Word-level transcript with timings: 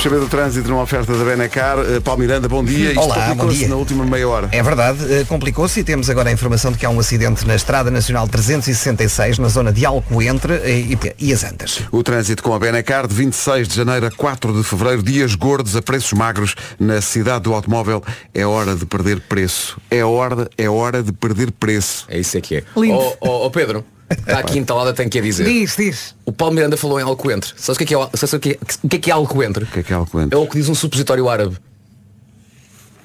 Vamos 0.00 0.14
saber 0.14 0.24
do 0.24 0.30
trânsito 0.30 0.66
numa 0.70 0.80
oferta 0.80 1.12
da 1.12 1.22
Benacar. 1.22 1.78
Uh, 1.78 2.00
Paulo 2.00 2.22
Miranda, 2.22 2.48
bom 2.48 2.64
dia. 2.64 2.88
Isto 2.88 3.02
Olá, 3.02 3.16
bom 3.16 3.20
complicou-se 3.32 3.58
dia. 3.58 3.68
na 3.68 3.76
última 3.76 4.06
meia 4.06 4.26
hora. 4.26 4.48
É 4.50 4.62
verdade, 4.62 4.98
eh, 5.12 5.26
complicou-se 5.28 5.78
e 5.78 5.84
temos 5.84 6.08
agora 6.08 6.30
a 6.30 6.32
informação 6.32 6.72
de 6.72 6.78
que 6.78 6.86
há 6.86 6.88
um 6.88 6.98
acidente 6.98 7.46
na 7.46 7.54
Estrada 7.54 7.90
Nacional 7.90 8.26
366, 8.26 9.38
na 9.38 9.48
zona 9.48 9.70
de 9.70 9.84
Alcoentre 9.84 10.54
eh, 10.54 10.78
e, 10.78 10.98
e 11.18 11.34
as 11.34 11.44
Antas. 11.44 11.82
O 11.92 12.02
trânsito 12.02 12.42
com 12.42 12.54
a 12.54 12.58
Benacar 12.58 13.06
de 13.06 13.14
26 13.14 13.68
de 13.68 13.76
janeiro 13.76 14.06
a 14.06 14.10
4 14.10 14.54
de 14.54 14.64
fevereiro, 14.64 15.02
dias 15.02 15.34
gordos 15.34 15.76
a 15.76 15.82
preços 15.82 16.14
magros 16.14 16.54
na 16.78 17.02
cidade 17.02 17.42
do 17.42 17.52
automóvel. 17.52 18.02
É 18.32 18.46
hora 18.46 18.74
de 18.74 18.86
perder 18.86 19.20
preço. 19.20 19.76
É 19.90 20.02
hora, 20.02 20.48
é 20.56 20.70
hora 20.70 21.02
de 21.02 21.12
perder 21.12 21.52
preço. 21.52 22.06
É 22.08 22.18
isso 22.18 22.38
é 22.38 22.40
que 22.40 22.56
é. 22.56 22.64
Lindo. 22.74 22.96
Ó 22.96 23.16
ó, 23.20 23.46
ó, 23.46 23.50
Pedro, 23.50 23.84
está 24.18 24.40
aqui 24.40 24.58
entalada, 24.58 24.92
tenho 24.92 25.08
que 25.08 25.18
a 25.18 25.22
dizer. 25.22 25.44
Diz, 25.44 25.76
diz. 25.76 26.14
O 26.24 26.32
Paulo 26.32 26.54
Miranda 26.54 26.76
falou 26.76 26.98
em 26.98 27.02
Alcoentre. 27.02 27.52
Sabes 27.56 27.76
o 27.76 27.78
que 27.78 27.84
é 27.84 27.86
que 27.86 27.94
é, 27.94 28.08
sabes 28.14 28.32
o 28.32 28.40
que 28.40 28.50
é, 28.50 28.58
o 28.82 28.88
que 28.88 28.96
é, 28.96 28.98
que 28.98 29.10
é 29.10 29.14
Alcoentre? 29.14 29.64
O 29.64 29.66
que 29.66 29.80
é 29.80 29.82
que 29.82 29.92
é 29.92 29.96
Alcoentre? 29.96 30.36
É 30.36 30.38
o 30.40 30.46
que 30.46 30.58
diz 30.58 30.68
um 30.68 30.74
supositório 30.74 31.28
árabe. 31.28 31.56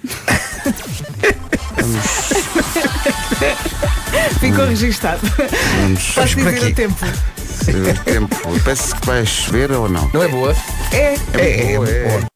Ficou 4.39 4.65
registado. 4.65 5.21
Vamos 5.81 6.11
Posso 6.11 6.35
dizer 6.35 6.49
aqui. 6.49 6.65
o 6.65 6.75
tempo. 6.75 7.05
ver 7.65 7.95
o 7.95 8.03
tempo. 8.03 8.35
Parece 8.63 8.95
que 8.95 9.05
vai 9.05 9.25
chover 9.25 9.71
ou 9.71 9.89
não? 9.89 10.09
Não 10.13 10.23
é 10.23 10.27
boa? 10.27 10.55
É. 10.91 11.15
É, 11.33 11.73
é, 11.73 11.75
boa, 11.75 11.89
é. 11.89 12.09
boa. 12.09 12.34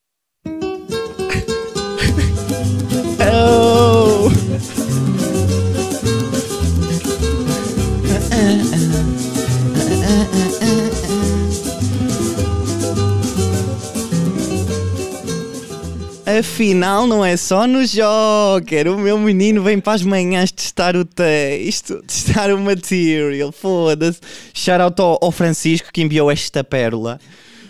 Afinal, 16.40 17.06
não 17.06 17.24
é 17.26 17.36
só 17.36 17.68
no 17.68 17.86
Joker. 17.86 18.94
O 18.94 18.98
meu 18.98 19.18
menino 19.18 19.62
vem 19.62 19.78
para 19.78 19.94
as 19.94 20.04
manhãs 20.04 20.52
testar 20.52 20.96
o 20.96 21.04
texto, 21.04 22.02
testar 22.08 22.54
o 22.54 22.58
material. 22.58 23.52
Foda-se. 23.52 24.22
Shout 24.54 24.82
out 24.82 25.02
ao, 25.02 25.32
Francisco 25.32 25.90
que 25.92 26.02
enviou 26.02 26.32
esta 26.32 26.64
pérola. 26.64 27.20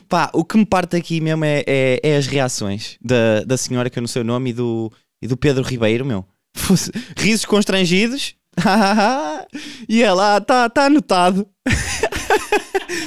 Pá, 0.07 0.29
o 0.33 0.45
que 0.45 0.55
me 0.55 0.65
parte 0.65 0.95
aqui 0.95 1.19
mesmo 1.19 1.45
é, 1.45 1.63
é- 1.65 1.99
é 2.03 2.15
as 2.17 2.27
reações 2.27 2.97
da, 3.01 3.43
da 3.43 3.57
senhora, 3.57 3.89
que 3.89 3.97
eu 3.97 4.01
não 4.01 4.07
sei 4.07 4.21
o 4.21 4.25
nome, 4.25 4.51
e 4.51 4.53
do, 4.53 4.91
e 5.21 5.27
do 5.27 5.35
Pedro 5.35 5.63
Ribeiro, 5.63 6.05
meu. 6.05 6.23
Risos 7.17 7.45
constrangidos. 7.45 8.35
e 9.89 10.03
ela, 10.03 10.37
está 10.37 10.69
tá 10.69 10.85
anotado. 10.85 11.47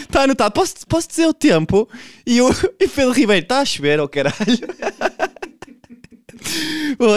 Está 0.01 0.23
anotado. 0.25 0.53
Posso, 0.53 0.75
posso 0.89 1.09
dizer 1.09 1.27
o 1.27 1.35
tempo? 1.35 1.89
E 2.27 2.41
o 2.41 2.51
e 2.81 2.89
Pedro 2.89 3.13
Ribeiro, 3.13 3.45
está 3.45 3.61
a 3.61 3.65
chover, 3.65 4.01
oh 4.01 4.09
caralho. 4.09 4.37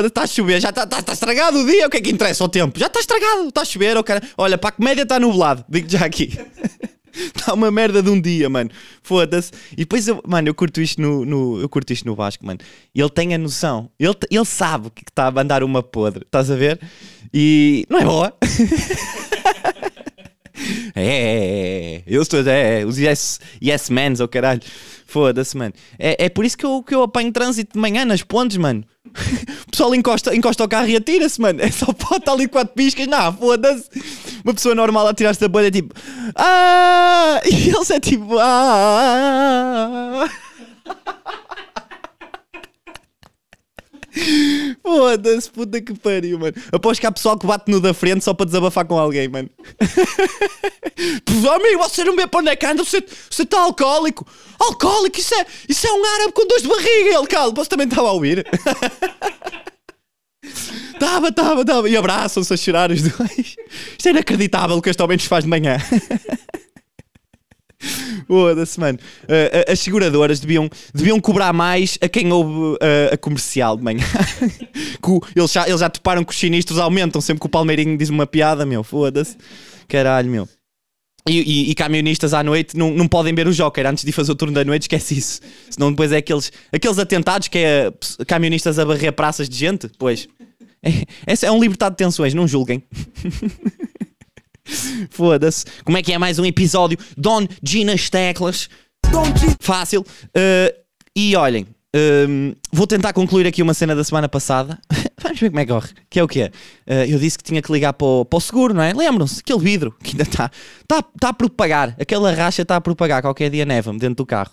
Está 0.05 0.23
a 0.23 0.27
chover, 0.27 0.61
já 0.61 0.69
está 0.69 0.85
tá, 0.87 1.01
tá 1.01 1.13
estragado 1.13 1.59
o 1.59 1.65
dia. 1.65 1.87
O 1.87 1.89
que 1.89 1.97
é 1.97 2.01
que 2.01 2.09
interessa 2.11 2.43
o 2.43 2.49
tempo? 2.49 2.79
Já 2.79 2.87
está 2.87 2.99
estragado, 2.99 3.47
está 3.49 3.61
a 3.61 3.65
chover, 3.65 3.97
oh 3.97 4.03
caralho. 4.03 4.27
Olha, 4.37 4.57
para 4.57 4.69
a 4.69 4.73
comédia 4.73 5.03
está 5.03 5.19
nublado, 5.19 5.63
digo 5.69 5.89
já 5.89 6.05
aqui. 6.05 6.37
Está 7.13 7.53
uma 7.55 7.71
merda 7.71 8.01
de 8.03 8.09
um 8.09 8.19
dia, 8.19 8.49
mano. 8.49 8.69
Foda-se. 9.01 9.51
E 9.73 9.77
depois, 9.77 10.07
eu, 10.07 10.21
mano, 10.27 10.47
eu 10.49 10.53
curto 10.55 10.81
isto 10.81 11.01
no, 11.01 11.23
no- 11.25 11.59
eu 11.61 11.69
curto 11.69 11.91
isto 11.93 12.05
no 12.05 12.15
Vasco, 12.15 12.45
mano. 12.45 12.59
Ele 12.93 13.09
tem 13.09 13.33
a 13.33 13.37
noção. 13.37 13.89
Ele, 13.99 14.13
ele 14.29 14.45
sabe 14.45 14.89
que 14.89 15.03
está 15.09 15.27
a 15.27 15.31
mandar 15.31 15.63
uma 15.63 15.81
podre. 15.81 16.23
Estás 16.25 16.49
a 16.51 16.55
ver? 16.55 16.79
E 17.33 17.85
não 17.89 17.99
é 17.99 18.05
boa. 18.05 18.33
É, 20.95 21.03
é, 21.03 21.05
é, 21.05 21.95
é. 21.95 22.03
eu 22.07 22.21
estou, 22.21 22.39
é, 22.47 22.85
os 22.85 22.97
yes, 22.97 23.39
yes 23.61 23.89
mans, 23.89 24.19
oh 24.19 24.27
caralho, 24.27 24.61
foda-se, 25.05 25.55
mano. 25.57 25.73
É, 25.99 26.25
é 26.25 26.29
por 26.29 26.45
isso 26.45 26.57
que 26.57 26.65
eu, 26.65 26.81
que 26.83 26.95
eu 26.95 27.03
apanho 27.03 27.31
trânsito 27.31 27.73
de 27.73 27.79
manhã 27.79 28.05
nas 28.05 28.21
pontes, 28.21 28.57
mano. 28.57 28.83
O 29.67 29.71
pessoal 29.71 29.93
encosta, 29.95 30.35
encosta 30.35 30.63
o 30.63 30.67
carro 30.67 30.87
e 30.87 30.95
atira-se, 30.95 31.39
mano. 31.41 31.61
É 31.61 31.69
só 31.69 31.87
estar 31.91 32.31
ali 32.31 32.47
quatro 32.47 32.73
piscas, 32.73 33.07
não, 33.07 33.33
foda-se. 33.33 33.89
Uma 34.43 34.53
pessoa 34.53 34.75
normal 34.75 35.07
a 35.07 35.13
tirar-se 35.13 35.41
da 35.41 35.47
bolha 35.47 35.67
é 35.67 35.71
tipo, 35.71 35.93
ah, 36.35 37.41
e 37.45 37.69
eles 37.69 37.89
é 37.89 37.99
tipo, 37.99 38.37
ah. 38.39 40.29
Foda-se, 44.81 45.49
puta 45.49 45.81
que 45.81 45.93
pariu, 45.93 46.39
mano. 46.39 46.53
Aposto 46.71 47.01
que 47.01 47.07
há 47.07 47.11
pessoal 47.11 47.37
que 47.37 47.45
bate 47.45 47.69
no 47.69 47.81
da 47.81 47.93
frente 47.93 48.23
só 48.23 48.33
para 48.33 48.45
desabafar 48.45 48.85
com 48.85 48.97
alguém, 48.97 49.27
mano. 49.27 49.49
Amigo, 51.55 51.83
você 51.83 52.03
não 52.03 52.15
vê 52.15 52.25
para 52.25 52.39
onde 52.39 52.49
é 52.49 52.55
que 52.55 52.65
anda, 52.65 52.83
você 52.83 53.03
está 53.29 53.59
alcoólico. 53.61 54.25
Alcoólico, 54.59 55.19
isso 55.19 55.33
é, 55.35 55.45
isso 55.69 55.85
é 55.85 55.91
um 55.91 56.03
árabe 56.03 56.31
com 56.33 56.47
dores 56.47 56.63
de 56.63 56.69
barriga. 56.69 57.19
Ele, 57.19 57.27
calo, 57.27 57.53
você 57.53 57.69
também 57.69 57.87
estava 57.87 58.09
a 58.09 58.11
ouvir? 58.11 58.45
Tava, 60.99 61.31
tava, 61.31 61.65
tava. 61.65 61.89
E 61.89 61.97
abraçam-se 61.97 62.53
a 62.53 62.57
chorar 62.57 62.91
os 62.91 63.01
dois. 63.01 63.55
Isto 63.97 64.07
é 64.07 64.11
inacreditável 64.11 64.77
o 64.77 64.81
que 64.81 64.89
este 64.89 65.01
homem 65.01 65.17
nos 65.17 65.25
faz 65.25 65.43
de 65.43 65.49
manhã. 65.49 65.77
Foda-se, 68.27 68.79
mano. 68.79 68.97
Uh, 69.23 69.71
as 69.71 69.79
seguradoras 69.79 70.39
deviam, 70.39 70.69
deviam 70.93 71.19
cobrar 71.19 71.53
mais 71.53 71.97
a 72.01 72.07
quem 72.09 72.31
ouve 72.31 72.75
uh, 72.75 72.77
a 73.13 73.17
comercial 73.17 73.77
de 73.77 73.83
manhã. 73.83 74.03
Eles, 75.35 75.51
já, 75.51 75.67
eles 75.67 75.79
já 75.81 75.89
toparam 75.89 76.23
que 76.23 76.31
os 76.31 76.39
sinistros 76.39 76.79
aumentam 76.79 77.21
sempre 77.21 77.39
que 77.41 77.45
o 77.45 77.49
Palmeirinho 77.49 77.95
diz 77.97 78.09
uma 78.09 78.25
piada, 78.25 78.65
meu. 78.65 78.83
Foda-se. 78.83 79.37
Caralho, 79.87 80.29
meu. 80.29 80.49
E, 81.29 81.39
e- 81.41 81.71
e 81.71 81.75
camionistas 81.75 82.33
à 82.33 82.43
noite 82.43 82.75
não, 82.75 82.91
não 82.91 83.07
podem 83.07 83.33
ver 83.33 83.47
o 83.47 83.53
Joker 83.53 83.85
antes 83.85 84.03
de 84.03 84.11
fazer 84.11 84.31
o 84.31 84.35
turno 84.35 84.53
da 84.53 84.63
noite, 84.63 84.83
esquece 84.83 85.15
isso. 85.17 85.41
Senão 85.69 85.91
depois 85.91 86.11
é 86.11 86.17
aqueles, 86.17 86.51
aqueles 86.71 86.97
atentados 86.99 87.47
que 87.47 87.57
é 87.59 87.93
camionistas 88.27 88.77
a 88.79 88.85
barrer 88.85 89.11
praças 89.11 89.47
de 89.47 89.55
gente. 89.55 89.89
Pois. 89.97 90.27
É, 91.27 91.47
é 91.47 91.51
um 91.51 91.59
libertado 91.59 91.93
de 91.93 91.97
tensões, 91.97 92.35
não 92.35 92.47
julguem. 92.47 92.83
Foda-se. 95.09 95.65
Como 95.83 95.97
é 95.97 96.03
que 96.03 96.13
é 96.13 96.17
mais 96.17 96.39
um 96.39 96.45
episódio? 96.45 96.97
Don 97.17 97.47
Ginas 97.63 98.09
Teclas. 98.09 98.69
Fácil. 99.59 100.01
Uh, 100.01 100.75
e 101.15 101.35
olhem, 101.35 101.65
um, 101.95 102.53
vou 102.73 102.85
tentar 102.85 103.13
concluir 103.13 103.47
aqui 103.47 103.61
uma 103.61 103.73
cena 103.73 103.95
da 103.95 104.03
semana 104.03 104.27
passada. 104.27 104.77
Vamos 105.21 105.39
ver 105.39 105.49
como 105.49 105.59
é 105.61 105.65
que 105.65 105.71
corre. 105.71 105.89
Que 106.09 106.19
é 106.19 106.23
o 106.23 106.27
quê? 106.27 106.51
Uh, 106.85 107.05
eu 107.07 107.17
disse 107.17 107.37
que 107.37 107.43
tinha 107.43 107.61
que 107.61 107.71
ligar 107.71 107.93
para 107.93 108.05
o, 108.05 108.25
para 108.25 108.37
o 108.37 108.41
seguro, 108.41 108.73
não 108.73 108.83
é? 108.83 108.93
Lembram-se? 108.93 109.39
Aquele 109.39 109.59
vidro 109.59 109.95
que 110.03 110.11
ainda 110.11 110.23
está 110.23 110.51
está 110.81 111.01
tá 111.01 111.29
a 111.29 111.33
propagar. 111.33 111.95
Aquela 111.99 112.33
racha 112.33 112.63
está 112.63 112.75
a 112.75 112.81
propagar. 112.81 113.21
Qualquer 113.21 113.49
dia 113.49 113.65
neva-me 113.65 113.97
dentro 113.97 114.15
do 114.15 114.25
carro. 114.25 114.51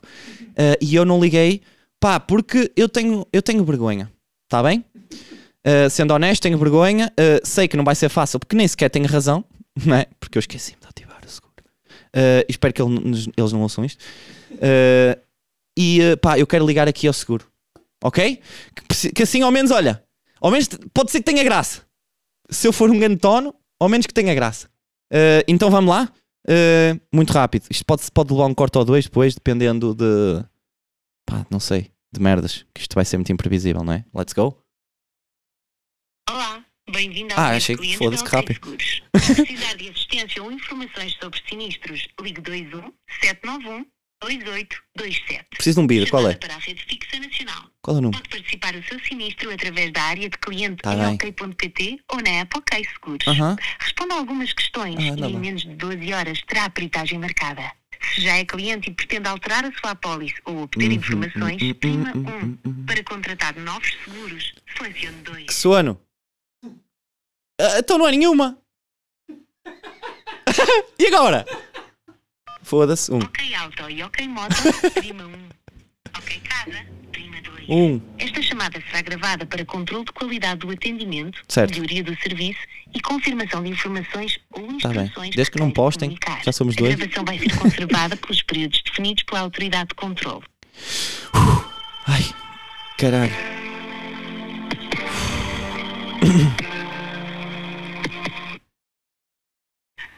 Uh, 0.51 0.79
e 0.81 0.95
eu 0.95 1.05
não 1.05 1.21
liguei, 1.21 1.63
pá, 1.99 2.21
porque 2.21 2.71
eu 2.77 2.89
tenho, 2.89 3.27
eu 3.33 3.43
tenho 3.43 3.65
vergonha. 3.65 4.11
Está 4.47 4.63
bem? 4.63 4.85
Uh, 5.67 5.89
sendo 5.91 6.13
honesto, 6.13 6.43
tenho 6.43 6.59
vergonha. 6.59 7.13
Uh, 7.19 7.41
sei 7.45 7.67
que 7.67 7.77
não 7.77 7.85
vai 7.85 7.95
ser 7.95 8.09
fácil, 8.09 8.39
porque 8.39 8.55
nem 8.55 8.69
sequer 8.69 8.89
tenho 8.89 9.07
razão, 9.07 9.45
não 9.87 9.97
é? 9.97 10.07
Porque 10.21 10.39
eu 10.39 10.41
esqueci-me 10.41 10.81
de 10.81 10.87
ativar 10.87 11.21
o 11.25 11.29
seguro. 11.29 11.53
Uh, 12.15 12.45
espero 12.49 12.75
que 12.75 12.83
ele- 12.83 13.33
eles 13.37 13.53
não 13.53 13.63
ouçam 13.63 13.85
isto. 13.85 14.03
Uh, 14.53 15.21
e 15.79 16.01
uh, 16.13 16.17
pá, 16.19 16.39
eu 16.39 16.47
quero 16.47 16.67
ligar 16.67 16.87
aqui 16.89 17.07
ao 17.07 17.13
seguro, 17.13 17.47
ok? 18.05 18.41
Que, 18.89 19.13
que 19.13 19.23
assim, 19.23 19.43
ao 19.43 19.51
menos, 19.51 19.71
olha, 19.71 20.03
ao 20.41 20.51
menos 20.51 20.69
pode 20.93 21.11
ser 21.11 21.19
que 21.21 21.25
tenha 21.25 21.43
graça. 21.43 21.83
Se 22.51 22.69
eu 22.69 22.73
for 22.73 22.91
um 22.91 22.99
grande 22.99 23.17
tono, 23.17 23.55
ao 23.81 23.89
menos 23.89 24.07
que 24.07 24.13
tenha 24.13 24.35
graça. 24.35 24.69
Então 25.49 25.71
vamos 25.71 25.89
lá. 25.89 26.13
Muito 27.13 27.33
rápido. 27.33 27.65
Isto 27.71 27.85
pode, 27.87 28.03
pode 28.13 28.31
levar 28.33 28.45
um 28.47 28.55
corte 28.55 28.77
ou 28.77 28.85
dois 28.85 29.05
depois, 29.07 29.35
dependendo 29.35 29.95
de. 29.95 30.45
pá, 31.25 31.47
não 31.51 31.59
sei, 31.59 31.91
de 32.13 32.21
merdas. 32.21 32.67
Que 32.75 32.83
isto 32.83 32.95
vai 32.95 33.07
ser 33.07 33.17
muito 33.17 33.33
imprevisível, 33.33 33.83
não 33.83 33.95
é? 33.95 34.05
Let's 34.15 34.35
go. 34.35 34.62
Bem-vindo 36.93 37.33
ao 37.35 37.41
Ah, 37.41 37.49
achei 37.57 37.77
que 37.77 37.97
foda-se 37.97 38.25
rápido. 38.25 38.55
Seguros. 38.63 39.03
Se 39.19 39.35
precisar 39.47 39.75
de 39.77 39.89
assistência 39.89 40.43
ou 40.43 40.53
informações 40.53 41.17
sobre 41.21 41.41
sinistros, 41.49 42.07
ligue 42.21 42.41
21 42.51 42.93
791 43.23 43.87
2827. 44.23 45.47
Preciso 45.51 45.81
de 45.81 45.85
um 45.85 45.87
bidro, 45.87 46.09
qual 46.11 46.29
é? 46.29 46.35
Para 46.35 46.55
a 46.55 46.59
rede 46.59 46.81
fixa 46.85 47.19
nacional. 47.19 47.65
Qual 47.83 47.97
é 47.97 47.99
o 47.99 48.03
número? 48.03 48.23
Pode 48.23 48.29
participar 48.37 48.73
do 48.73 48.83
seu 48.87 49.01
sinistro 49.01 49.51
através 49.53 49.93
da 49.93 50.03
área 50.03 50.29
de 50.29 50.39
cliente 50.39 50.83
Tá 50.83 50.95
em 50.95 51.15
ok.pt 51.15 51.99
ou 52.13 52.23
na 52.23 52.31
app 52.41 52.57
OK 52.59 52.85
Seguros. 52.85 53.27
Aham. 53.27 53.57
Responda 53.81 54.15
a 54.15 54.19
algumas 54.19 54.53
questões 54.53 54.97
Ah, 54.99 55.03
e 55.09 55.17
tá 55.17 55.27
em 55.29 55.37
menos 55.39 55.63
de 55.63 55.75
12 55.75 56.13
horas 56.13 56.41
terá 56.47 56.67
a 56.67 56.71
peritagem 56.71 57.19
marcada. 57.19 57.73
Se 58.15 58.21
já 58.21 58.37
é 58.37 58.45
cliente 58.45 58.91
e 58.91 58.95
pretende 58.95 59.29
alterar 59.29 59.65
a 59.65 59.73
sua 59.73 59.93
apólice 59.93 60.35
ou 60.45 60.63
obter 60.63 60.87
Uhum, 60.87 60.93
informações, 60.93 61.63
uhum, 61.63 61.75
prima 61.75 62.13
uhum, 62.15 62.23
1. 62.23 62.29
uhum, 62.31 62.59
uhum. 62.65 62.87
Para 62.87 63.03
contratar 63.05 63.57
novos 63.57 63.93
seguros, 64.05 64.53
selecione 64.77 65.17
2. 65.23 65.47
Que 65.47 65.55
sono. 65.55 66.01
Ah, 67.61 67.79
então 67.79 67.99
não 67.99 68.09
é 68.09 68.13
nenhuma. 68.13 68.59
e 70.99 71.07
agora? 71.07 71.45
Foda-se. 72.63 73.13
Um. 73.13 73.19
Ok 73.19 73.53
e 73.91 74.03
Ok 74.03 74.29
Moto, 74.29 74.55
prima 74.95 75.25
1. 75.25 75.49
Ok 76.19 76.41
Casa, 76.41 76.87
prima 77.11 77.41
2. 77.43 77.69
Um. 77.69 78.01
Esta 78.19 78.43
chamada 78.43 78.81
será 78.87 79.03
gravada 79.03 79.47
para 79.47 79.65
controle 79.65 80.05
de 80.05 80.13
qualidade 80.13 80.61
do 80.61 80.71
atendimento, 80.71 81.43
Certo. 81.49 81.73
melhoria 81.73 82.03
do 82.03 82.17
serviço 82.21 82.61
e 82.95 83.01
confirmação 83.01 83.63
de 83.63 83.71
informações 83.71 84.39
ou 84.51 84.67
Tá 84.79 84.89
bem. 84.89 85.03
instruções 85.05 85.35
Desde 85.35 85.51
que 85.53 85.59
não 85.59 85.67
queira 85.67 85.75
postem, 85.75 86.09
comunicar. 86.11 86.45
já 86.45 86.53
somos 86.53 86.75
dois. 86.77 86.95
A 86.95 86.97
gravação 86.97 87.25
vai 87.25 87.39
ser 87.39 87.57
conservada 87.59 88.17
pelos 88.17 88.43
períodos 88.43 88.83
definidos 88.83 89.23
pela 89.25 89.41
autoridade 89.41 89.89
de 89.91 89.95
controle. 89.95 90.45
Ai, 92.07 92.25
caralho. 92.99 93.33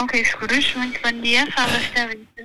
Ok, 0.05 0.23
seguros, 0.23 0.75
muito 0.75 1.01
bom 1.01 1.13
dia. 1.23 1.51
Fala. 1.53 1.73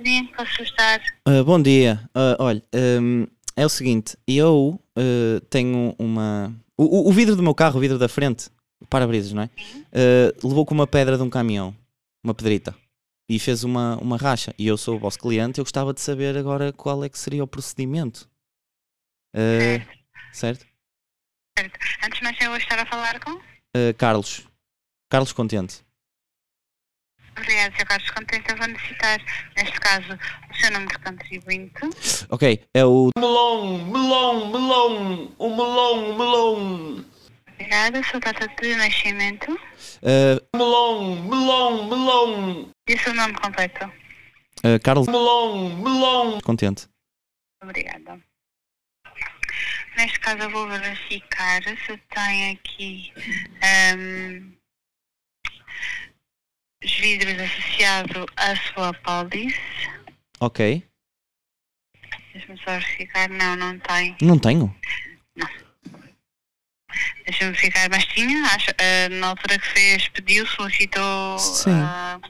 Bem, 0.02 0.26
posso 0.28 0.62
ajudar? 0.62 0.98
Ah, 1.26 1.42
bom 1.44 1.60
dia. 1.60 2.08
Ah, 2.14 2.34
olha, 2.38 2.62
hum, 2.74 3.26
é 3.54 3.66
o 3.66 3.68
seguinte, 3.68 4.16
eu 4.26 4.80
ah, 4.96 5.40
tenho 5.50 5.94
uma. 5.98 6.54
O, 6.74 7.10
o- 7.10 7.12
vidro 7.12 7.36
do 7.36 7.42
meu 7.42 7.54
carro, 7.54 7.76
o 7.76 7.80
vidro 7.80 7.98
da 7.98 8.08
frente, 8.08 8.48
o 8.80 8.86
para-brisas, 8.86 9.34
não 9.34 9.42
é? 9.42 9.50
Levou 10.42 10.64
com 10.64 10.72
uma 10.72 10.86
pedra 10.86 11.18
de 11.18 11.22
um 11.22 11.28
caminhão, 11.28 11.76
uma 12.24 12.32
pedrita, 12.34 12.74
e 13.28 13.38
fez 13.38 13.62
uma, 13.62 13.98
uma 13.98 14.16
racha. 14.16 14.54
E 14.58 14.66
eu 14.66 14.78
sou 14.78 14.96
o 14.96 14.98
vosso 14.98 15.18
cliente, 15.18 15.58
eu 15.58 15.64
gostava 15.64 15.92
de 15.92 16.00
saber 16.00 16.38
agora 16.38 16.72
qual 16.72 17.04
é 17.04 17.10
que 17.10 17.18
seria 17.18 17.44
o 17.44 17.46
procedimento. 17.46 18.26
Ah, 19.34 19.86
certo? 20.32 20.64
Antes 21.58 22.18
de 22.18 22.24
mais, 22.24 22.40
eu 22.40 22.48
vou 22.48 22.56
estar 22.56 22.78
a 22.78 22.86
falar 22.86 23.20
com. 23.20 23.38
Carlos. 23.98 24.46
Carlos 25.10 25.32
Contente. 25.32 25.84
Obrigada, 27.36 27.74
Sr. 27.76 27.86
Carlos 27.86 28.10
Contente. 28.10 28.50
Eu 28.50 28.56
vou 28.56 28.66
necessitar, 28.66 29.20
neste 29.56 29.80
caso, 29.80 30.18
o 30.50 30.54
seu 30.56 30.70
número 30.72 30.90
de 30.90 30.98
contribuinte. 31.04 31.80
Ok, 32.28 32.64
é 32.74 32.84
o. 32.84 33.10
Melão, 33.16 33.78
melão, 33.86 34.50
melão, 34.50 35.34
o 35.38 35.56
melão, 35.56 36.18
melão. 36.18 37.04
Obrigada, 37.54 37.98
a 37.98 38.04
sua 38.04 38.20
data 38.20 38.48
de 38.48 38.74
nascimento 38.74 39.60
ah, 40.02 40.40
Melão, 40.56 41.22
melão, 41.24 41.88
melão, 41.88 42.70
e 42.88 42.94
o 42.94 42.98
seu 42.98 43.12
nome 43.14 43.34
completo. 43.34 43.84
ah, 44.64 44.78
Carlos 44.82 45.06
melão, 45.06 45.76
melão. 45.76 46.40
Contente. 46.40 46.88
Obrigada. 47.62 48.18
Neste 49.96 50.18
caso, 50.20 50.38
eu 50.38 50.50
vou 50.50 50.66
verificar 50.68 51.62
se 51.62 51.96
tem 52.14 52.52
aqui 52.52 53.12
ahm, 53.62 54.52
os 56.82 56.98
vidros 56.98 57.38
associados 57.38 58.26
à 58.36 58.56
sua 58.56 58.94
pólice. 58.94 59.60
Ok. 60.40 60.82
Deixa-me 62.32 62.58
só 62.58 62.70
verificar. 62.72 63.28
Não, 63.28 63.56
não 63.56 63.78
tem. 63.78 64.16
Não 64.22 64.38
tenho. 64.38 64.74
Deixa-me 67.26 67.52
verificar. 67.52 67.88
Mas 67.90 68.06
tinha, 68.06 68.42
acho, 68.46 68.70
ah, 68.70 69.08
na 69.10 69.28
altura 69.28 69.58
que 69.58 69.66
fez, 69.66 70.08
pediu, 70.08 70.46
solicitou 70.46 71.38
Sim. 71.38 71.70
a 71.72 72.20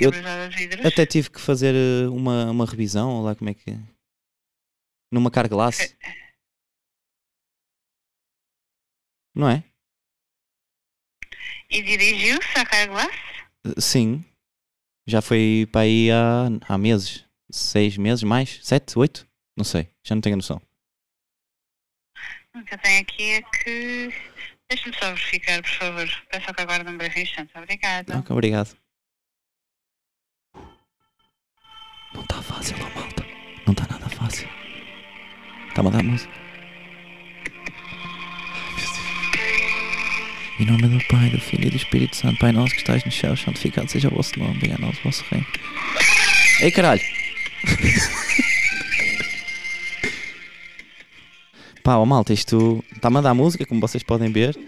Eu. 0.00 0.10
Até 0.84 1.06
tive 1.06 1.30
que 1.30 1.40
fazer 1.40 1.74
eh, 1.74 2.08
uma, 2.08 2.50
uma 2.50 2.66
revisão, 2.66 3.10
ou 3.10 3.24
lá 3.24 3.34
como 3.34 3.50
é 3.50 3.54
que. 3.54 3.78
Numa 5.12 5.30
carglass. 5.30 5.96
Não 9.34 9.48
é? 9.48 9.62
E 11.70 11.82
Carglass? 12.70 13.10
Eh, 13.64 13.80
Sim. 13.80 14.24
Já 15.06 15.20
foi 15.22 15.68
para 15.70 15.82
aí 15.82 16.10
há, 16.10 16.48
há 16.68 16.78
meses. 16.78 17.24
Seis 17.50 17.96
meses, 17.96 18.24
mais? 18.24 18.58
Sete? 18.62 18.98
Oito? 18.98 19.26
Não 19.56 19.64
sei. 19.64 19.88
Já 20.04 20.14
não 20.14 20.22
tenho 20.22 20.36
noção. 20.36 20.60
O 22.54 22.64
que 22.64 22.74
eu 22.74 22.78
tenho 22.78 23.02
aqui 23.02 23.30
é 23.32 23.42
que. 23.42 24.12
Deixa-me 24.68 24.96
só 24.96 25.06
verificar, 25.12 25.62
por 25.62 25.70
favor. 25.70 26.08
Peço 26.30 26.54
que 26.54 26.60
aguarde 26.60 26.90
um 26.90 26.96
breve 26.96 27.22
instante. 27.22 27.52
Obrigada. 27.56 28.18
Ok, 28.18 28.32
obrigado. 28.32 28.76
Não 32.14 32.22
está 32.22 32.42
fácil, 32.42 32.76
não, 32.78 32.90
malta. 32.94 33.24
Não 33.66 33.72
está 33.72 33.86
nada 33.86 34.08
fácil. 34.08 34.48
Está-me 35.68 35.88
a 35.88 35.92
dar 35.92 36.02
música. 36.02 36.35
Em 40.58 40.64
nome 40.64 40.88
do 40.88 40.98
Pai, 41.08 41.28
do 41.28 41.38
Filho 41.38 41.66
e 41.66 41.70
do 41.70 41.76
Espírito 41.76 42.16
Santo, 42.16 42.38
Pai 42.38 42.50
nosso 42.50 42.72
que 42.72 42.80
estás 42.80 43.04
no 43.04 43.12
céu, 43.12 43.36
santificado 43.36 43.90
seja 43.90 44.08
o 44.08 44.12
vosso 44.12 44.38
nome, 44.38 44.58
venha 44.58 44.76
a 44.76 44.78
nós 44.78 44.98
o 44.98 45.02
vosso 45.02 45.22
reino. 45.30 45.46
Ei, 46.60 46.70
caralho! 46.70 47.02
Pá, 51.84 51.98
ó 51.98 52.06
malta, 52.06 52.32
isto 52.32 52.82
está-me 52.94 53.18
a 53.18 53.34
música, 53.34 53.66
como 53.66 53.82
vocês 53.82 54.02
podem 54.02 54.32
ver. 54.32 54.58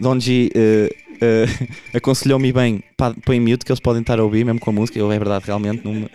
Donji 0.00 0.50
eh, 0.54 0.88
eh, 1.20 1.44
aconselhou-me 1.92 2.50
bem, 2.50 2.82
pá, 2.96 3.14
põe 3.24 3.38
mute, 3.38 3.62
que 3.64 3.70
eles 3.70 3.80
podem 3.80 4.00
estar 4.00 4.18
a 4.18 4.24
ouvir, 4.24 4.42
mesmo 4.42 4.58
com 4.58 4.70
a 4.70 4.72
música. 4.72 4.98
Eu, 4.98 5.12
é 5.12 5.18
verdade, 5.18 5.44
realmente, 5.46 5.84
não 5.84 5.92
me, 5.92 6.08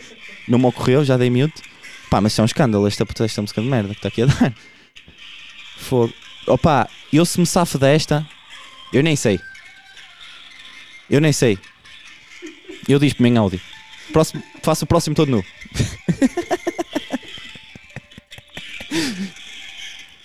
não 0.46 0.58
me 0.58 0.66
ocorreu, 0.66 1.02
já 1.02 1.16
dei 1.16 1.30
mute. 1.30 1.62
Pá, 2.10 2.20
mas 2.20 2.32
isto 2.32 2.40
é 2.40 2.42
um 2.42 2.44
escândalo, 2.44 2.86
esta, 2.86 3.06
esta 3.24 3.40
música 3.40 3.62
de 3.62 3.68
merda 3.68 3.94
que 3.94 4.00
está 4.00 4.08
aqui 4.08 4.20
a 4.20 4.26
dar. 4.26 4.54
Fogo. 5.78 6.12
Opa, 6.46 6.86
eu 7.10 7.24
se 7.24 7.40
me 7.40 7.46
safo 7.46 7.78
desta, 7.78 8.28
eu 8.96 9.02
nem 9.02 9.14
sei. 9.14 9.38
Eu 11.10 11.20
nem 11.20 11.30
sei. 11.30 11.58
Eu 12.88 12.98
diz-me 12.98 13.28
em 13.28 13.36
áudio. 13.36 13.60
Próximo, 14.10 14.42
faço 14.62 14.86
o 14.86 14.88
próximo 14.88 15.14
todo 15.14 15.30
nu. 15.30 15.44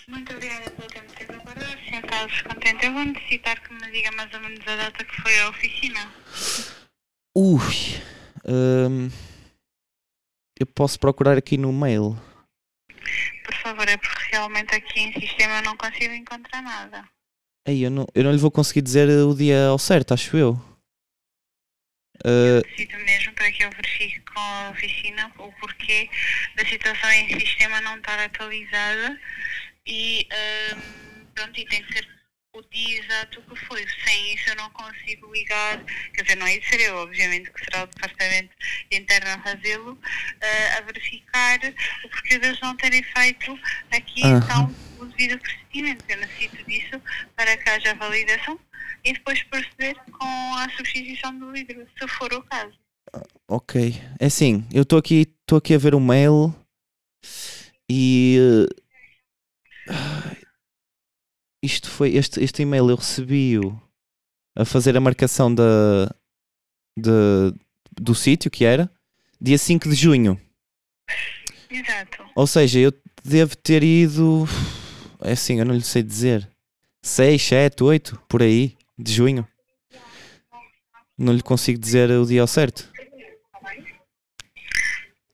Muito 0.08 0.34
obrigada 0.34 0.72
pelo 0.72 0.88
tempo 0.88 1.14
que 1.14 1.24
agora. 1.24 1.60
Sr. 1.60 2.02
Carlos 2.08 2.42
Contente, 2.44 2.86
eu 2.86 2.94
vou 2.94 3.04
necessitar 3.04 3.60
que 3.60 3.74
me 3.74 3.92
diga 3.92 4.10
mais 4.14 4.34
ou 4.34 4.40
menos 4.40 4.66
a 4.66 4.76
data 4.78 5.04
que 5.04 5.22
foi 5.22 5.38
à 5.40 5.50
oficina. 5.50 6.10
Ui. 7.36 8.02
hum, 8.46 9.10
eu 10.58 10.66
posso 10.68 10.98
procurar 10.98 11.38
aqui 11.38 11.58
no 11.58 11.74
mail. 11.74 12.18
Por 13.44 13.56
favor, 13.56 13.90
é 13.90 13.98
porque 13.98 14.32
realmente 14.32 14.74
aqui 14.74 15.02
em 15.02 15.12
sistema 15.20 15.58
eu 15.58 15.64
não 15.64 15.76
consigo 15.76 16.14
encontrar 16.14 16.62
nada. 16.62 17.04
Ei, 17.68 17.86
eu 17.86 17.92
não, 17.92 18.08
eu 18.16 18.24
não 18.24 18.31
lhe 18.31 18.38
vou 18.38 18.50
conseguir 18.50 18.81
dizer 18.81 19.08
eh, 19.08 19.24
o 19.24 19.36
dia 19.36 19.68
ao 19.68 19.78
certo, 19.78 20.13
acho 20.13 20.36
eu. 20.36 20.54
Uh, 22.25 22.62
Necessito 22.63 22.98
mesmo 22.98 23.34
para 23.34 23.52
que 23.52 23.63
eu 23.63 23.69
verifique 23.72 24.19
com 24.22 24.40
a 24.40 24.69
oficina 24.72 25.31
o 25.40 25.52
porquê 25.54 26.10
da 26.56 26.66
situação 26.66 27.12
em 27.12 27.40
sistema 27.40 27.81
não 27.81 27.98
estar 27.98 28.19
atualizada 28.19 29.19
e, 29.88 30.28
ahm, 30.31 31.25
pronto, 31.34 31.60
e 31.60 31.66
tem 31.66 31.84
que 31.84 31.94
ser 31.94 32.08
o 32.53 32.62
dia 32.69 33.00
exato 33.00 33.42
que 33.42 33.56
foi. 33.65 33.86
Sem 34.03 34.33
isso 34.33 34.50
eu 34.50 34.56
não 34.56 34.69
consigo 34.71 35.31
ligar, 35.31 35.83
quer 36.13 36.24
dizer, 36.24 36.36
não 36.36 36.48
é 36.48 36.57
isso 36.57 36.69
ser 36.69 36.81
eu, 36.81 36.98
obviamente 36.98 37.51
que 37.51 37.63
será 37.63 37.83
o 37.83 37.88
departamento 37.88 38.53
interno 38.92 39.30
a 39.31 39.39
fazê-lo, 39.39 39.98
ah, 40.42 40.77
a 40.77 40.81
verificar 40.81 41.59
o 42.03 42.09
porquê 42.09 42.39
deles 42.39 42.59
não 42.62 42.75
terem 42.77 43.03
feito 43.03 43.58
aqui 43.91 44.24
Aham. 44.24 44.38
então 44.38 44.75
o 45.00 45.05
devido 45.05 45.39
procedimento. 45.39 46.03
Eu 46.10 46.17
necessito 46.17 46.63
disso 46.65 47.01
para 47.36 47.58
que 47.58 47.70
haja 47.70 47.96
validação 47.96 48.60
e 49.03 49.13
depois 49.13 49.41
proceder 49.43 49.96
com 50.12 50.55
a 50.55 50.70
substituição 50.75 51.38
do 51.38 51.51
vidro, 51.51 51.88
se 51.98 52.08
for 52.08 52.31
o 52.34 52.43
caso. 52.43 52.74
ok. 53.48 53.93
É 54.20 54.25
assim, 54.25 54.67
eu 54.74 54.84
estou 54.84 55.00
aqui, 55.00 55.27
estou 55.41 55.58
aqui 55.58 55.74
a 55.74 55.77
ver 55.77 55.96
o 55.96 56.00
mail 56.00 56.53
e 57.89 58.38
uh, 58.39 58.81
ai, 59.89 60.31
isto 61.62 61.89
foi 61.89 62.15
este, 62.15 62.41
este 62.44 62.62
e-mail 62.63 62.89
eu 62.89 62.96
recebi-o 62.96 63.80
a 64.58 64.65
fazer 64.65 64.96
a 64.98 65.01
marcação 65.01 65.53
da, 65.53 66.08
da- 66.98 67.53
do 68.00 68.13
sítio 68.15 68.50
que 68.51 68.65
era 68.65 68.89
dia 69.39 69.58
5 69.58 69.89
de 69.89 69.96
junho. 69.96 70.39
Exato. 71.70 72.24
Ou 72.36 72.46
seja, 72.48 72.80
eu 72.80 72.94
devo 73.24 73.56
ter 73.56 73.84
ido. 73.84 74.46
É 75.22 75.32
assim, 75.34 75.60
eu 75.60 75.65
não 75.65 75.74
lhe 75.75 75.82
sei 75.84 76.03
dizer. 76.03 76.50
6, 77.03 77.41
7, 77.41 77.84
8, 77.84 78.22
por 78.27 78.41
aí, 78.44 78.77
de 78.98 79.13
junho. 79.13 79.48
Não 81.18 81.34
lhe 81.34 81.41
consigo 81.41 81.80
dizer 81.80 82.10
o 82.12 82.25
dia 82.25 82.41
ao 82.41 82.48
certo. 82.48 82.89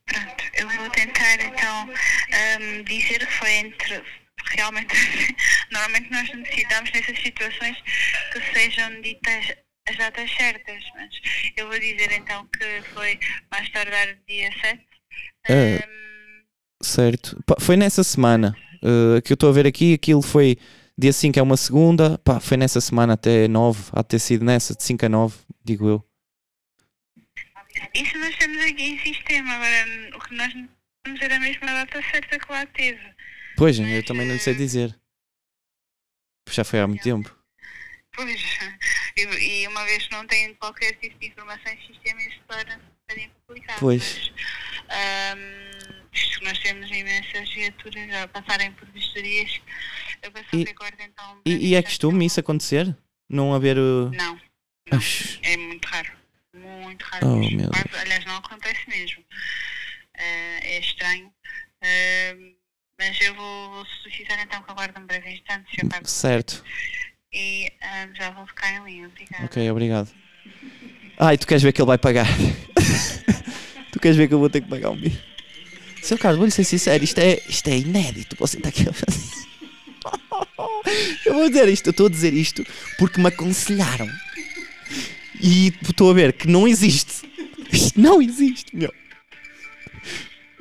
Pronto, 0.05 0.43
eu 0.57 0.69
vou 0.69 0.89
tentar 0.91 1.35
então 1.41 1.89
ahm, 2.31 2.83
dizer 2.83 3.19
que 3.25 3.33
foi 3.33 3.51
entre. 3.53 4.03
Realmente, 4.51 4.93
normalmente 5.71 6.11
nós 6.11 6.33
necessitamos 6.33 6.91
nessas 6.91 7.19
situações 7.19 7.77
que 8.31 8.53
sejam 8.53 9.01
ditas 9.01 9.55
as 9.89 9.97
datas 9.97 10.29
certas, 10.35 10.83
mas 10.95 11.09
eu 11.55 11.67
vou 11.67 11.79
dizer 11.79 12.11
então 12.11 12.45
que 12.47 12.81
foi 12.93 13.19
mais 13.49 13.69
tardar 13.69 14.17
dia 14.27 14.51
7. 14.61 14.85
Ah. 15.49 15.53
Ahm, 15.53 16.07
Certo. 16.81 17.41
Pá, 17.45 17.55
foi 17.59 17.75
nessa 17.75 18.03
semana 18.03 18.55
uh, 18.83 19.21
que 19.21 19.33
eu 19.33 19.35
estou 19.35 19.49
a 19.49 19.53
ver 19.53 19.65
aqui. 19.65 19.93
Aquilo 19.93 20.21
foi 20.21 20.57
dia 20.97 21.11
5 21.11 21.39
é 21.39 21.41
uma 21.41 21.57
segunda. 21.57 22.17
Pá, 22.19 22.39
foi 22.39 22.57
nessa 22.57 22.79
semana 22.79 23.13
até 23.13 23.47
9. 23.47 23.91
Há 23.93 24.01
de 24.01 24.07
ter 24.09 24.19
sido 24.19 24.45
nessa, 24.45 24.75
de 24.75 24.83
5 24.83 25.05
a 25.05 25.09
9, 25.09 25.37
digo 25.63 25.87
eu. 25.87 26.05
isso 27.93 28.17
nós 28.19 28.35
temos 28.37 28.63
aqui 28.63 28.83
em 28.83 28.99
sistema, 28.99 29.53
agora 29.53 30.15
o 30.15 30.19
que 30.19 30.35
nós 30.35 30.53
não 30.53 30.69
temos 31.03 31.21
era 31.21 31.35
a 31.35 31.39
mesma 31.39 31.67
data 31.67 32.01
certa 32.11 32.39
que 32.39 32.51
lá 32.51 32.65
teve. 32.67 33.16
Pois, 33.57 33.79
eu 33.79 34.05
também 34.05 34.27
não 34.27 34.37
sei 34.39 34.53
dizer. 34.53 34.97
Já 36.49 36.63
foi 36.63 36.79
há 36.79 36.87
muito 36.87 37.03
tempo. 37.03 37.35
Pois, 38.15 38.41
e, 39.17 39.21
e 39.63 39.67
uma 39.67 39.83
vez 39.85 40.05
que 40.07 40.11
não 40.13 40.25
tem 40.27 40.53
qualquer 40.55 40.93
tipo 40.99 41.17
de 41.19 41.27
informação 41.27 41.71
em 41.71 41.87
sistema, 41.87 42.21
isso 42.23 42.39
para, 42.47 42.79
para 43.07 43.29
complicado. 43.47 43.79
Pois. 43.79 44.31
Mas, 44.87 44.87
ahm, 44.89 46.07
isto 46.13 46.43
nós 46.43 46.57
temos 46.59 46.89
imensas 46.89 47.49
viaturas 47.53 48.13
a 48.13 48.27
passarem 48.27 48.71
por 48.73 48.87
vistorias. 48.91 49.59
Eu 50.21 50.31
peço 50.31 50.47
E- 50.53 50.65
que 50.65 50.71
aguardem 50.71 51.07
então. 51.07 51.35
um 51.35 51.41
E, 51.45 51.69
e 51.71 51.75
é 51.75 51.81
costume 51.83 52.25
isso 52.25 52.39
acontecer? 52.39 52.95
Não 53.29 53.53
haver. 53.53 53.77
uh, 53.77 54.09
Não, 54.11 54.39
Oxi. 54.93 55.39
é 55.43 55.57
muito 55.57 55.85
raro. 55.85 56.11
Muito 56.55 57.03
raro. 57.03 57.27
Oh, 57.27 57.35
mesmo. 57.37 57.69
Quase, 57.69 58.01
aliás, 58.01 58.25
não 58.25 58.37
acontece 58.37 58.87
mesmo. 58.89 59.23
Eh, 60.15 60.75
é 60.75 60.79
estranho. 60.79 61.31
Mas 62.99 63.19
eu 63.21 63.35
vou, 63.35 63.71
vou 63.71 63.85
solicitar 63.85 64.39
então 64.43 64.61
que 64.63 64.71
aguardem 64.71 65.03
um 65.03 65.05
breve 65.05 65.29
instante, 65.29 65.69
Sr. 65.75 65.87
Carlos. 65.87 66.11
Certo. 66.11 66.63
E 67.31 67.71
ah, 67.81 68.07
já 68.13 68.31
vou 68.31 68.47
ficar 68.47 68.73
em 68.73 68.83
linha. 68.83 69.07
Obrigada. 69.07 69.45
Ok, 69.45 69.71
obrigado. 69.71 70.09
Ai, 71.19 71.37
tu 71.37 71.45
queres 71.45 71.63
ver 71.63 71.71
que 71.73 71.81
ele 71.81 71.87
vai 71.87 71.97
pagar? 71.97 72.27
tu 73.91 73.99
queres 73.99 74.17
ver 74.17 74.27
que 74.27 74.33
eu 74.33 74.39
vou 74.39 74.49
ter 74.49 74.61
que 74.61 74.69
pagar 74.69 74.89
um 74.89 74.97
bicho? 74.97 75.21
Seu 76.01 76.17
Carlos, 76.17 76.37
vou-lhe 76.37 76.51
ser 76.51 76.63
sincero, 76.63 77.03
isto 77.03 77.19
é, 77.19 77.41
isto 77.47 77.67
é 77.67 77.77
inédito. 77.77 78.35
Você 78.39 78.57
está 78.57 78.69
aqui 78.69 78.87
a 78.87 78.93
fazer. 78.93 79.27
Eu 81.25 81.33
vou 81.33 81.49
dizer 81.49 81.67
isto, 81.67 81.87
eu 81.87 81.91
estou 81.91 82.05
a 82.05 82.09
dizer 82.09 82.33
isto 82.33 82.65
porque 82.97 83.19
me 83.19 83.27
aconselharam. 83.27 84.07
E 85.41 85.73
estou 85.81 86.09
a 86.09 86.13
ver 86.13 86.31
que 86.31 86.47
não 86.47 86.65
existe. 86.65 87.29
Isto 87.71 87.99
não 87.99 88.21
existe, 88.21 88.73
meu. 88.73 88.93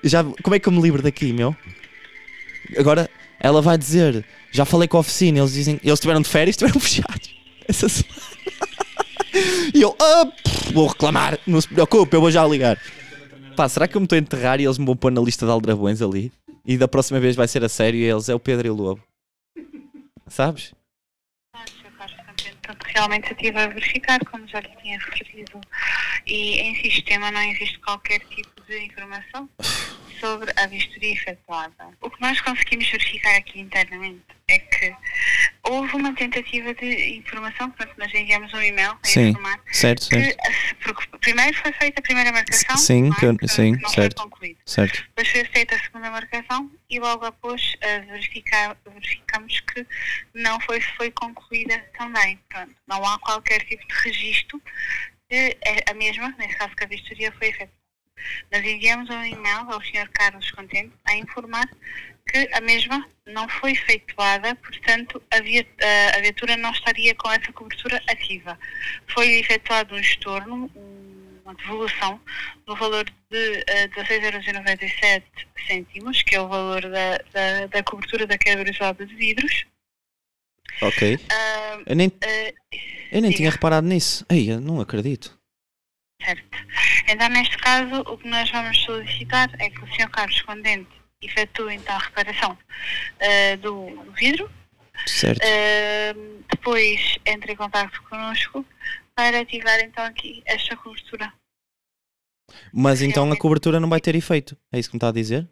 Já, 0.02 0.24
como 0.24 0.56
é 0.56 0.58
que 0.58 0.68
eu 0.68 0.72
me 0.72 0.82
livro 0.82 1.00
daqui, 1.00 1.32
meu? 1.32 1.56
Agora 2.78 3.10
ela 3.38 3.60
vai 3.62 3.76
dizer, 3.76 4.24
já 4.50 4.64
falei 4.64 4.88
com 4.88 4.96
a 4.96 5.00
oficina, 5.00 5.38
eles 5.38 5.52
dizem, 5.52 5.80
eles 5.82 5.94
estiveram 5.94 6.20
de 6.20 6.28
férias, 6.28 6.54
estiveram 6.54 6.78
fechados. 6.80 7.34
Essa 7.68 7.88
semana. 7.88 8.22
E 9.74 9.82
eu, 9.82 9.94
ah, 10.00 10.26
pff, 10.26 10.72
vou 10.72 10.86
reclamar, 10.86 11.38
não 11.46 11.60
se 11.60 11.68
preocupe, 11.68 12.16
eu 12.16 12.20
vou 12.20 12.30
já 12.30 12.46
ligar. 12.46 12.80
Pá, 13.54 13.68
será 13.68 13.86
que 13.86 13.96
eu 13.96 14.00
me 14.00 14.06
estou 14.06 14.16
a 14.16 14.20
enterrar 14.20 14.60
e 14.60 14.64
eles 14.64 14.78
me 14.78 14.86
vão 14.86 14.96
pôr 14.96 15.10
na 15.10 15.20
lista 15.20 15.44
de 15.44 15.52
aldrabões 15.52 16.00
ali? 16.00 16.32
E 16.64 16.76
da 16.76 16.88
próxima 16.88 17.20
vez 17.20 17.36
vai 17.36 17.46
ser 17.46 17.62
a 17.64 17.68
sério 17.68 17.98
e 17.98 18.04
eles 18.04 18.28
é 18.28 18.34
o 18.34 18.40
Pedro 18.40 18.66
e 18.66 18.70
o 18.70 18.74
Lobo. 18.74 19.02
Sabes? 20.28 20.72
Ah, 21.54 21.64
Portanto, 22.66 22.84
realmente 22.94 23.26
eu 23.30 23.36
estive 23.36 23.58
a 23.58 23.68
verificar, 23.68 24.18
como 24.24 24.46
já 24.48 24.60
lhe 24.60 24.70
tinha 24.82 24.98
referido, 24.98 25.60
e 26.26 26.60
em 26.60 26.74
sistema 26.82 27.30
não 27.30 27.40
existe 27.40 27.78
qualquer 27.78 28.18
tipo 28.20 28.60
de 28.66 28.86
informação 28.86 29.48
sobre 30.20 30.52
a 30.56 30.66
vistoria 30.66 31.12
efetuada. 31.12 31.88
O 32.00 32.10
que 32.10 32.20
nós 32.20 32.40
conseguimos 32.40 32.88
verificar 32.90 33.36
aqui 33.36 33.60
internamente 33.60 34.22
é 34.48 34.58
que 34.58 34.94
houve 35.64 35.96
uma 35.96 36.14
tentativa 36.14 36.72
de 36.74 37.16
informação, 37.16 37.70
portanto, 37.70 37.96
nós 37.98 38.12
enviamos 38.14 38.52
um 38.54 38.62
e-mail 38.62 38.92
a 38.92 38.98
Sim, 39.06 39.28
informar 39.28 39.60
certo, 39.72 40.08
que, 40.08 40.20
certo. 40.20 40.76
porque 40.82 41.18
primeiro 41.18 41.56
foi 41.56 41.72
feita 41.72 42.00
a 42.00 42.02
primeira 42.02 42.32
marcação, 42.32 42.76
Sim, 42.76 43.02
não 43.04 43.12
é? 43.12 43.18
que 43.18 43.38
que, 43.38 43.48
sim, 43.48 43.76
que 43.76 43.90
certo. 43.90 44.20
foi 44.20 44.30
concluída. 44.30 44.60
Certo. 44.64 45.02
Depois 45.08 45.28
foi 45.28 45.40
aceita 45.40 45.74
a 45.74 45.80
segunda 45.80 46.10
marcação 46.10 46.70
e 46.88 47.00
logo 47.00 47.24
após 47.24 47.76
eh, 47.80 48.00
verificar, 48.00 48.76
verificamos 48.86 49.60
que 49.60 49.86
não 50.34 50.60
foi, 50.60 50.80
foi 50.80 51.10
concluída 51.10 51.78
também. 51.98 52.38
Pronto, 52.48 52.74
não 52.86 53.04
há 53.04 53.18
qualquer 53.18 53.64
tipo 53.64 53.86
de 53.86 53.94
registro 53.94 54.62
de 55.28 55.56
eh, 55.60 55.84
a 55.90 55.94
mesma, 55.94 56.34
nesse 56.38 56.56
caso 56.56 56.74
que 56.76 56.84
a 56.84 56.86
vistoria 56.86 57.32
foi 57.32 57.48
efetuada. 57.48 57.85
Nós 58.52 58.64
enviamos 58.64 59.08
um 59.10 59.24
e-mail 59.24 59.70
ao 59.70 59.80
Sr. 59.82 60.08
Carlos 60.12 60.50
Contente 60.50 60.92
a 61.04 61.16
informar 61.16 61.68
que 62.28 62.48
a 62.52 62.60
mesma 62.60 63.06
não 63.26 63.48
foi 63.48 63.72
efetuada, 63.72 64.54
portanto 64.56 65.22
a, 65.30 65.40
via, 65.40 65.64
a- 66.16 66.20
viatura 66.20 66.56
não 66.56 66.72
estaria 66.72 67.14
com 67.14 67.30
essa 67.30 67.52
cobertura 67.52 68.02
ativa. 68.08 68.58
Foi 69.08 69.28
efetuado 69.38 69.94
um 69.94 69.98
estorno, 69.98 70.70
um- 70.74 71.40
uma 71.44 71.54
devolução 71.54 72.20
no 72.66 72.74
valor 72.74 73.04
de 73.30 73.64
eh, 73.68 73.86
16,97 73.88 75.22
cêntimos, 75.68 76.20
que 76.22 76.34
é 76.34 76.40
o 76.40 76.48
valor 76.48 76.82
da, 76.82 77.18
da, 77.32 77.66
da 77.68 77.82
cobertura 77.84 78.26
da 78.26 78.36
quebra 78.36 78.68
isolada 78.68 79.06
de 79.06 79.14
vidros. 79.14 79.64
Ok. 80.82 81.18
Ah, 81.30 81.78
Eu 81.86 81.94
nem, 81.94 82.12
eh, 82.20 82.52
eu 83.12 83.22
nem 83.22 83.30
tinha 83.30 83.50
reparado 83.52 83.86
nisso. 83.86 84.26
Ei, 84.28 84.48
não 84.58 84.80
acredito. 84.80 85.38
Certo. 86.22 86.58
Então, 87.08 87.28
neste 87.28 87.56
caso, 87.58 88.00
o 88.02 88.18
que 88.18 88.28
nós 88.28 88.50
vamos 88.50 88.76
solicitar 88.84 89.48
é 89.60 89.70
que 89.70 89.82
o 89.82 89.86
Sr. 89.94 90.10
Carlos 90.10 90.42
Condente 90.42 90.90
efetue 91.22 91.74
então 91.74 91.94
a 91.94 91.98
reparação 91.98 92.58
eh, 93.18 93.56
do, 93.56 93.90
do 94.04 94.12
vidro, 94.12 94.50
Certo. 95.06 95.40
eh, 95.42 96.14
depois 96.50 97.18
entre 97.24 97.52
em 97.52 97.56
contato 97.56 98.02
connosco 98.04 98.64
para 99.14 99.40
ativar 99.40 99.78
então 99.80 100.04
aqui 100.04 100.42
esta 100.46 100.76
cobertura. 100.76 101.32
Mas 102.72 103.02
então 103.02 103.30
a 103.32 103.36
cobertura 103.38 103.80
não 103.80 103.88
vai 103.88 104.00
ter 104.00 104.14
efeito. 104.14 104.56
É 104.72 104.78
isso 104.78 104.88
que 104.90 104.94
me 104.94 104.98
está 104.98 105.08
a 105.08 105.12
dizer? 105.12 105.48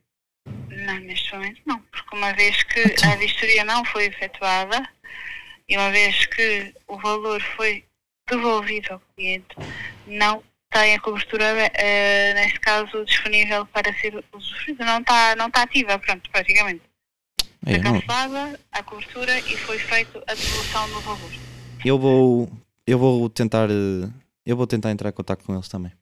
Não, 0.46 0.98
neste 1.00 1.32
momento 1.32 1.60
não, 1.66 1.80
porque 1.80 2.16
uma 2.16 2.32
vez 2.34 2.62
que 2.64 2.80
Então. 2.80 3.12
a 3.12 3.16
vistoria 3.16 3.64
não 3.64 3.84
foi 3.86 4.06
efetuada 4.06 4.86
e 5.68 5.76
uma 5.76 5.90
vez 5.90 6.26
que 6.26 6.74
o 6.86 6.98
valor 6.98 7.40
foi 7.56 7.84
devolvido 8.28 8.92
ao 8.94 9.00
cliente, 9.16 9.56
não 10.06 10.42
tem 10.74 10.94
a 10.96 11.00
cobertura, 11.00 11.44
eh, 11.74 12.34
neste 12.34 12.58
caso, 12.58 13.04
disponível 13.04 13.64
para 13.66 13.94
ser 14.00 14.12
usufruída. 14.32 14.84
Não 14.84 14.98
está 14.98 15.36
não 15.36 15.46
está 15.46 15.62
ativa, 15.62 15.98
pronto, 16.00 16.28
praticamente. 16.30 16.82
Foi 17.62 17.78
não. 17.78 18.00
cancelada 18.00 18.60
a 18.72 18.82
cobertura 18.82 19.38
e 19.38 19.56
foi 19.56 19.78
feita 19.78 20.22
a 20.26 20.34
devolução 20.34 20.88
do 20.90 21.00
valor. 21.00 21.30
Eu 21.84 21.98
vou. 21.98 22.50
Eu 22.86 22.98
vou 22.98 23.30
tentar. 23.30 23.70
eh, 23.70 24.10
Eu 24.44 24.56
vou 24.56 24.66
tentar 24.66 24.90
entrar 24.90 25.08
em 25.10 25.12
contato 25.12 25.44
com 25.44 25.54
eles 25.54 25.68
também. 25.68 25.92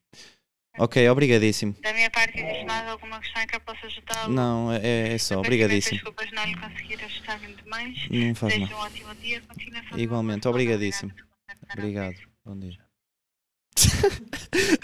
Ok, 0.78 1.06
obrigadíssimo. 1.10 1.76
Da 1.82 1.92
minha 1.92 2.10
parte, 2.10 2.40
existe 2.40 2.64
mais 2.64 2.88
alguma 2.88 3.20
questão 3.20 3.46
que 3.46 3.54
eu 3.56 3.60
possa 3.60 3.86
ajudá-lo? 3.86 4.32
Não, 4.32 4.72
é, 4.72 5.12
é 5.14 5.18
só, 5.18 5.38
obrigadíssimo. 5.38 5.96
Desculpas 5.96 6.32
não 6.32 6.44
lhe 6.46 6.56
conseguir 6.56 7.04
ajustar 7.04 7.38
muito 7.40 7.68
mais. 7.68 8.08
Não 8.10 8.34
faz 8.34 8.54
Desejo 8.54 8.72
mal. 8.72 8.80
um 8.80 8.86
ótimo 8.86 9.14
dia. 9.16 9.42
Continuação 9.42 9.98
Igualmente, 9.98 10.48
obrigadíssimo. 10.48 11.12
Obrigado. 11.76 12.16
Bom 12.44 12.58
dia. 12.58 12.91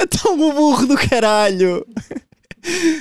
Então 0.00 0.35
o 0.35 0.52
burro 0.52 0.87
do 0.87 0.97
caralho! 0.97 1.87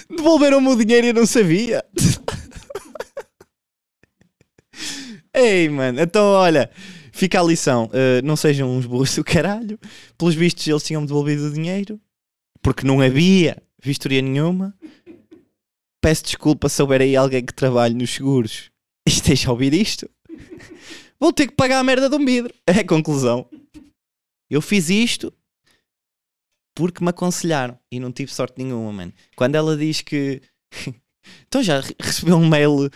Devolveram-me 0.09 0.67
o 0.67 0.75
dinheiro 0.75 1.07
e 1.07 1.09
eu 1.09 1.13
não 1.13 1.25
sabia. 1.25 1.83
Ei, 5.33 5.69
mano, 5.69 6.01
então 6.01 6.25
olha, 6.25 6.69
fica 7.11 7.39
a 7.39 7.43
lição. 7.43 7.85
uh, 7.85 8.23
não 8.23 8.35
sejam 8.35 8.69
uns 8.69 8.85
burros 8.85 9.15
do 9.15 9.23
caralho. 9.23 9.79
Pelos 10.17 10.35
vistos, 10.35 10.67
eles 10.67 10.83
tinham 10.83 11.05
devolvido 11.05 11.47
o 11.47 11.53
dinheiro 11.53 11.99
porque 12.61 12.85
não 12.85 12.99
havia 12.99 13.61
vistoria 13.81 14.21
nenhuma. 14.21 14.75
Peço 16.01 16.23
desculpa 16.23 16.69
se 16.69 16.81
houver 16.81 17.01
aí 17.01 17.15
alguém 17.15 17.45
que 17.45 17.53
trabalhe 17.53 17.93
nos 17.93 18.11
seguros 18.11 18.71
e 19.07 19.11
esteja 19.11 19.49
a 19.49 19.51
ouvir 19.51 19.73
isto. 19.73 20.09
Vou 21.19 21.33
ter 21.33 21.47
que 21.47 21.55
pagar 21.55 21.79
a 21.79 21.83
merda 21.83 22.09
de 22.09 22.15
um 22.15 22.25
vidro. 22.25 22.53
É 22.65 22.79
a 22.79 22.85
conclusão. 22.85 23.47
Eu 24.49 24.61
fiz 24.61 24.89
isto 24.89 25.33
porque 26.77 27.03
me 27.03 27.09
aconselharam 27.09 27.75
e 27.91 27.99
não 27.99 28.11
tive 28.11 28.31
sorte 28.31 28.63
nenhuma, 28.63 28.91
mano. 28.91 29.11
Quando 29.35 29.55
ela 29.55 29.75
diz 29.75 30.01
que. 30.01 30.39
então 31.47 31.63
já 31.63 31.79
re- 31.81 31.95
recebeu 31.99 32.37
um 32.37 32.47
mail 32.47 32.87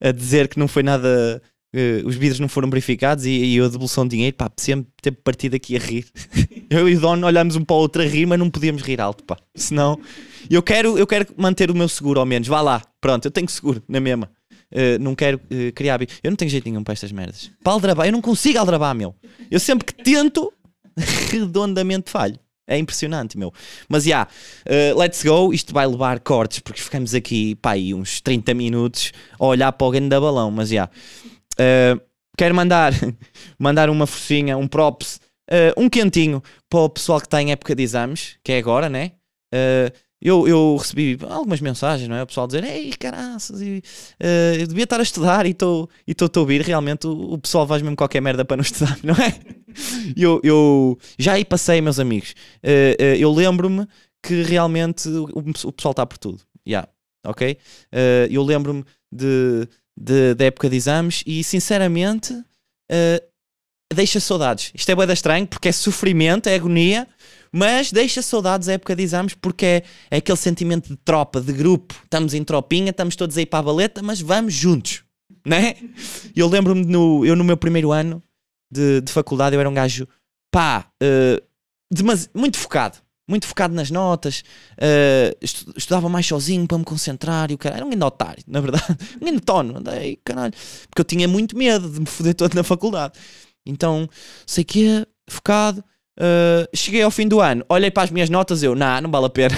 a 0.00 0.12
dizer 0.12 0.46
que 0.46 0.56
não 0.58 0.68
foi 0.68 0.84
nada. 0.84 1.42
eh, 1.74 2.00
os 2.04 2.14
vidros 2.14 2.38
não 2.38 2.48
foram 2.48 2.70
verificados 2.70 3.26
e, 3.26 3.30
e 3.56 3.60
a 3.60 3.64
devolução 3.66 4.04
de 4.04 4.10
dinheiro, 4.16 4.36
pá, 4.36 4.48
sempre 4.56 4.86
ter 5.02 5.10
partido 5.10 5.56
aqui 5.56 5.74
a 5.76 5.80
rir. 5.80 6.06
Eu 6.70 6.88
e 6.88 6.94
o 6.94 7.00
dono 7.00 7.26
olhámos 7.26 7.56
um 7.56 7.64
para 7.64 7.74
o 7.74 7.78
outro 7.80 8.02
a 8.02 8.06
rir, 8.06 8.24
mas 8.26 8.38
não 8.38 8.48
podíamos 8.48 8.82
rir 8.82 9.00
alto, 9.00 9.24
pá. 9.24 9.36
Senão, 9.54 9.98
eu 10.48 10.62
quero, 10.62 10.96
eu 10.96 11.06
quero 11.06 11.26
manter 11.36 11.70
o 11.70 11.74
meu 11.74 11.88
seguro 11.88 12.20
ao 12.20 12.26
menos. 12.26 12.46
Vá 12.48 12.60
lá, 12.60 12.80
pronto, 13.00 13.24
eu 13.26 13.30
tenho 13.32 13.48
seguro, 13.48 13.82
na 13.88 13.98
mesma. 14.00 14.30
Eh, 14.70 14.98
não 14.98 15.14
quero 15.14 15.40
eh, 15.50 15.72
criar. 15.72 16.00
Eu 16.22 16.30
não 16.30 16.36
tenho 16.36 16.50
jeito 16.50 16.68
nenhum 16.68 16.82
para 16.84 16.92
estas 16.94 17.10
merdas. 17.12 17.50
Para 17.62 17.72
aldrabar, 17.72 18.06
eu 18.06 18.12
não 18.12 18.22
consigo 18.22 18.58
aldrabar, 18.58 18.94
meu. 18.94 19.14
Eu 19.50 19.58
sempre 19.60 19.84
que 19.84 19.92
tento, 19.94 20.52
redondamente 21.30 22.10
falho. 22.10 22.38
É 22.66 22.78
impressionante, 22.78 23.36
meu. 23.36 23.52
Mas 23.88 24.04
já, 24.04 24.24
uh, 24.24 24.98
let's 24.98 25.22
go. 25.22 25.52
Isto 25.52 25.74
vai 25.74 25.86
levar 25.86 26.20
cortes, 26.20 26.60
porque 26.60 26.80
ficamos 26.80 27.14
aqui, 27.14 27.54
pá, 27.56 27.72
aí 27.72 27.92
uns 27.92 28.20
30 28.20 28.54
minutos 28.54 29.12
a 29.38 29.44
olhar 29.44 29.72
para 29.72 29.86
o 29.86 29.90
ganho 29.90 30.08
da 30.08 30.20
balão. 30.20 30.50
Mas 30.50 30.70
já, 30.70 30.88
Uh, 31.54 32.00
quero 32.36 32.54
mandar, 32.54 32.92
mandar 33.58 33.88
uma 33.88 34.06
focinha, 34.06 34.56
um 34.56 34.66
props, 34.66 35.20
uh, 35.50 35.80
um 35.80 35.88
quentinho 35.88 36.42
para 36.68 36.80
o 36.80 36.88
pessoal 36.88 37.20
que 37.20 37.26
está 37.26 37.40
em 37.40 37.52
época 37.52 37.74
de 37.74 37.82
exames, 37.82 38.36
que 38.42 38.52
é 38.52 38.58
agora, 38.58 38.88
né? 38.88 39.12
Eu, 40.24 40.48
eu 40.48 40.76
recebi 40.78 41.18
algumas 41.28 41.60
mensagens, 41.60 42.08
não 42.08 42.16
é? 42.16 42.22
O 42.22 42.26
pessoal 42.26 42.46
dizer, 42.46 42.64
ei, 42.64 42.90
caraças, 42.94 43.60
e, 43.60 43.82
uh, 44.22 44.58
eu 44.58 44.66
devia 44.66 44.84
estar 44.84 44.98
a 44.98 45.02
estudar 45.02 45.44
e 45.44 45.50
estou 45.50 45.90
a 46.34 46.40
ouvir. 46.40 46.62
Realmente, 46.62 47.06
o, 47.06 47.34
o 47.34 47.38
pessoal 47.38 47.68
faz 47.68 47.82
mesmo 47.82 47.94
qualquer 47.94 48.22
merda 48.22 48.42
para 48.42 48.56
não 48.56 48.62
estudar, 48.64 48.98
não 49.02 49.14
é? 49.14 49.38
eu, 50.16 50.40
eu 50.42 50.98
já 51.18 51.34
aí 51.34 51.44
passei, 51.44 51.82
meus 51.82 52.00
amigos. 52.00 52.34
Uh, 52.64 53.02
uh, 53.02 53.16
eu 53.18 53.30
lembro-me 53.30 53.86
que 54.22 54.42
realmente 54.42 55.06
o, 55.10 55.24
o 55.68 55.72
pessoal 55.72 55.90
está 55.90 56.06
por 56.06 56.16
tudo. 56.16 56.40
Yeah, 56.66 56.88
ok? 57.26 57.58
Eu 58.30 58.42
lembro-me 58.42 58.82
de, 59.12 59.68
de, 59.94 60.34
da 60.34 60.46
época 60.46 60.70
de 60.70 60.76
exames 60.76 61.22
e, 61.26 61.44
sinceramente, 61.44 62.32
deixa 63.92 64.20
saudades. 64.20 64.70
Isto 64.74 64.90
é 64.90 65.06
da 65.06 65.12
estranho 65.12 65.46
porque 65.46 65.68
é 65.68 65.72
sofrimento, 65.72 66.48
é 66.48 66.54
agonia, 66.54 67.06
mas 67.52 67.92
deixa 67.92 68.22
saudades 68.22 68.68
a 68.68 68.72
época 68.74 68.96
de 68.96 69.02
exames 69.02 69.34
porque 69.34 69.64
é, 69.66 69.82
é 70.10 70.16
aquele 70.18 70.38
sentimento 70.38 70.88
de 70.88 70.96
tropa, 70.96 71.40
de 71.40 71.52
grupo. 71.52 71.94
Estamos 72.04 72.34
em 72.34 72.42
tropinha, 72.44 72.90
estamos 72.90 73.16
todos 73.16 73.36
aí 73.36 73.46
para 73.46 73.60
a 73.60 73.62
baleta, 73.62 74.02
mas 74.02 74.20
vamos 74.20 74.54
juntos, 74.54 75.04
né? 75.46 75.74
Eu 76.34 76.48
lembro-me, 76.48 76.84
no, 76.84 77.24
eu 77.24 77.36
no 77.36 77.44
meu 77.44 77.56
primeiro 77.56 77.92
ano 77.92 78.22
de, 78.72 79.00
de 79.00 79.12
faculdade, 79.12 79.54
eu 79.54 79.60
era 79.60 79.68
um 79.70 79.74
gajo, 79.74 80.08
pá, 80.52 80.86
demasi- 81.92 82.28
muito 82.34 82.58
focado. 82.58 82.98
Muito 83.26 83.46
focado 83.46 83.74
nas 83.74 83.90
notas, 83.90 84.42
eh, 84.76 85.34
estu- 85.40 85.72
estudava 85.74 86.10
mais 86.10 86.26
sozinho 86.26 86.66
para 86.66 86.76
me 86.76 86.84
concentrar 86.84 87.50
e 87.50 87.54
o 87.54 87.58
cara 87.58 87.76
era 87.76 87.84
um 87.86 87.88
grande 87.88 88.04
otário, 88.04 88.44
na 88.46 88.60
verdade, 88.60 88.84
um 89.16 89.24
grande 89.24 89.40
tono, 89.40 89.78
andei, 89.78 90.18
caralho, 90.22 90.52
porque 90.90 91.00
eu 91.00 91.04
tinha 91.06 91.26
muito 91.26 91.56
medo 91.56 91.88
de 91.88 92.00
me 92.00 92.04
foder 92.06 92.34
todo 92.34 92.52
na 92.54 92.62
faculdade. 92.62 93.14
Então, 93.66 94.08
sei 94.46 94.64
que 94.64 95.06
focado. 95.28 95.84
Uh, 96.16 96.70
cheguei 96.72 97.02
ao 97.02 97.10
fim 97.10 97.26
do 97.26 97.40
ano, 97.40 97.64
olhei 97.68 97.90
para 97.90 98.04
as 98.04 98.10
minhas 98.10 98.30
notas, 98.30 98.62
eu, 98.62 98.76
nah, 98.76 99.00
não 99.00 99.10
vale 99.10 99.26
a 99.26 99.30
pena. 99.30 99.54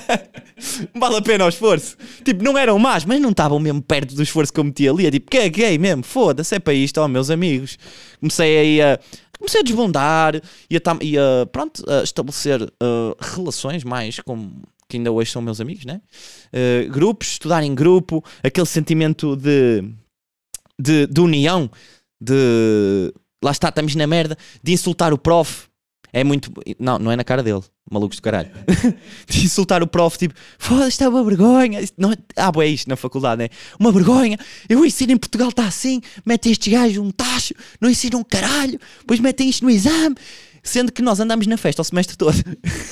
não 0.94 1.00
vale 1.00 1.16
a 1.16 1.22
pena 1.22 1.44
o 1.44 1.48
esforço. 1.48 1.96
Tipo, 2.24 2.42
não 2.42 2.56
eram 2.56 2.78
más, 2.78 3.04
mas 3.04 3.20
não 3.20 3.30
estavam 3.30 3.58
mesmo 3.58 3.82
perto 3.82 4.14
do 4.14 4.22
esforço 4.22 4.52
que 4.52 4.58
eu 4.58 4.64
meti 4.64 4.88
ali. 4.88 5.06
É 5.06 5.10
tipo, 5.10 5.30
que 5.30 5.36
é 5.36 5.48
gay 5.48 5.76
mesmo, 5.76 6.02
foda-se, 6.02 6.54
é 6.54 6.58
para 6.58 6.72
isto, 6.72 6.98
ó, 6.98 7.08
meus 7.08 7.30
amigos. 7.30 7.78
Comecei 8.18 8.58
aí 8.58 8.82
a. 8.82 8.98
Comecei 9.38 9.60
a 9.60 9.64
desbundar 9.64 10.40
e 10.70 10.76
a, 10.76 10.80
e 11.02 11.18
a, 11.18 11.46
pronto, 11.52 11.84
a 11.90 12.02
estabelecer 12.02 12.62
uh, 12.62 13.14
relações 13.20 13.84
mais 13.84 14.18
com. 14.20 14.52
que 14.88 14.96
ainda 14.96 15.12
hoje 15.12 15.32
são 15.32 15.42
meus 15.42 15.60
amigos, 15.60 15.84
né? 15.84 16.00
Uh, 16.48 16.90
grupos, 16.90 17.32
estudar 17.32 17.62
em 17.62 17.74
grupo, 17.74 18.24
aquele 18.42 18.66
sentimento 18.66 19.36
de, 19.36 19.84
de, 20.80 21.06
de 21.08 21.20
união, 21.20 21.70
de 22.18 23.12
lá 23.44 23.50
está, 23.50 23.68
estamos 23.68 23.94
na 23.94 24.06
merda, 24.06 24.36
de 24.62 24.72
insultar 24.72 25.12
o 25.12 25.18
prof. 25.18 25.64
É 26.12 26.22
muito. 26.24 26.50
Não, 26.78 26.98
não 26.98 27.10
é 27.10 27.16
na 27.16 27.24
cara 27.24 27.42
dele, 27.42 27.60
malucos 27.90 28.18
do 28.18 28.22
caralho. 28.22 28.48
de 29.28 29.44
insultar 29.44 29.82
o 29.82 29.86
prof, 29.86 30.16
tipo, 30.16 30.32
foda-se, 30.58 30.90
está 30.90 31.08
uma 31.08 31.22
vergonha. 31.24 31.80
Não, 31.98 32.12
é- 32.12 32.16
ah, 32.36 32.52
é 32.62 32.66
isto 32.68 32.88
na 32.88 32.96
faculdade, 32.96 33.42
né? 33.42 33.48
Uma 33.78 33.92
vergonha. 33.92 34.38
Eu 34.68 34.84
ensino 34.86 35.12
em 35.12 35.16
Portugal, 35.16 35.48
está 35.50 35.66
assim, 35.66 36.00
metem 36.24 36.52
estes 36.52 36.72
gajos 36.72 36.98
um 36.98 37.10
tacho, 37.10 37.52
não 37.80 37.90
ensinam 37.90 38.20
um 38.20 38.24
caralho, 38.24 38.78
depois 39.00 39.20
metem 39.20 39.48
isto 39.48 39.64
no 39.64 39.70
exame. 39.70 40.16
Sendo 40.62 40.90
que 40.90 41.02
nós 41.02 41.20
andamos 41.20 41.46
na 41.46 41.58
festa 41.58 41.82
o 41.82 41.84
semestre 41.84 42.16
todo 42.16 42.38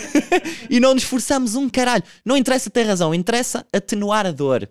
e 0.68 0.78
não 0.78 0.92
nos 0.92 1.04
esforçamos 1.04 1.54
um 1.54 1.70
caralho. 1.70 2.02
Não 2.22 2.36
interessa 2.36 2.68
ter 2.68 2.82
razão, 2.82 3.14
interessa 3.14 3.64
atenuar 3.72 4.26
a 4.26 4.30
dor. 4.30 4.68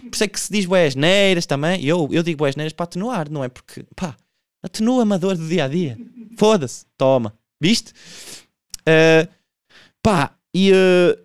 Por 0.00 0.10
isso 0.12 0.24
é 0.24 0.26
que 0.26 0.40
se 0.40 0.52
diz 0.52 0.66
boas 0.66 0.96
neiras 0.96 1.46
também. 1.46 1.84
Eu, 1.84 2.08
eu 2.10 2.20
digo 2.20 2.38
boas 2.38 2.56
neiras 2.56 2.72
para 2.72 2.82
atenuar, 2.82 3.30
não 3.30 3.44
é 3.44 3.48
porque, 3.48 3.84
pá, 3.94 4.16
atenua-me 4.62 5.14
a 5.14 5.18
dor 5.18 5.36
do 5.36 5.46
dia 5.46 5.64
a 5.64 5.68
dia. 5.68 5.98
Foda-se, 6.36 6.84
toma. 6.96 7.34
Viste? 7.60 7.92
Uh, 8.80 9.28
pá, 10.02 10.34
e, 10.54 10.72
uh, 10.72 11.18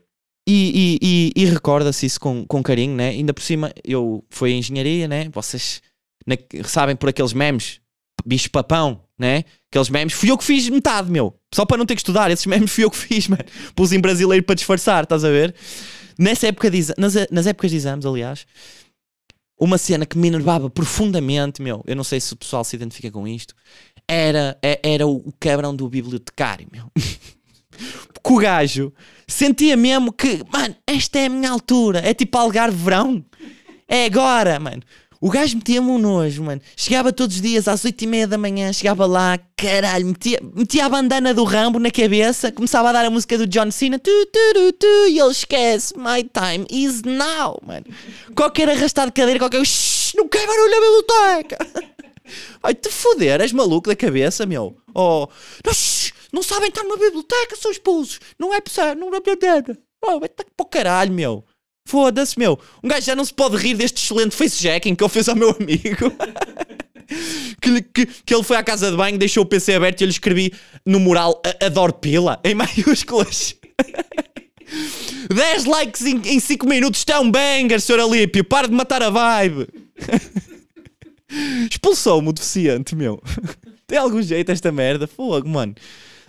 e, 0.48 0.98
e, 1.02 1.34
e, 1.36 1.44
e 1.44 1.46
recorda-se 1.46 2.06
isso 2.06 2.20
com, 2.20 2.46
com 2.46 2.64
carinho, 2.64 2.96
né? 2.96 3.10
Ainda 3.10 3.34
por 3.34 3.42
cima, 3.42 3.72
eu 3.84 4.24
fui 4.30 4.52
em 4.52 4.60
engenharia, 4.60 5.08
né? 5.08 5.30
Vocês 5.30 5.82
na- 6.26 6.38
sabem 6.66 6.96
por 6.96 7.10
aqueles 7.10 7.34
memes, 7.34 7.80
bicho 8.26 8.50
papão, 8.52 9.02
né? 9.18 9.44
Aqueles 9.72 9.90
memes, 9.90 10.14
fui 10.14 10.32
eu 10.32 10.38
que 10.38 10.44
fiz 10.44 10.70
metade, 10.70 11.10
meu. 11.12 11.36
Só 11.54 11.66
para 11.66 11.78
não 11.78 11.86
ter 11.86 11.96
que 11.96 12.02
estudar, 12.02 12.30
esses 12.32 12.46
memes 12.46 12.72
fui 12.72 12.84
eu 12.84 12.92
que 12.92 12.98
fiz, 12.98 13.28
mano. 13.30 13.44
Pus 13.76 13.92
em 13.92 14.00
brasileiro 14.00 14.46
para 14.46 14.56
disfarçar, 14.56 15.04
estás 15.04 15.24
a 15.24 15.30
ver? 15.30 15.54
Nessa 16.18 16.48
época 16.48 16.70
de 16.72 16.80
nas, 16.98 17.14
nas 17.30 17.46
épocas 17.48 17.72
de 17.72 17.78
exames, 17.78 18.06
aliás, 18.06 18.46
uma 19.60 19.78
cena 19.78 20.06
que 20.06 20.18
me 20.18 20.28
enervava 20.28 20.70
profundamente, 20.70 21.62
meu, 21.62 21.84
eu 21.88 21.96
não 21.96 22.04
sei 22.04 22.20
se 22.20 22.34
o 22.34 22.36
pessoal 22.38 22.64
se 22.64 22.76
identifica 22.76 23.12
com 23.12 23.28
isto, 23.28 23.56
era, 24.08 24.58
é- 24.62 24.80
era 24.84 25.08
o 25.08 25.34
cabrão 25.40 25.76
do 25.76 25.88
bibliotecário, 25.90 26.68
meu. 26.72 26.92
Porque 28.14 28.34
o 28.34 28.38
gajo 28.38 28.94
sentia 29.28 29.78
mesmo 29.78 30.12
que, 30.12 30.42
mano, 30.52 30.76
esta 30.86 31.20
é 31.20 31.26
a 31.26 31.30
minha 31.30 31.52
altura, 31.52 32.00
é 32.00 32.14
tipo 32.14 32.38
Algarve 32.38 32.78
Verão, 32.78 33.24
é 33.88 34.06
agora, 34.06 34.60
mano. 34.60 34.82
O 35.20 35.30
gajo 35.30 35.58
metia-me 35.58 35.90
um 35.90 35.98
nojo, 35.98 36.44
mano. 36.44 36.62
Chegava 36.76 37.12
todos 37.12 37.38
os 37.38 37.42
dias 37.42 37.68
às 37.68 37.84
8 37.84 38.04
e 38.04 38.08
meia 38.08 38.28
da 38.28 38.38
manhã, 38.38 38.72
chegava 38.72 39.06
lá, 39.06 39.40
caralho, 39.56 40.06
metia, 40.06 40.40
metia 40.56 40.86
a 40.86 40.90
bandana 40.90 41.34
do 41.34 41.44
Rambo 41.44 41.80
na 41.80 41.90
cabeça, 41.90 42.52
começava 42.52 42.90
a 42.90 42.92
dar 42.92 43.06
a 43.06 43.10
música 43.10 43.38
do 43.38 43.48
John 43.48 43.72
Cena, 43.72 43.98
tu, 43.98 44.12
tu, 44.28 44.54
tu, 44.54 44.74
tu, 44.74 45.08
e 45.10 45.20
ele 45.20 45.32
esquece, 45.32 45.94
my 45.98 46.24
time 46.24 46.68
is 46.70 47.02
now, 47.02 47.60
mano. 47.66 47.86
Qualquer 48.36 48.70
arrastado 48.70 49.08
de 49.08 49.14
cadeira, 49.14 49.40
qualquer, 49.40 49.66
shh, 49.66 50.14
não 50.16 50.28
quer 50.28 50.46
barulho 50.46 50.72
na 50.72 50.80
biblioteca. 50.82 51.88
Vai-te 52.62 52.90
foder, 52.90 53.42
és 53.42 53.52
maluco 53.52 53.90
da 53.90 53.96
cabeça, 53.96 54.46
meu. 54.46 54.78
Oh, 54.94 55.28
não, 55.66 55.74
não 56.34 56.44
sabem 56.44 56.70
estar 56.70 56.84
numa 56.84 56.98
biblioteca, 56.98 57.56
são 57.56 57.72
expulsos. 57.72 58.20
Não 58.38 58.54
é 58.54 58.62
possível, 58.62 58.96
não 58.96 59.16
é 59.16 59.20
possível. 59.20 59.78
Oh, 60.04 60.20
vai-te 60.20 60.36
para 60.36 60.46
o 60.60 60.66
caralho, 60.66 61.14
meu. 61.14 61.44
Foda-se, 61.88 62.38
meu. 62.38 62.60
Um 62.84 62.88
gajo 62.90 63.06
já 63.06 63.16
não 63.16 63.24
se 63.24 63.34
pode 63.34 63.56
rir 63.56 63.74
deste 63.76 64.04
excelente 64.04 64.36
facejacking 64.36 64.94
que 64.94 65.04
ele 65.04 65.10
fez 65.10 65.30
ao 65.30 65.36
meu 65.36 65.52
amigo. 65.58 66.12
que, 67.62 67.82
que, 67.82 68.06
que 68.26 68.36
ele 68.36 68.44
foi 68.44 68.58
à 68.58 68.64
casa 68.64 68.92
de 68.92 68.98
banho, 68.98 69.18
deixou 69.18 69.44
o 69.44 69.46
PC 69.46 69.74
aberto 69.76 70.02
e 70.02 70.04
eu 70.04 70.08
lhe 70.08 70.12
escrevi 70.12 70.52
no 70.86 71.00
mural 71.00 71.42
"A- 71.46 71.66
Adoro 71.68 71.94
Pila, 71.94 72.40
em 72.44 72.54
maiúsculas. 72.54 73.56
10 75.34 75.64
likes 75.66 76.02
em 76.06 76.40
5 76.40 76.68
minutos, 76.68 77.06
é 77.08 77.18
um 77.20 77.32
banger, 77.32 77.80
Sr. 77.80 78.02
Alípio. 78.02 78.44
Para 78.44 78.68
de 78.68 78.74
matar 78.74 79.02
a 79.02 79.10
vibe. 79.10 79.68
Expulsou-me 81.72 82.30
o 82.30 82.34
deficiente, 82.34 82.96
meu. 82.96 83.22
Tem 83.86 83.98
algum 83.98 84.22
jeito 84.22 84.52
esta 84.52 84.72
merda? 84.74 85.08
Fogo, 85.08 85.48
mano. 85.48 85.74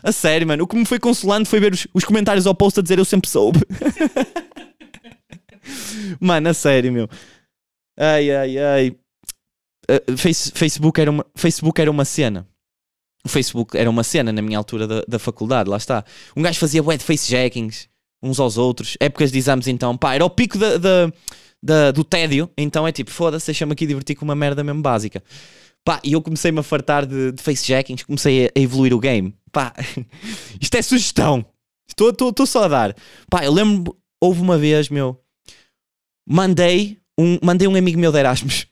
A 0.02 0.12
sério, 0.12 0.46
mano. 0.46 0.62
O 0.62 0.66
que 0.68 0.76
me 0.76 0.84
foi 0.84 1.00
consolando 1.00 1.48
foi 1.48 1.58
ver 1.58 1.72
os, 1.72 1.86
os 1.92 2.04
comentários 2.04 2.46
ao 2.46 2.54
post 2.54 2.78
a 2.78 2.82
dizer 2.82 2.98
eu 2.98 3.04
sempre 3.04 3.28
soube. 3.28 3.58
Mano, 6.20 6.48
a 6.48 6.54
sério, 6.54 6.92
meu. 6.92 7.08
Ai, 7.98 8.30
ai, 8.30 8.58
ai. 8.58 8.96
Uh, 9.90 10.16
face- 10.16 10.52
Facebook, 10.54 11.00
era 11.00 11.10
uma, 11.10 11.24
Facebook 11.34 11.80
era 11.80 11.90
uma 11.90 12.04
cena. 12.04 12.46
O 13.24 13.28
Facebook 13.28 13.76
era 13.76 13.88
uma 13.90 14.04
cena 14.04 14.30
na 14.32 14.40
minha 14.42 14.58
altura 14.58 14.86
da, 14.86 15.02
da 15.08 15.18
faculdade, 15.18 15.68
lá 15.68 15.76
está. 15.76 16.04
Um 16.36 16.42
gajo 16.42 16.58
fazia 16.58 16.82
bué 16.82 16.96
de 16.96 17.04
facejackings 17.04 17.88
uns 18.22 18.38
aos 18.38 18.56
outros. 18.58 18.96
Épocas 19.00 19.32
de 19.32 19.38
exames, 19.38 19.66
então, 19.66 19.96
pá, 19.96 20.14
era 20.14 20.24
o 20.24 20.30
pico 20.30 20.58
da, 20.58 20.76
da- 20.76 21.12
da- 21.62 21.90
do 21.90 22.04
tédio. 22.04 22.50
Então 22.56 22.86
é 22.86 22.92
tipo, 22.92 23.10
foda-se, 23.10 23.46
deixa-me 23.46 23.72
aqui 23.72 23.86
divertir 23.86 24.14
com 24.16 24.24
uma 24.24 24.34
merda 24.34 24.62
mesmo 24.62 24.82
básica. 24.82 25.22
Pá, 25.84 26.00
e 26.04 26.12
eu 26.12 26.20
comecei-me 26.22 26.58
a 26.60 26.62
fartar 26.62 27.06
de, 27.06 27.32
de 27.32 27.42
facejackings, 27.42 28.04
comecei 28.04 28.46
a, 28.46 28.50
a 28.56 28.60
evoluir 28.60 28.92
o 28.94 28.98
game. 29.00 29.34
Pá, 29.50 29.72
isto 30.60 30.74
é 30.76 30.82
sugestão. 30.82 31.44
Estou- 31.88 32.10
Estou 32.10 32.28
estou 32.30 32.46
só 32.46 32.64
a 32.64 32.68
dar. 32.68 32.96
Pá, 33.30 33.44
eu 33.44 33.52
lembro, 33.52 33.96
houve 34.22 34.40
uma 34.42 34.58
vez, 34.58 34.88
meu, 34.90 35.18
mandei 36.28 36.98
um, 37.18 37.38
mandei 37.42 37.66
um 37.66 37.74
amigo 37.74 37.98
meu 37.98 38.12
de 38.12 38.18
Erasmus. 38.18 38.66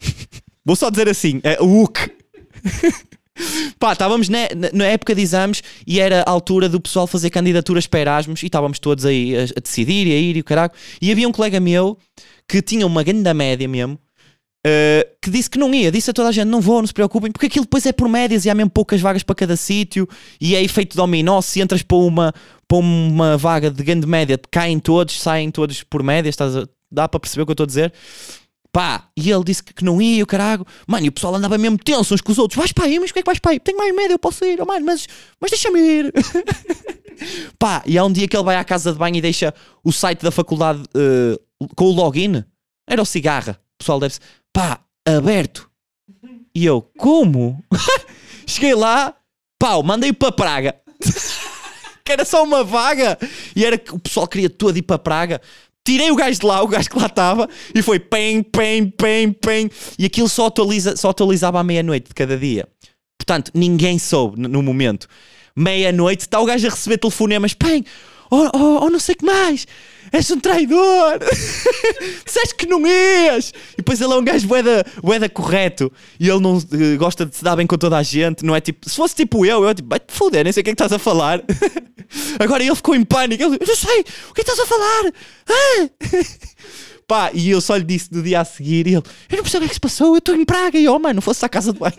Vou 0.64 0.76
só 0.76 0.90
dizer 0.90 1.08
assim, 1.08 1.40
é 1.42 1.56
o 1.60 1.66
Hulk. 1.66 2.10
Pá, 3.78 3.92
estávamos 3.92 4.28
na, 4.28 4.38
na- 4.72 4.86
época 4.86 5.14
de 5.14 5.22
exames 5.22 5.62
e 5.86 6.00
era 6.00 6.22
a 6.26 6.30
altura 6.30 6.68
do 6.68 6.80
pessoal 6.80 7.06
fazer 7.06 7.30
candidaturas 7.30 7.86
para 7.86 8.00
Erasmus 8.00 8.42
e 8.42 8.46
estávamos 8.46 8.80
todos 8.80 9.04
aí 9.06 9.36
a, 9.36 9.42
a 9.42 9.60
decidir 9.62 10.08
e 10.08 10.12
a 10.12 10.16
ir 10.18 10.36
e 10.36 10.40
o 10.40 10.44
caralho. 10.44 10.72
E 11.00 11.12
havia 11.12 11.28
um 11.28 11.32
colega 11.32 11.60
meu 11.60 11.96
que 12.48 12.60
tinha 12.60 12.84
uma 12.84 13.04
grande 13.04 13.32
média 13.32 13.68
mesmo, 13.68 13.96
eh, 14.66 15.06
que 15.22 15.30
disse 15.30 15.48
que 15.48 15.56
não 15.58 15.72
ia, 15.72 15.92
disse 15.92 16.10
a 16.10 16.12
toda 16.12 16.30
a 16.30 16.32
gente: 16.32 16.48
não 16.48 16.60
vou, 16.60 16.80
não 16.80 16.86
se 16.88 16.92
preocupem, 16.92 17.30
porque 17.30 17.46
aquilo 17.46 17.64
depois 17.64 17.86
é 17.86 17.92
por 17.92 18.08
médias 18.08 18.44
e 18.44 18.50
há 18.50 18.54
mesmo 18.56 18.70
poucas 18.70 19.00
vagas 19.00 19.22
para 19.22 19.36
cada 19.36 19.56
sítio 19.56 20.08
e 20.40 20.56
é 20.56 20.62
efeito 20.62 20.96
dominó. 20.96 21.40
Se 21.40 21.60
entras 21.60 21.80
para 21.82 21.96
uma, 21.96 22.34
para 22.66 22.78
uma 22.78 23.36
vaga 23.38 23.70
de 23.70 23.84
grande 23.84 24.06
média, 24.06 24.36
caem 24.50 24.80
todos, 24.80 25.20
saem 25.20 25.48
todos 25.52 25.84
por 25.84 26.02
médias, 26.02 26.32
estás 26.32 26.56
a- 26.56 26.66
dá 26.90 27.08
para 27.08 27.20
perceber 27.20 27.42
o 27.42 27.46
que 27.46 27.50
eu 27.50 27.54
estou 27.54 27.64
a 27.64 27.66
dizer? 27.66 27.92
Pá, 28.70 29.08
e 29.16 29.30
ele 29.30 29.44
disse 29.44 29.62
que, 29.62 29.84
não 29.84 30.00
ia, 30.00 30.22
o 30.22 30.26
caralho. 30.26 30.66
Mano, 30.86 31.06
e 31.06 31.08
o 31.08 31.12
pessoal 31.12 31.34
andava 31.34 31.56
mesmo 31.56 31.78
tenso 31.78 32.14
uns 32.14 32.20
com 32.20 32.32
os 32.32 32.38
outros. 32.38 32.56
Vais 32.56 32.72
para 32.72 32.84
aí, 32.84 32.98
mas 32.98 33.10
como 33.10 33.20
é 33.20 33.22
que 33.22 33.26
vais 33.26 33.38
para 33.38 33.52
aí? 33.52 33.60
Tenho 33.60 33.78
mais 33.78 33.94
média, 33.94 34.14
eu 34.14 34.18
posso 34.18 34.44
ir, 34.44 34.60
oh, 34.60 34.66
mano, 34.66 34.84
mas, 34.84 35.06
mas 35.40 35.50
deixa-me 35.50 35.80
ir. 35.80 36.12
Pá, 37.58 37.82
e 37.86 37.98
há 37.98 38.04
um 38.04 38.12
dia 38.12 38.28
que 38.28 38.36
ele 38.36 38.44
vai 38.44 38.56
à 38.56 38.64
casa 38.64 38.92
de 38.92 38.98
banho 38.98 39.16
e 39.16 39.20
deixa 39.20 39.52
o 39.82 39.90
site 39.90 40.22
da 40.22 40.30
faculdade 40.30 40.82
eh, 40.94 41.38
com 41.74 41.86
o 41.86 41.92
login. 41.92 42.44
Era 42.86 43.02
o 43.02 43.06
cigarra. 43.06 43.58
O 43.74 43.78
pessoal 43.78 43.98
deve 43.98 44.14
pá, 44.52 44.80
aberto. 45.04 45.68
E 46.54 46.64
eu, 46.64 46.82
como? 46.96 47.62
Cheguei 48.46 48.74
lá, 48.74 49.14
pau, 49.58 49.82
mandei-o 49.82 50.14
para 50.14 50.32
Praga. 50.32 50.76
que 52.04 52.12
era 52.12 52.24
só 52.24 52.42
uma 52.42 52.64
vaga. 52.64 53.18
E 53.54 53.64
era 53.64 53.76
que 53.76 53.94
o 53.94 53.98
pessoal 53.98 54.26
queria 54.26 54.48
todo 54.48 54.76
ir 54.76 54.82
para 54.82 54.98
Praga. 54.98 55.40
Tirei 55.88 56.10
o 56.10 56.16
gajo 56.16 56.38
de 56.38 56.44
lá, 56.44 56.62
o 56.62 56.68
gajo 56.68 56.90
que 56.90 56.98
lá 56.98 57.06
estava, 57.06 57.48
e 57.74 57.80
foi 57.80 57.98
pem, 57.98 58.42
pem, 58.42 58.90
pem, 58.90 59.32
pem. 59.32 59.70
E 59.98 60.04
aquilo 60.04 60.28
só, 60.28 60.48
atualiza, 60.48 60.94
só 60.98 61.08
atualizava 61.08 61.58
à 61.58 61.64
meia-noite 61.64 62.08
de 62.08 62.14
cada 62.14 62.36
dia. 62.36 62.68
Portanto, 63.18 63.50
ninguém 63.54 63.98
soube 63.98 64.38
no, 64.38 64.62
momento. 64.62 65.08
Meia-noite, 65.56 66.24
está 66.24 66.40
o 66.40 66.44
gajo 66.44 66.66
a 66.66 66.70
receber 66.70 66.98
telefonemas, 66.98 67.54
pem, 67.54 67.86
oh, 68.30 68.48
oh, 68.54 68.78
oh 68.84 68.90
não 68.90 68.98
sei 68.98 69.14
o 69.14 69.18
que 69.18 69.24
mais, 69.24 69.66
és 70.12 70.30
um 70.30 70.40
traidor, 70.40 71.18
disseste 72.24 72.54
que 72.56 72.66
não 72.66 72.86
és. 72.86 73.52
E 73.74 73.78
depois 73.78 74.00
ele 74.00 74.12
é 74.12 74.16
um 74.16 74.24
gajo 74.24 74.46
boeda, 74.46 75.28
correto 75.28 75.92
e 76.18 76.28
ele 76.28 76.40
não 76.40 76.58
eh, 76.58 76.96
gosta 76.96 77.26
de 77.26 77.36
se 77.36 77.44
dar 77.44 77.56
bem 77.56 77.66
com 77.66 77.76
toda 77.76 77.96
a 77.96 78.02
gente, 78.02 78.44
não 78.44 78.54
é 78.54 78.60
tipo, 78.60 78.88
se 78.88 78.96
fosse 78.96 79.14
tipo 79.14 79.44
eu, 79.44 79.64
eu 79.64 79.74
tipo, 79.74 79.88
vai-te 79.88 80.12
foder, 80.12 80.44
nem 80.44 80.52
sei 80.52 80.60
o 80.60 80.64
que 80.64 80.70
é 80.70 80.74
que 80.74 80.82
estás 80.82 80.92
a 80.92 80.98
falar. 80.98 81.42
Agora 82.38 82.64
ele 82.64 82.74
ficou 82.74 82.94
em 82.94 83.04
pânico, 83.04 83.42
ele, 83.42 83.58
eu 83.60 83.66
não 83.66 83.76
sei, 83.76 84.04
o 84.30 84.34
que 84.34 84.40
é 84.40 84.42
estás 84.42 84.58
a 84.58 84.66
falar? 84.66 85.12
Pá, 87.06 87.30
e 87.32 87.50
eu 87.50 87.60
só 87.60 87.74
lhe 87.74 87.84
disse 87.84 88.12
no 88.12 88.22
dia 88.22 88.40
a 88.40 88.44
seguir 88.44 88.86
e 88.86 88.94
ele, 88.94 89.02
eu 89.30 89.36
não 89.36 89.42
percebo 89.42 89.64
o 89.64 89.66
que 89.66 89.66
é 89.66 89.68
que 89.68 89.74
se 89.74 89.80
passou, 89.80 90.14
eu 90.14 90.18
estou 90.18 90.34
em 90.34 90.44
Praga 90.44 90.78
e 90.78 90.86
oh 90.88 90.98
mano, 90.98 91.14
não 91.14 91.22
fosse 91.22 91.44
à 91.44 91.48
casa 91.48 91.72
de 91.72 91.78
banho. 91.78 91.94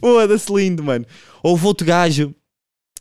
Foda-se 0.00 0.52
lindo, 0.52 0.82
mano. 0.82 1.04
Houve 1.42 1.66
outro 1.66 1.86
gajo. 1.86 2.34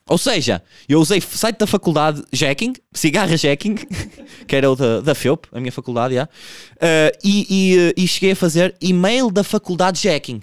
Ou 0.08 0.19
seja, 0.19 0.62
eu 0.88 0.99
usei 0.99 1.19
site 1.19 1.58
da 1.58 1.65
faculdade 1.65 2.23
Jacking, 2.31 2.73
cigarra 2.93 3.36
Jacking, 3.36 3.73
que 4.47 4.55
era 4.55 4.69
o 4.69 4.75
da, 4.75 5.01
da 5.01 5.15
FEUP, 5.15 5.47
a 5.51 5.60
minha 5.60 5.71
faculdade, 5.71 6.13
já. 6.13 6.25
Uh, 6.25 7.17
e, 7.23 7.47
e, 7.49 7.77
uh, 7.89 7.93
e 7.97 8.08
cheguei 8.08 8.31
a 8.34 8.36
fazer 8.36 8.75
e-mail 8.79 9.31
da 9.31 9.43
faculdade 9.43 10.03
Jacking. 10.03 10.41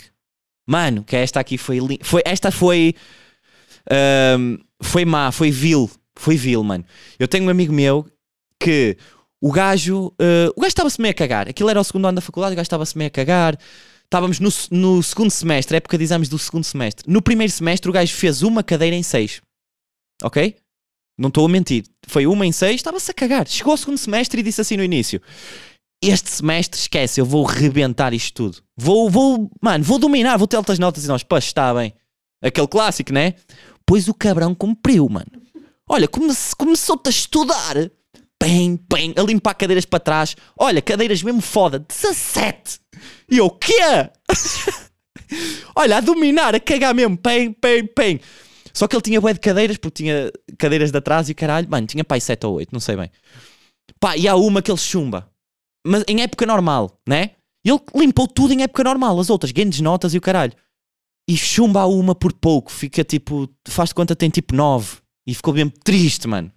Mano, 0.66 1.04
que 1.04 1.14
esta 1.14 1.38
aqui 1.38 1.56
foi, 1.56 1.78
foi 2.02 2.22
Esta 2.24 2.50
foi. 2.50 2.94
ahm, 3.90 4.56
foi 4.80 5.04
má, 5.04 5.30
foi 5.30 5.50
vil. 5.50 5.90
Foi 6.16 6.36
vil, 6.36 6.62
mano. 6.62 6.84
Eu 7.18 7.28
tenho 7.28 7.44
um 7.44 7.48
amigo 7.48 7.72
meu 7.72 8.06
que 8.58 8.96
o 9.40 9.50
gajo. 9.52 10.06
uh, 10.08 10.52
o 10.56 10.60
gajo 10.60 10.68
estava-se 10.68 11.00
meio 11.00 11.12
a 11.12 11.14
cagar. 11.14 11.48
Aquilo 11.48 11.70
era 11.70 11.80
o 11.80 11.84
segundo 11.84 12.06
ano 12.06 12.16
da 12.16 12.20
faculdade, 12.20 12.52
o 12.52 12.56
gajo 12.56 12.66
estava-se 12.66 12.98
meio 12.98 13.08
a 13.08 13.10
cagar. 13.10 13.56
Estávamos 14.12 14.38
no, 14.38 14.50
no 14.70 15.02
segundo 15.02 15.30
semestre, 15.30 15.78
época 15.78 15.96
de 15.96 16.04
exames 16.04 16.28
do 16.28 16.38
segundo 16.38 16.64
semestre. 16.64 17.10
No 17.10 17.22
primeiro 17.22 17.50
semestre, 17.50 17.88
o 17.88 17.92
gajo 17.94 18.14
fez 18.14 18.42
uma 18.42 18.62
cadeira 18.62 18.94
em 18.94 19.02
seis. 19.02 19.40
Ok? 20.22 20.54
Não 21.18 21.28
estou 21.28 21.46
a 21.46 21.48
mentir. 21.48 21.86
Foi 22.06 22.26
uma 22.26 22.44
em 22.44 22.52
seis, 22.52 22.74
estava-se 22.74 23.10
a 23.10 23.14
cagar. 23.14 23.48
Chegou 23.48 23.70
ao 23.70 23.76
segundo 23.78 23.96
semestre 23.96 24.38
e 24.38 24.42
disse 24.44 24.60
assim 24.60 24.76
no 24.76 24.84
início: 24.84 25.18
Este 26.04 26.28
semestre, 26.28 26.78
esquece, 26.78 27.22
eu 27.22 27.24
vou 27.24 27.42
rebentar 27.42 28.12
isto 28.12 28.34
tudo. 28.34 28.62
Vou, 28.76 29.08
vou, 29.08 29.50
mano, 29.62 29.82
vou 29.82 29.98
dominar, 29.98 30.36
vou 30.36 30.46
ter 30.46 30.56
altas 30.58 30.78
notas 30.78 31.06
e 31.06 31.08
nós, 31.08 31.22
pá, 31.22 31.38
está 31.38 31.72
bem. 31.72 31.94
Aquele 32.42 32.68
clássico, 32.68 33.14
né? 33.14 33.36
Pois 33.86 34.08
o 34.08 34.12
cabrão 34.12 34.54
cumpriu, 34.54 35.08
mano. 35.08 35.32
Olha, 35.88 36.06
come 36.06 36.30
começou-te 36.58 37.06
a 37.06 37.10
estudar. 37.10 37.90
Bem, 38.42 38.76
bem, 38.92 39.14
a 39.16 39.22
limpar 39.22 39.54
cadeiras 39.54 39.84
para 39.84 40.00
trás. 40.00 40.34
Olha, 40.58 40.82
cadeiras 40.82 41.22
mesmo 41.22 41.40
foda. 41.40 41.78
17. 41.78 42.80
E 43.30 43.38
eu, 43.38 43.48
quê? 43.48 43.72
Olha, 45.76 45.98
a 45.98 46.00
dominar, 46.00 46.52
a 46.52 46.58
cagar 46.58 46.92
mesmo. 46.92 47.16
Bem, 47.16 47.56
bem, 47.62 47.88
bem. 47.96 48.20
Só 48.74 48.88
que 48.88 48.96
ele 48.96 49.02
tinha 49.02 49.20
bué 49.20 49.32
de 49.32 49.38
cadeiras, 49.38 49.76
porque 49.76 50.02
tinha 50.02 50.32
cadeiras 50.58 50.90
de 50.90 50.98
atrás 50.98 51.28
e 51.28 51.34
caralho. 51.34 51.70
Mano, 51.70 51.86
tinha 51.86 52.02
pai 52.02 52.20
7 52.20 52.44
ou 52.44 52.56
8, 52.56 52.72
não 52.72 52.80
sei 52.80 52.96
bem. 52.96 53.12
Pá, 54.00 54.16
e 54.16 54.26
há 54.26 54.34
uma 54.34 54.60
que 54.60 54.72
ele 54.72 54.78
chumba. 54.78 55.30
Mas 55.86 56.02
em 56.08 56.20
época 56.22 56.44
normal, 56.44 57.00
né? 57.08 57.30
Ele 57.64 57.78
limpou 57.94 58.26
tudo 58.26 58.52
em 58.52 58.64
época 58.64 58.82
normal. 58.82 59.20
As 59.20 59.30
outras, 59.30 59.52
grandes 59.52 59.80
notas 59.80 60.14
e 60.14 60.18
o 60.18 60.20
caralho. 60.20 60.52
E 61.30 61.36
chumba 61.36 61.82
a 61.82 61.86
uma 61.86 62.12
por 62.12 62.32
pouco. 62.32 62.72
Fica 62.72 63.04
tipo, 63.04 63.48
faz 63.68 63.90
de 63.90 63.94
conta 63.94 64.16
tem 64.16 64.30
tipo 64.30 64.52
9. 64.52 64.96
E 65.28 65.32
ficou 65.32 65.54
mesmo 65.54 65.70
triste, 65.84 66.26
mano. 66.26 66.50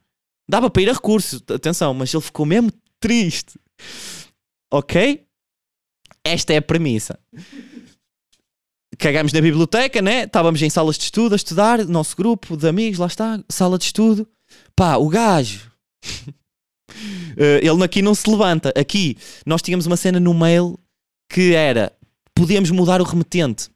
Dava 0.48 0.70
para 0.70 0.82
ir 0.82 0.90
a 0.90 0.94
recurso, 0.94 1.42
atenção, 1.50 1.94
mas 1.94 2.14
ele 2.14 2.22
ficou 2.22 2.46
mesmo 2.46 2.72
triste. 3.00 3.60
Ok? 4.72 5.26
Esta 6.24 6.54
é 6.54 6.58
a 6.58 6.62
premissa. 6.62 7.20
Cagámos 8.98 9.34
na 9.34 9.42
biblioteca, 9.42 10.02
né? 10.02 10.24
Estávamos 10.24 10.62
em 10.62 10.70
salas 10.70 10.98
de 10.98 11.04
estudo 11.04 11.34
a 11.34 11.36
estudar, 11.36 11.86
nosso 11.86 12.16
grupo 12.16 12.56
de 12.56 12.68
amigos, 12.68 13.00
lá 13.00 13.08
está, 13.08 13.44
sala 13.50 13.78
de 13.78 13.86
estudo. 13.86 14.28
Pá, 14.76 14.98
o 14.98 15.10
gajo. 15.10 15.72
Eh, 17.38 17.60
ele 17.68 17.84
aqui 17.84 18.02
não 18.02 18.16
se 18.16 18.30
levanta. 18.30 18.72
Aqui 18.80 19.18
nós 19.46 19.62
tínhamos 19.62 19.86
uma 19.86 19.98
cena 19.98 20.22
no 20.22 20.34
mail 20.34 20.80
que 21.30 21.54
era 21.54 21.92
podíamos 22.34 22.72
mudar 22.72 23.02
o 23.02 23.04
remetente. 23.04 23.70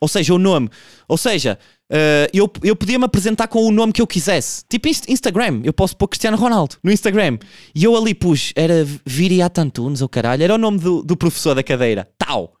Ou 0.00 0.08
seja, 0.08 0.34
o 0.34 0.38
nome. 0.38 0.68
Ou 1.08 1.16
seja, 1.16 1.58
eh, 1.90 2.30
eu, 2.32 2.50
eu 2.62 2.74
podia 2.74 2.98
me 2.98 3.04
apresentar 3.04 3.48
com 3.48 3.64
o 3.64 3.70
nome 3.70 3.92
que 3.92 4.02
eu 4.02 4.06
quisesse. 4.06 4.64
Tipo 4.68 4.88
Inst- 4.88 5.08
Instagram. 5.08 5.60
Eu 5.64 5.72
posso 5.72 5.96
pôr 5.96 6.08
Cristiano 6.08 6.36
Ronaldo 6.36 6.76
no 6.82 6.90
Instagram. 6.92 7.38
E 7.74 7.84
eu 7.84 7.96
ali 7.96 8.14
pus, 8.14 8.52
era 8.56 8.84
Viriat 9.04 9.60
Antunes, 9.60 10.02
ou 10.02 10.08
caralho. 10.08 10.42
Era 10.42 10.54
o 10.54 10.58
nome 10.58 10.78
do, 10.78 11.02
do 11.02 11.16
professor 11.16 11.54
da 11.54 11.62
cadeira. 11.62 12.08
Tal. 12.18 12.54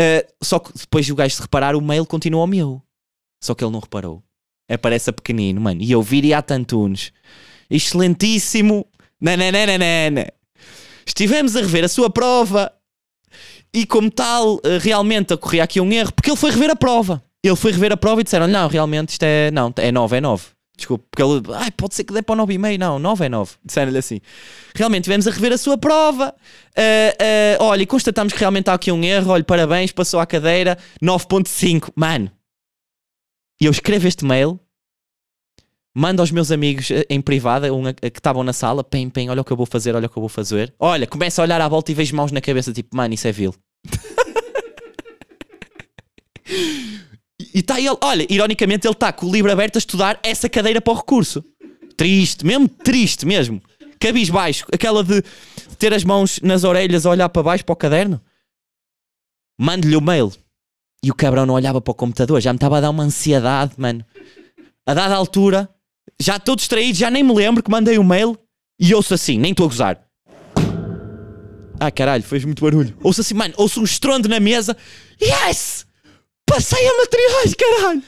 Eh, 0.00 0.26
só 0.42 0.58
que 0.58 0.72
depois 0.76 1.08
o 1.08 1.14
gajo 1.14 1.34
se 1.36 1.42
reparar, 1.42 1.76
o 1.76 1.80
mail 1.80 2.04
continua 2.04 2.40
ao 2.40 2.46
meu. 2.46 2.82
Só 3.42 3.54
que 3.54 3.62
ele 3.64 3.72
não 3.72 3.80
reparou. 3.80 4.22
Aparece 4.70 5.10
a 5.10 5.12
pequenino, 5.12 5.60
mano. 5.60 5.82
E 5.82 5.92
eu 5.92 6.02
Viriat 6.02 6.52
Antunes. 6.52 7.12
Excelentíssimo. 7.70 8.86
Nananana. 9.20 10.26
Estivemos 11.06 11.54
a 11.56 11.60
rever 11.60 11.84
a 11.84 11.88
sua 11.88 12.10
prova 12.10 12.72
e 13.72 13.84
como 13.86 14.10
tal, 14.10 14.60
eh, 14.64 14.78
realmente 14.78 15.34
ocorria 15.34 15.64
aqui 15.64 15.80
um 15.80 15.90
erro, 15.92 16.12
porque 16.12 16.30
ele 16.30 16.36
foi 16.36 16.50
rever 16.50 16.70
a 16.70 16.76
prova. 16.76 17.22
Ele 17.44 17.56
foi 17.56 17.72
rever 17.72 17.92
a 17.92 17.96
prova 17.96 18.22
e 18.22 18.24
disseram 18.24 18.48
não, 18.48 18.68
realmente 18.68 19.10
isto 19.10 19.22
é, 19.22 19.50
não, 19.50 19.72
é 19.76 19.92
9, 19.92 20.16
é 20.16 20.20
9. 20.20 20.46
Desculpe, 20.76 21.04
porque 21.10 21.22
ele, 21.22 21.54
ai, 21.54 21.70
pode 21.70 21.94
ser 21.94 22.02
que 22.02 22.12
dê 22.12 22.22
para 22.22 22.42
o 22.42 22.46
9,5, 22.46 22.78
não, 22.78 22.98
9 22.98 23.26
é 23.26 23.28
9. 23.28 23.52
Disseram-lhe 23.62 23.98
assim. 23.98 24.20
Realmente 24.74 25.04
tivemos 25.04 25.28
a 25.28 25.30
rever 25.30 25.52
a 25.52 25.58
sua 25.58 25.76
prova, 25.76 26.34
eh, 26.74 27.14
eh, 27.20 27.58
olha, 27.60 27.82
e 27.82 27.86
constatamos 27.86 28.32
que 28.32 28.40
realmente 28.40 28.70
há 28.70 28.74
aqui 28.74 28.90
um 28.90 29.04
erro, 29.04 29.30
olha, 29.30 29.44
parabéns, 29.44 29.92
passou 29.92 30.18
à 30.18 30.26
cadeira, 30.26 30.78
9.5. 31.02 31.92
Mano, 31.94 32.30
e 33.60 33.66
eu 33.66 33.70
escrevo 33.70 34.08
este 34.08 34.24
mail, 34.24 34.58
mando 35.94 36.22
aos 36.22 36.30
meus 36.30 36.50
amigos 36.50 36.90
eh, 36.90 37.04
em 37.10 37.20
privada, 37.20 37.72
um, 37.72 37.92
que 37.92 38.18
estavam 38.18 38.42
na 38.42 38.54
sala, 38.54 38.82
pem, 38.82 39.10
pem, 39.10 39.28
olha 39.28 39.42
o 39.42 39.44
que 39.44 39.52
eu 39.52 39.56
vou 39.56 39.66
fazer, 39.66 39.94
olha 39.94 40.06
o 40.06 40.08
que 40.08 40.16
eu 40.16 40.22
vou 40.22 40.30
fazer. 40.30 40.74
Olha, 40.78 41.06
começa 41.06 41.40
a 41.40 41.44
olhar 41.44 41.60
à 41.60 41.68
volta 41.68 41.92
e 41.92 41.94
vejo 41.94 42.16
mãos 42.16 42.32
na 42.32 42.40
cabeça, 42.40 42.72
tipo, 42.72 42.96
mano, 42.96 43.14
isso 43.14 43.28
é 43.28 43.32
vil. 43.32 43.54
E 47.40 47.60
está 47.60 47.80
ele, 47.80 47.96
olha, 48.00 48.26
ironicamente, 48.30 48.86
ele 48.86 48.94
está 48.94 49.12
com 49.12 49.26
o 49.26 49.32
livro 49.32 49.50
aberto 49.50 49.76
a 49.76 49.78
estudar 49.78 50.20
essa 50.22 50.48
cadeira 50.48 50.80
para 50.80 50.92
o 50.92 50.96
recurso. 50.96 51.44
Triste, 51.96 52.44
mesmo 52.46 52.68
triste 52.68 53.26
mesmo. 53.26 53.62
Cabisbaixo, 53.98 54.66
aquela 54.72 55.02
de 55.02 55.22
ter 55.78 55.92
as 55.92 56.04
mãos 56.04 56.38
nas 56.42 56.64
orelhas 56.64 57.06
a 57.06 57.10
olhar 57.10 57.28
para 57.28 57.42
baixo 57.42 57.64
para 57.64 57.72
o 57.72 57.76
caderno. 57.76 58.20
Mando-lhe 59.58 59.96
o 59.96 60.00
mail. 60.00 60.32
E 61.02 61.10
o 61.10 61.14
cabrão 61.14 61.44
não 61.44 61.54
olhava 61.54 61.80
para 61.80 61.92
o 61.92 61.94
computador, 61.94 62.40
já 62.40 62.52
me 62.52 62.56
estava 62.56 62.78
a 62.78 62.80
dar 62.80 62.90
uma 62.90 63.02
ansiedade, 63.02 63.74
mano. 63.76 64.04
A 64.86 64.94
dada 64.94 65.14
altura, 65.14 65.68
já 66.20 66.36
estou 66.36 66.56
distraído, 66.56 66.96
já 66.96 67.10
nem 67.10 67.22
me 67.22 67.34
lembro 67.34 67.62
que 67.62 67.70
mandei 67.70 67.98
o 67.98 68.04
mail 68.04 68.38
e 68.78 68.94
ouço 68.94 69.12
assim, 69.14 69.38
nem 69.38 69.50
estou 69.50 69.66
a 69.66 69.68
gozar. 69.68 70.04
Ah, 71.78 71.90
caralho, 71.90 72.22
fez 72.22 72.44
muito 72.44 72.62
barulho. 72.62 72.96
Ouço 73.02 73.20
assim, 73.20 73.34
mano, 73.34 73.52
ouço 73.56 73.80
um 73.80 73.84
estrondo 73.84 74.28
na 74.28 74.40
mesa. 74.40 74.76
Yes! 75.20 75.83
Passei 76.46 76.86
a 76.86 76.96
materiais, 76.98 77.54
caralho! 77.54 78.02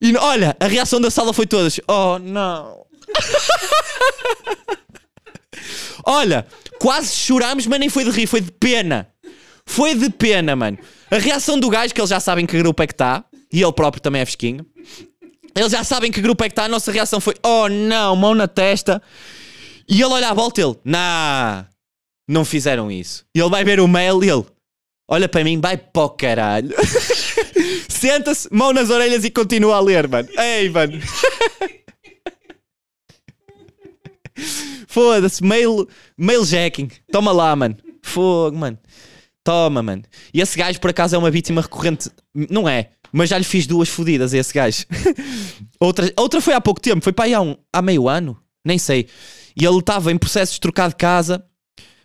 E 0.00 0.16
olha, 0.16 0.56
a 0.60 0.66
reação 0.66 1.00
da 1.00 1.10
sala 1.10 1.32
foi 1.32 1.46
todas: 1.46 1.80
Oh, 1.88 2.18
não. 2.18 2.84
olha, 6.04 6.46
quase 6.78 7.14
chorámos, 7.14 7.66
mas 7.66 7.80
nem 7.80 7.88
foi 7.88 8.04
de 8.04 8.10
rir, 8.10 8.26
foi 8.26 8.40
de 8.40 8.52
pena. 8.52 9.08
Foi 9.64 9.94
de 9.94 10.10
pena, 10.10 10.54
mano. 10.54 10.78
A 11.10 11.18
reação 11.18 11.58
do 11.58 11.68
gajo, 11.68 11.92
que 11.92 12.00
eles 12.00 12.10
já 12.10 12.20
sabem 12.20 12.46
que 12.46 12.58
grupo 12.58 12.82
é 12.82 12.86
que 12.86 12.92
está, 12.92 13.24
e 13.52 13.62
ele 13.62 13.72
próprio 13.72 14.02
também 14.02 14.22
é 14.22 14.24
fresquinho. 14.24 14.64
Eles 15.54 15.72
já 15.72 15.82
sabem 15.82 16.12
que 16.12 16.20
grupo 16.20 16.44
é 16.44 16.48
que 16.48 16.52
está, 16.52 16.64
a 16.64 16.68
nossa 16.68 16.92
reação 16.92 17.20
foi: 17.20 17.34
Oh, 17.42 17.68
não, 17.68 18.14
mão 18.14 18.34
na 18.34 18.46
testa. 18.46 19.02
E 19.88 19.94
ele 19.94 20.12
olha 20.12 20.28
à 20.28 20.34
volta, 20.34 20.60
ele: 20.60 20.76
Nah, 20.84 21.64
não 22.28 22.44
fizeram 22.44 22.90
isso. 22.90 23.24
E 23.34 23.40
ele 23.40 23.50
vai 23.50 23.64
ver 23.64 23.80
o 23.80 23.88
mail 23.88 24.22
e 24.22 24.28
ele 24.28 24.44
olha 25.08 25.28
para 25.28 25.44
mim, 25.44 25.60
vai 25.60 25.76
para 25.76 26.02
o 26.02 26.10
caralho. 26.10 26.74
Senta-se, 27.88 28.48
mão 28.52 28.72
nas 28.72 28.90
orelhas 28.90 29.24
e 29.24 29.30
continua 29.30 29.76
a 29.76 29.80
ler, 29.80 30.08
mano. 30.08 30.28
Ei, 30.38 30.68
mano. 30.68 31.00
Foda-se, 34.86 35.42
mail, 35.42 35.88
mail 36.16 36.44
jacking. 36.44 36.90
Toma 37.10 37.32
lá, 37.32 37.54
mano. 37.56 37.76
Fogo, 38.02 38.56
mano. 38.56 38.78
Toma, 39.42 39.82
mano. 39.82 40.02
E 40.34 40.40
esse 40.40 40.58
gajo, 40.58 40.80
por 40.80 40.90
acaso, 40.90 41.14
é 41.14 41.18
uma 41.18 41.30
vítima 41.30 41.62
recorrente. 41.62 42.10
Não 42.34 42.68
é, 42.68 42.90
mas 43.12 43.30
já 43.30 43.38
lhe 43.38 43.44
fiz 43.44 43.66
duas 43.66 43.88
fodidas 43.88 44.34
a 44.34 44.38
esse 44.38 44.52
gajo. 44.52 44.84
outra, 45.80 46.12
outra 46.16 46.40
foi 46.40 46.54
há 46.54 46.60
pouco 46.60 46.80
tempo, 46.80 47.02
foi 47.02 47.12
para 47.12 47.26
aí 47.26 47.34
há, 47.34 47.40
um, 47.40 47.56
há 47.72 47.80
meio 47.80 48.08
ano, 48.08 48.36
nem 48.64 48.78
sei. 48.78 49.08
E 49.56 49.64
ele 49.64 49.78
estava 49.78 50.12
em 50.12 50.18
processo 50.18 50.54
de 50.54 50.60
trocar 50.60 50.88
de 50.88 50.96
casa, 50.96 51.44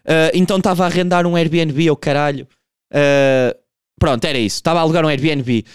ah, 0.06 0.32
então 0.34 0.58
estava 0.58 0.84
a 0.84 0.88
arrendar 0.88 1.26
um 1.26 1.36
Airbnb 1.36 1.88
ao 1.88 1.96
caralho. 1.96 2.48
Ah, 2.92 3.56
pronto, 4.00 4.26
era 4.26 4.38
isso. 4.38 4.58
Estava 4.58 4.80
a 4.80 4.82
alugar 4.82 5.06
um 5.06 5.10
Airbnb. 5.10 5.66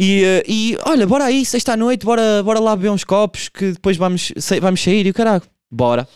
E, 0.00 0.24
ah, 0.24 0.42
e 0.46 0.78
olha, 0.84 1.06
bora 1.06 1.24
aí, 1.24 1.44
sexta 1.44 1.72
à 1.72 1.76
noite, 1.76 2.04
bora, 2.04 2.42
bora 2.42 2.60
lá 2.60 2.76
beber 2.76 2.90
uns 2.90 3.04
copos 3.04 3.48
que 3.48 3.72
depois 3.72 3.96
vamos, 3.96 4.32
vamos 4.60 4.82
sair 4.82 5.06
e 5.06 5.10
o 5.10 5.14
caralho. 5.14 5.42
Bora. 5.70 6.08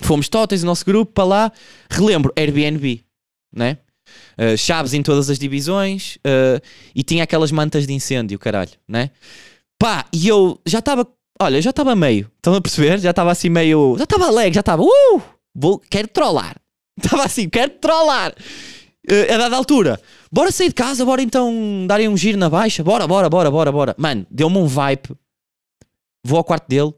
Fomos 0.00 0.28
totais, 0.28 0.62
o 0.62 0.66
nosso 0.66 0.84
grupo, 0.84 1.12
para 1.12 1.24
lá. 1.24 1.52
Relembro, 1.90 2.32
Airbnb, 2.36 3.02
né? 3.54 3.78
Uh, 4.38 4.56
chaves 4.56 4.94
em 4.94 5.02
todas 5.02 5.28
as 5.28 5.38
divisões 5.38 6.16
uh, 6.16 6.62
e 6.94 7.02
tinha 7.02 7.24
aquelas 7.24 7.52
mantas 7.52 7.86
de 7.86 7.92
incêndio, 7.92 8.38
caralho, 8.38 8.70
né? 8.86 9.10
Pá, 9.78 10.06
e 10.12 10.26
eu 10.26 10.58
já 10.64 10.78
estava, 10.78 11.06
olha, 11.40 11.60
já 11.60 11.70
estava 11.70 11.94
meio, 11.94 12.30
estão 12.36 12.54
a 12.54 12.60
perceber? 12.60 12.98
Já 13.00 13.10
estava 13.10 13.30
assim 13.30 13.48
meio, 13.48 13.96
já 13.98 14.04
estava 14.04 14.26
alegre, 14.26 14.54
já 14.54 14.60
estava, 14.60 14.82
uh, 14.82 15.22
vou, 15.54 15.78
quero 15.90 16.08
trollar. 16.08 16.56
Estava 16.98 17.26
assim, 17.26 17.48
quero 17.48 17.70
trollar. 17.74 18.34
Eh, 19.06 19.32
a 19.32 19.38
dada 19.38 19.56
altura, 19.56 20.00
bora 20.30 20.50
sair 20.50 20.68
de 20.68 20.74
casa, 20.74 21.04
bora 21.04 21.22
então 21.22 21.86
darem 21.86 22.08
um 22.08 22.16
giro 22.16 22.38
na 22.38 22.50
baixa, 22.50 22.82
bora, 22.82 23.06
bora, 23.06 23.28
bora, 23.28 23.50
bora, 23.50 23.72
bora. 23.72 23.94
Mano, 23.98 24.26
deu-me 24.30 24.58
um 24.58 24.66
vibe. 24.66 25.16
Vou 26.24 26.38
ao 26.38 26.44
quarto 26.44 26.68
dele, 26.68 26.92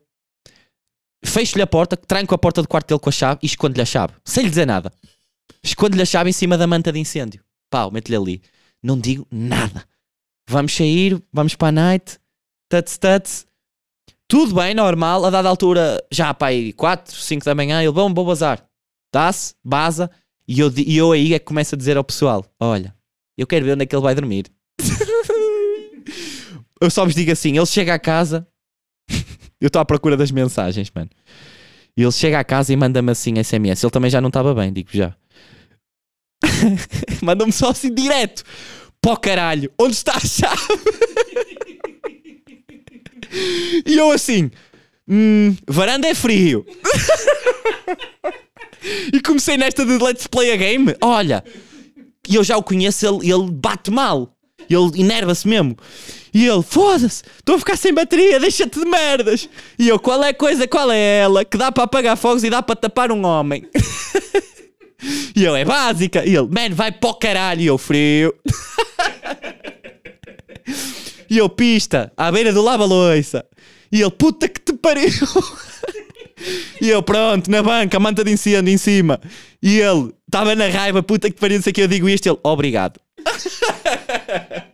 fecho-lhe 1.25 1.63
a 1.63 1.67
porta, 1.67 1.97
tranco 1.97 2.35
a 2.35 2.39
porta 2.39 2.63
do 2.63 2.69
quarto 2.69 2.89
dele 2.89 3.01
com 3.01 3.09
a 3.09 3.13
chave 3.13 3.41
e 3.43 3.47
escondo-lhe 3.47 3.83
a 3.83 3.87
chave, 3.87 4.15
sem 4.25 4.45
lhe 4.45 4.49
dizer 4.49 4.67
nada. 4.67 4.93
Escondo-lhe 5.63 6.03
a 6.03 6.07
chave 6.07 6.31
em 6.31 6.33
cima 6.33 6.57
da 6.57 6.67
manta 6.67 6.91
de 6.91 6.99
incêndio. 6.99 7.45
Pau, 7.71 7.91
mete-lhe 7.91 8.17
ali. 8.17 8.43
Não 8.83 8.99
digo 8.99 9.27
nada. 9.31 9.85
Vamos 10.49 10.75
sair, 10.75 11.23
vamos 11.33 11.55
para 11.55 11.69
a 11.69 11.73
night, 11.73 12.19
tuts, 12.69 12.99
tuts. 12.99 13.47
Tudo 14.27 14.55
bem, 14.55 14.75
normal. 14.75 15.25
A 15.25 15.31
dada 15.31 15.49
altura, 15.49 16.03
já 16.11 16.33
pá, 16.33 16.47
aí 16.47 16.73
4, 16.73 17.15
5 17.15 17.45
da 17.45 17.55
manhã, 17.55 17.83
ele, 17.83 17.93
bom, 17.93 18.13
vou 18.13 18.25
bazar. 18.25 18.65
Dá-se, 19.13 19.55
baza. 19.63 20.11
E 20.51 20.59
eu, 20.59 20.73
e 20.77 20.97
eu 20.97 21.13
aí 21.13 21.33
é 21.33 21.39
que 21.39 21.45
começo 21.45 21.77
a 21.77 21.79
dizer 21.79 21.97
ao 21.97 22.03
pessoal: 22.03 22.45
Olha, 22.59 22.93
eu 23.39 23.47
quero 23.47 23.65
ver 23.65 23.75
onde 23.75 23.85
é 23.85 23.87
que 23.87 23.95
ele 23.95 24.03
vai 24.03 24.17
dormir. 24.17 24.47
eu 26.81 26.91
só 26.91 27.05
vos 27.05 27.15
digo 27.15 27.31
assim: 27.31 27.57
ele 27.57 27.67
chega 27.67 27.95
a 27.95 28.01
casa, 28.01 28.45
eu 29.61 29.69
estou 29.69 29.81
à 29.81 29.85
procura 29.85 30.17
das 30.17 30.33
mensagens, 30.33 30.91
mano. 30.93 31.09
E 31.97 32.03
ele 32.03 32.11
chega 32.11 32.41
a 32.41 32.43
casa 32.43 32.73
e 32.73 32.77
manda-me 32.77 33.13
assim 33.13 33.41
SMS. 33.41 33.85
Ele 33.85 33.93
também 33.93 34.11
já 34.11 34.21
não 34.21 34.27
estava 34.27 34.53
bem, 34.53 34.73
digo 34.73 34.91
já. 34.93 35.15
Manda-me 37.23 37.53
só 37.53 37.71
assim 37.71 37.95
direto. 37.95 38.43
Pó 39.01 39.15
caralho, 39.15 39.71
onde 39.79 39.95
está 39.95 40.17
a 40.17 40.21
chave? 40.21 40.59
e 43.87 43.97
eu 43.97 44.11
assim, 44.11 44.51
hum, 45.09 45.57
varanda 45.69 46.09
é 46.09 46.15
frio. 46.15 46.67
e 49.13 49.21
comecei 49.21 49.57
nesta 49.57 49.85
de 49.85 49.99
Let's 49.99 50.27
Play 50.27 50.53
a 50.53 50.57
Game. 50.57 50.95
Olha, 51.01 51.45
e 52.29 52.35
eu 52.35 52.45
já 52.45 52.57
o 52.57 52.63
conheço, 52.63 53.07
ele, 53.07 53.33
ele 53.33 53.51
bate 53.51 53.91
mal. 53.91 54.35
Ele 54.69 55.01
enerva-se 55.01 55.49
mesmo. 55.49 55.77
E 56.33 56.47
ele, 56.47 56.63
foda-se, 56.63 57.25
estou 57.39 57.57
a 57.57 57.59
ficar 57.59 57.77
sem 57.77 57.93
bateria, 57.93 58.39
deixa-te 58.39 58.79
de 58.79 58.87
merdas. 58.87 59.49
E 59.79 59.89
eu, 59.89 59.99
qual 59.99 60.23
é 60.23 60.29
a 60.29 60.35
coisa, 60.35 60.69
qual 60.69 60.93
é 60.93 61.19
ela? 61.19 61.45
Que 61.45 61.57
dá 61.57 61.73
para 61.73 61.85
apagar 61.85 62.17
fogos 62.17 62.45
e 62.45 62.51
dá 62.51 62.63
para 62.63 62.77
tapar 62.77 63.11
um 63.11 63.25
homem. 63.25 63.67
e 65.35 65.45
eu, 65.45 65.57
é 65.57 65.65
básica. 65.65 66.25
E 66.25 66.37
ele, 66.37 66.49
man, 66.49 66.73
vai 66.73 66.93
para 66.93 67.11
o 67.11 67.15
caralho. 67.15 67.61
E 67.61 67.67
eu, 67.67 67.79
frio. 67.79 68.33
e 71.29 71.37
eu, 71.37 71.49
pista, 71.49 72.13
à 72.17 72.31
beira 72.31 72.53
do 72.53 72.63
lava-loiça. 72.63 73.45
E 73.91 74.01
ele, 74.01 74.11
puta 74.13 74.49
que 74.49 74.61
te 74.61 74.73
pariu. 74.75 75.11
E 76.81 76.89
eu, 76.89 77.03
pronto, 77.03 77.51
na 77.51 77.63
banca, 77.63 78.01
manta 78.01 78.25
de 78.25 78.31
incêndio 78.33 78.73
em 78.73 78.79
cima. 78.79 79.21
E 79.63 79.79
ele, 79.79 80.13
estava 80.27 80.55
na 80.55 80.69
raiva, 80.69 81.03
puta 81.03 81.31
que 81.31 81.39
pariu, 81.39 81.57
não 81.57 81.63
sei 81.63 81.73
que 81.73 81.83
eu 81.83 81.89
digo 81.89 82.09
isto. 82.09 82.27
Ele, 82.27 82.39
obrigado. 82.43 82.99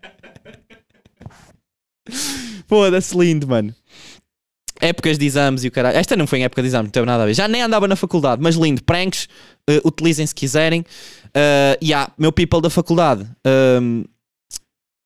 Foda-se, 2.68 3.16
lindo, 3.16 3.48
mano. 3.48 3.74
Épocas 4.80 5.16
de 5.18 5.24
exames 5.24 5.64
e 5.64 5.68
o 5.68 5.72
caralho. 5.72 5.96
Esta 5.96 6.16
não 6.16 6.26
foi 6.26 6.40
em 6.40 6.44
época 6.44 6.62
de 6.62 6.68
exames, 6.68 6.86
não 6.86 6.92
teve 6.92 7.06
nada 7.06 7.22
a 7.22 7.26
ver. 7.26 7.34
Já 7.34 7.48
nem 7.48 7.62
andava 7.62 7.88
na 7.88 7.96
faculdade, 7.96 8.42
mas 8.42 8.56
lindo. 8.56 8.82
Pranks, 8.84 9.28
eh, 9.68 9.80
utilizem 9.84 10.26
se 10.26 10.34
quiserem. 10.34 10.80
Uh, 10.80 11.76
e 11.80 11.94
há, 11.94 12.10
meu 12.18 12.32
people 12.32 12.60
da 12.60 12.70
faculdade. 12.70 13.26
um, 13.80 14.04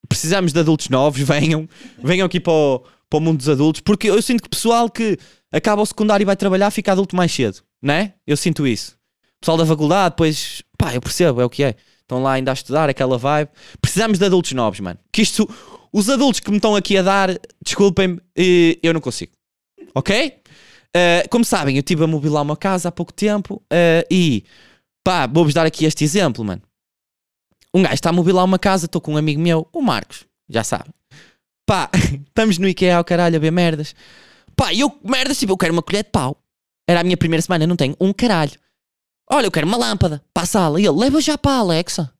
precisamos 0.08 0.52
de 0.52 0.58
adultos 0.58 0.88
novos, 0.88 1.20
venham. 1.22 1.68
Venham 2.02 2.26
aqui 2.26 2.40
para 2.40 2.52
o, 2.52 2.82
para 3.10 3.18
o 3.18 3.20
mundo 3.20 3.38
dos 3.38 3.48
adultos. 3.48 3.80
Porque 3.80 4.08
eu 4.08 4.22
sinto 4.22 4.42
que 4.44 4.48
pessoal 4.48 4.88
que 4.88 5.18
acaba 5.52 5.82
o 5.82 5.86
secundário 5.86 6.22
e 6.22 6.26
vai 6.26 6.36
trabalhar 6.36 6.70
fica 6.70 6.92
adulto 6.92 7.16
mais 7.16 7.32
cedo, 7.32 7.58
né? 7.82 8.14
Eu 8.26 8.36
sinto 8.36 8.66
isso. 8.66 8.96
Pessoal 9.40 9.58
da 9.58 9.66
faculdade, 9.66 10.14
depois, 10.14 10.62
pá, 10.78 10.94
eu 10.94 11.00
percebo, 11.00 11.40
é 11.40 11.44
o 11.44 11.50
que 11.50 11.64
é. 11.64 11.74
Estão 12.02 12.22
lá 12.22 12.32
ainda 12.32 12.50
a 12.52 12.54
estudar, 12.54 12.88
aquela 12.88 13.18
vibe. 13.18 13.50
Precisamos 13.80 14.18
de 14.18 14.24
adultos 14.24 14.52
novos, 14.52 14.80
mano. 14.80 14.98
Que 15.12 15.22
isto, 15.22 15.48
os 15.92 16.08
adultos 16.08 16.40
que 16.40 16.50
me 16.50 16.56
estão 16.56 16.76
aqui 16.76 16.96
a 16.96 17.02
dar, 17.02 17.30
desculpem-me, 17.64 18.20
eh, 18.36 18.78
eu 18.82 18.92
não 18.92 19.00
consigo. 19.00 19.32
Ok? 19.94 20.40
Eh, 20.94 21.26
como 21.30 21.44
sabem, 21.44 21.76
eu 21.76 21.80
estive 21.80 22.04
a 22.04 22.06
mobilar 22.06 22.42
uma 22.42 22.56
casa 22.56 22.88
há 22.88 22.92
pouco 22.92 23.12
tempo 23.12 23.62
eh, 23.72 24.04
e, 24.10 24.44
pá, 25.04 25.26
vou-vos 25.26 25.54
dar 25.54 25.64
aqui 25.66 25.84
este 25.84 26.04
exemplo, 26.04 26.44
mano. 26.44 26.62
Um 27.72 27.82
gajo 27.82 27.94
está 27.94 28.10
a 28.10 28.12
mobilar 28.12 28.44
uma 28.44 28.58
casa, 28.58 28.86
estou 28.86 29.00
com 29.00 29.14
um 29.14 29.16
amigo 29.16 29.40
meu, 29.40 29.68
o 29.72 29.80
Marcos, 29.80 30.26
já 30.48 30.64
sabe. 30.64 30.90
Pá, 31.70 31.88
estamos 32.26 32.58
no 32.58 32.66
IKEA 32.66 32.96
ao 32.96 33.04
caralho 33.04 33.36
a 33.36 33.38
ver 33.38 33.52
merdas. 33.52 33.94
Pá, 34.56 34.74
eu, 34.74 34.92
merdas, 35.04 35.38
tipo, 35.38 35.52
eu 35.52 35.56
quero 35.56 35.72
uma 35.72 35.82
colher 35.82 36.02
de 36.02 36.10
pau. 36.10 36.36
Era 36.84 36.98
a 36.98 37.04
minha 37.04 37.16
primeira 37.16 37.40
semana, 37.40 37.64
não 37.64 37.76
tenho 37.76 37.94
um 38.00 38.12
caralho. 38.12 38.58
Olha, 39.30 39.46
eu 39.46 39.52
quero 39.52 39.68
uma 39.68 39.76
lâmpada 39.76 40.20
para 40.34 40.42
a 40.42 40.46
sala. 40.46 40.80
E 40.80 40.84
ele, 40.84 40.98
leva 40.98 41.20
já 41.20 41.38
para 41.38 41.52
a 41.52 41.58
Alexa. 41.58 42.12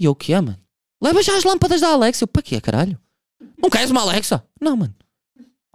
E 0.00 0.06
eu, 0.06 0.12
o 0.12 0.14
que 0.14 0.32
é, 0.32 0.40
mano? 0.40 0.58
Leva 1.02 1.22
já 1.22 1.36
as 1.36 1.44
lâmpadas 1.44 1.82
da 1.82 1.88
Alexa. 1.88 2.24
Eu, 2.24 2.28
para 2.28 2.40
quê, 2.40 2.58
caralho? 2.58 2.98
Não 3.58 3.68
queres 3.68 3.90
uma 3.90 4.00
Alexa? 4.00 4.42
Não, 4.58 4.74
mano. 4.74 4.94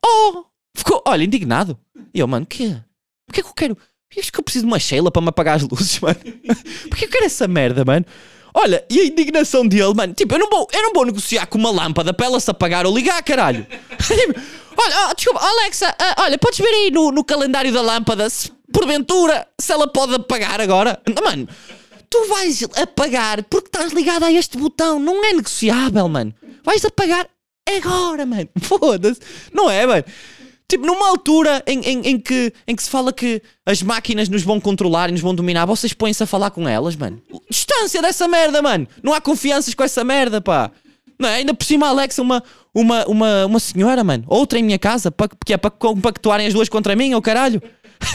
Oh! 0.03 0.45
Ficou, 0.75 1.03
olha, 1.05 1.23
indignado. 1.23 1.79
E 2.11 2.19
eu, 2.19 2.27
mano, 2.27 2.45
o 2.45 2.47
quê? 2.47 2.81
Porquê 3.27 3.43
que 3.43 3.49
eu 3.49 3.53
quero... 3.53 3.75
Porquê 3.75 4.31
que 4.31 4.39
eu 4.39 4.43
preciso 4.43 4.65
de 4.65 4.71
uma 4.71 4.79
Sheila 4.79 5.11
para 5.11 5.21
me 5.21 5.29
apagar 5.29 5.57
as 5.57 5.61
luzes, 5.61 5.99
mano? 6.01 6.19
Porquê 6.89 7.01
que 7.01 7.05
eu 7.05 7.11
quero 7.11 7.25
essa 7.25 7.47
merda, 7.47 7.85
mano? 7.85 8.07
Olha, 8.53 8.83
e 8.89 8.99
a 8.99 9.05
indignação 9.05 9.65
dele, 9.65 9.93
mano, 9.93 10.13
tipo, 10.13 10.33
eu 10.33 10.39
não 10.39 10.49
vou, 10.49 10.67
eu 10.73 10.81
não 10.81 10.93
vou 10.93 11.05
negociar 11.05 11.45
com 11.47 11.57
uma 11.57 11.71
lâmpada 11.71 12.13
para 12.13 12.25
ela 12.25 12.39
se 12.39 12.51
apagar 12.51 12.85
ou 12.85 12.95
ligar, 12.95 13.21
caralho. 13.23 13.65
Olha, 14.77 14.95
ah, 14.95 15.13
desculpa, 15.13 15.39
Alexa, 15.41 15.95
ah, 15.99 16.23
olha, 16.23 16.37
podes 16.37 16.57
ver 16.57 16.69
aí 16.69 16.91
no, 16.91 17.11
no 17.11 17.23
calendário 17.23 17.71
da 17.73 17.81
lâmpada 17.81 18.29
se 18.29 18.51
porventura 18.71 19.47
se 19.59 19.71
ela 19.71 19.87
pode 19.87 20.15
apagar 20.15 20.61
agora. 20.61 20.99
Mano, 21.23 21.47
tu 22.09 22.27
vais 22.27 22.63
apagar 22.75 23.43
porque 23.43 23.67
estás 23.67 23.91
ligado 23.91 24.23
a 24.23 24.31
este 24.31 24.57
botão, 24.57 24.99
não 24.99 25.23
é 25.23 25.33
negociável, 25.33 26.07
mano. 26.07 26.33
Vais 26.63 26.83
apagar 26.85 27.27
agora, 27.69 28.25
mano. 28.25 28.49
Foda-se, 28.61 29.19
não 29.53 29.69
é, 29.69 29.85
mano? 29.85 30.05
Tipo, 30.71 30.85
numa 30.85 31.09
altura 31.09 31.61
em, 31.67 31.81
em, 31.81 32.07
em, 32.11 32.17
que, 32.17 32.53
em 32.65 32.73
que 32.73 32.81
se 32.81 32.89
fala 32.89 33.11
que 33.11 33.41
as 33.65 33.83
máquinas 33.83 34.29
nos 34.29 34.41
vão 34.41 34.57
controlar 34.57 35.09
e 35.09 35.11
nos 35.11 35.19
vão 35.19 35.35
dominar, 35.35 35.65
vocês 35.65 35.91
põem-se 35.91 36.23
a 36.23 36.25
falar 36.25 36.49
com 36.49 36.65
elas, 36.65 36.95
mano. 36.95 37.21
Distância 37.49 38.01
dessa 38.01 38.25
merda, 38.25 38.61
mano. 38.61 38.87
Não 39.03 39.13
há 39.13 39.19
confianças 39.19 39.73
com 39.73 39.83
essa 39.83 40.01
merda, 40.05 40.39
pá. 40.39 40.71
Não 41.19 41.27
é? 41.27 41.35
Ainda 41.35 41.53
por 41.53 41.65
cima 41.65 41.89
Alexa, 41.89 42.21
uma, 42.21 42.41
uma, 42.73 43.05
uma, 43.05 43.45
uma 43.47 43.59
senhora, 43.59 44.01
mano. 44.01 44.23
Outra 44.27 44.59
em 44.59 44.63
minha 44.63 44.79
casa, 44.79 45.11
porque 45.11 45.51
é 45.51 45.57
para 45.57 45.71
compactuarem 45.71 46.47
as 46.47 46.53
duas 46.53 46.69
contra 46.69 46.95
mim, 46.95 47.13
ou 47.13 47.21
caralho. 47.21 47.61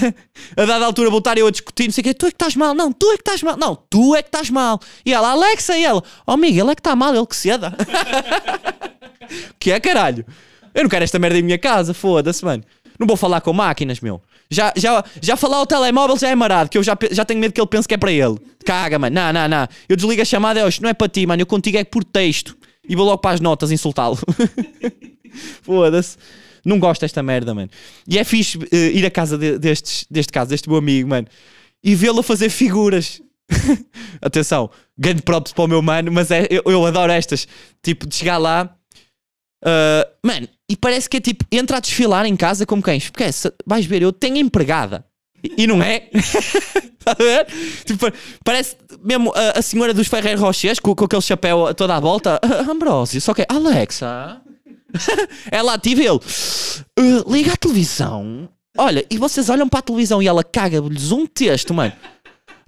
a 0.57 0.65
dada 0.65 0.87
altura 0.87 1.11
voltar 1.11 1.37
eu 1.37 1.47
a 1.47 1.51
discutir, 1.51 1.85
não 1.85 1.93
sei 1.93 2.01
o 2.01 2.05
quê. 2.05 2.15
Tu 2.15 2.25
é 2.25 2.31
que 2.31 2.37
estás 2.37 2.57
mal. 2.57 2.75
Não, 2.75 2.91
tu 2.91 3.13
é 3.13 3.17
que 3.17 3.21
estás 3.21 3.43
mal. 3.43 3.59
Não, 3.59 3.77
tu 3.77 4.17
é 4.17 4.23
que 4.23 4.29
estás 4.29 4.49
mal. 4.49 4.81
E 5.05 5.13
ela, 5.13 5.33
Alexa, 5.33 5.77
e 5.77 5.85
ela, 5.85 6.03
oh 6.27 6.33
amigo, 6.33 6.59
ele 6.59 6.71
é 6.71 6.75
que 6.75 6.81
está 6.81 6.97
mal, 6.97 7.15
ele 7.15 7.27
que 7.27 7.37
ceda. 7.37 7.77
que 9.61 9.73
é 9.73 9.79
caralho? 9.79 10.25
Eu 10.77 10.83
não 10.85 10.91
quero 10.91 11.03
esta 11.03 11.19
merda 11.19 11.39
em 11.39 11.43
minha 11.43 11.59
casa, 11.59 11.93
foda-se, 11.95 12.45
mano. 12.45 12.63
Não 12.99 13.07
vou 13.07 13.17
falar 13.17 13.41
com 13.41 13.53
máquinas, 13.53 13.99
meu. 14.01 14.23
Já, 14.51 14.73
já, 14.77 15.05
já 15.21 15.37
falar 15.37 15.57
ao 15.57 15.67
telemóvel 15.67 16.17
já 16.19 16.29
é 16.29 16.35
marado, 16.35 16.71
que 16.71 16.79
eu 16.79 16.83
já, 16.83 16.97
já 17.11 17.25
tenho 17.25 17.41
medo 17.41 17.53
que 17.53 17.61
ele 17.61 17.67
pense 17.67 17.89
que 17.89 17.95
é 17.95 17.97
para 17.97 18.13
ele. 18.13 18.37
Caga, 18.65 18.99
mano. 18.99 19.15
Não, 19.15 19.33
não, 19.33 19.49
não. 19.49 19.69
Eu 19.89 19.97
desligo 19.97 20.23
a 20.23 20.25
chamada, 20.25 20.61
eu, 20.61 20.69
não 20.81 20.89
é 20.89 20.95
para 20.95 21.09
ti, 21.09 21.27
mano. 21.27 21.43
Eu 21.43 21.47
contigo 21.47 21.77
é 21.79 21.85
por 21.85 22.05
texto. 22.05 22.57
E 22.89 22.95
vou 22.95 23.05
logo 23.05 23.19
para 23.19 23.33
as 23.35 23.41
notas 23.41 23.73
insultá-lo. 23.73 24.17
Foda-se. 25.63 26.17
Não 26.65 26.79
gosto 26.79 27.01
desta 27.03 27.23
merda, 27.23 27.55
mano. 27.55 27.71
E 28.09 28.19
é 28.19 28.25
fixe 28.25 28.59
eh, 28.73 28.91
ir 28.93 29.07
à 29.07 29.11
casa 29.11 29.39
de- 29.39 29.59
destes, 29.59 30.07
deste 30.11 30.33
caso, 30.33 30.51
deste 30.51 30.69
meu 30.69 30.79
amigo, 30.79 31.09
mano, 31.09 31.27
e 31.83 31.95
vê-lo 31.95 32.23
fazer 32.23 32.49
figuras. 32.51 33.21
Atenção, 34.21 34.69
grande 34.99 35.23
props 35.23 35.53
para 35.53 35.65
o 35.65 35.69
meu 35.69 35.81
mano, 35.81 36.11
mas 36.11 36.31
é, 36.31 36.47
eu, 36.51 36.63
eu 36.67 36.85
adoro 36.87 37.13
estas. 37.13 37.47
Tipo, 37.83 38.07
de 38.07 38.15
chegar 38.17 38.39
lá, 38.39 38.75
ah, 39.65 40.07
mano, 40.23 40.49
e 40.69 40.77
parece 40.77 41.09
que 41.09 41.17
é 41.17 41.21
tipo, 41.21 41.45
entra 41.51 41.77
a 41.77 41.81
desfilar 41.81 42.27
em 42.27 42.37
casa 42.37 42.67
como 42.67 42.83
quem? 42.83 43.01
Porque 43.01 43.25
é, 43.25 43.31
vais 43.67 43.87
ver, 43.87 44.03
eu 44.03 44.13
tenho 44.13 44.37
empregada. 44.37 45.05
E, 45.57 45.67
não 45.67 45.83
é? 45.83 46.09
Ver? 47.19 47.47
Tipo, 47.85 48.13
parece 48.45 48.77
mesmo 49.05 49.33
a, 49.33 49.61
a 49.61 49.63
senhora 49.63 49.95
dos 49.95 50.09
Ferreiro 50.09 50.41
Rochers 50.41 50.81
com, 50.81 50.93
com 50.93 51.05
aquele 51.05 51.23
chapéu 51.23 51.73
toda 51.73 51.95
à 51.95 52.01
volta. 52.01 52.41
Ah, 52.43 52.69
Ambrósio, 52.69 53.21
só 53.21 53.33
que 53.33 53.43
é 53.43 53.47
Alexa. 53.49 54.41
ela 55.53 55.75
ativa 55.75 56.03
ele. 56.03 56.21
"Ah, 56.99 57.25
liga 57.31 57.53
a 57.53 57.57
televisão. 57.57 58.49
Olha, 58.77 59.07
e 59.09 59.19
vocês 59.19 59.49
olham 59.49 59.69
para 59.69 59.79
a 59.79 59.83
televisão 59.83 60.21
e 60.21 60.27
ela 60.27 60.43
caga-lhes 60.43 61.13
um 61.13 61.27
texto, 61.27 61.73
mano. 61.73 61.93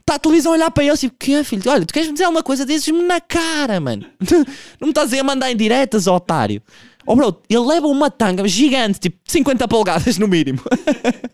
Está 0.09 0.15
a 0.15 0.19
televisão 0.19 0.53
a 0.53 0.55
olhar 0.55 0.71
para 0.71 0.85
eles 0.85 1.03
e 1.03 1.07
tipo, 1.07 1.19
que 1.19 1.35
é, 1.35 1.45
filho? 1.45 1.71
Olha, 1.71 1.85
tu 1.85 1.93
queres 1.93 2.09
me 2.09 2.15
dizer 2.15 2.25
alguma 2.25 2.43
coisa? 2.43 2.65
Dizes-me 2.65 3.03
na 3.03 3.21
cara, 3.21 3.79
mano. 3.79 4.07
Não 4.81 4.87
me 4.87 4.89
estás 4.89 5.13
a 5.13 5.23
mandar 5.23 5.53
em 5.53 5.57
diretas, 5.57 6.07
otário. 6.07 6.63
Oh, 7.07 7.15
bro, 7.15 7.43
ele 7.47 7.61
leva 7.61 7.87
uma 7.89 8.11
tanga 8.11 8.49
gigante, 8.49 9.01
tipo 9.01 9.19
50 9.27 9.69
polegadas 9.69 10.17
no 10.17 10.27
mínimo. 10.27 10.63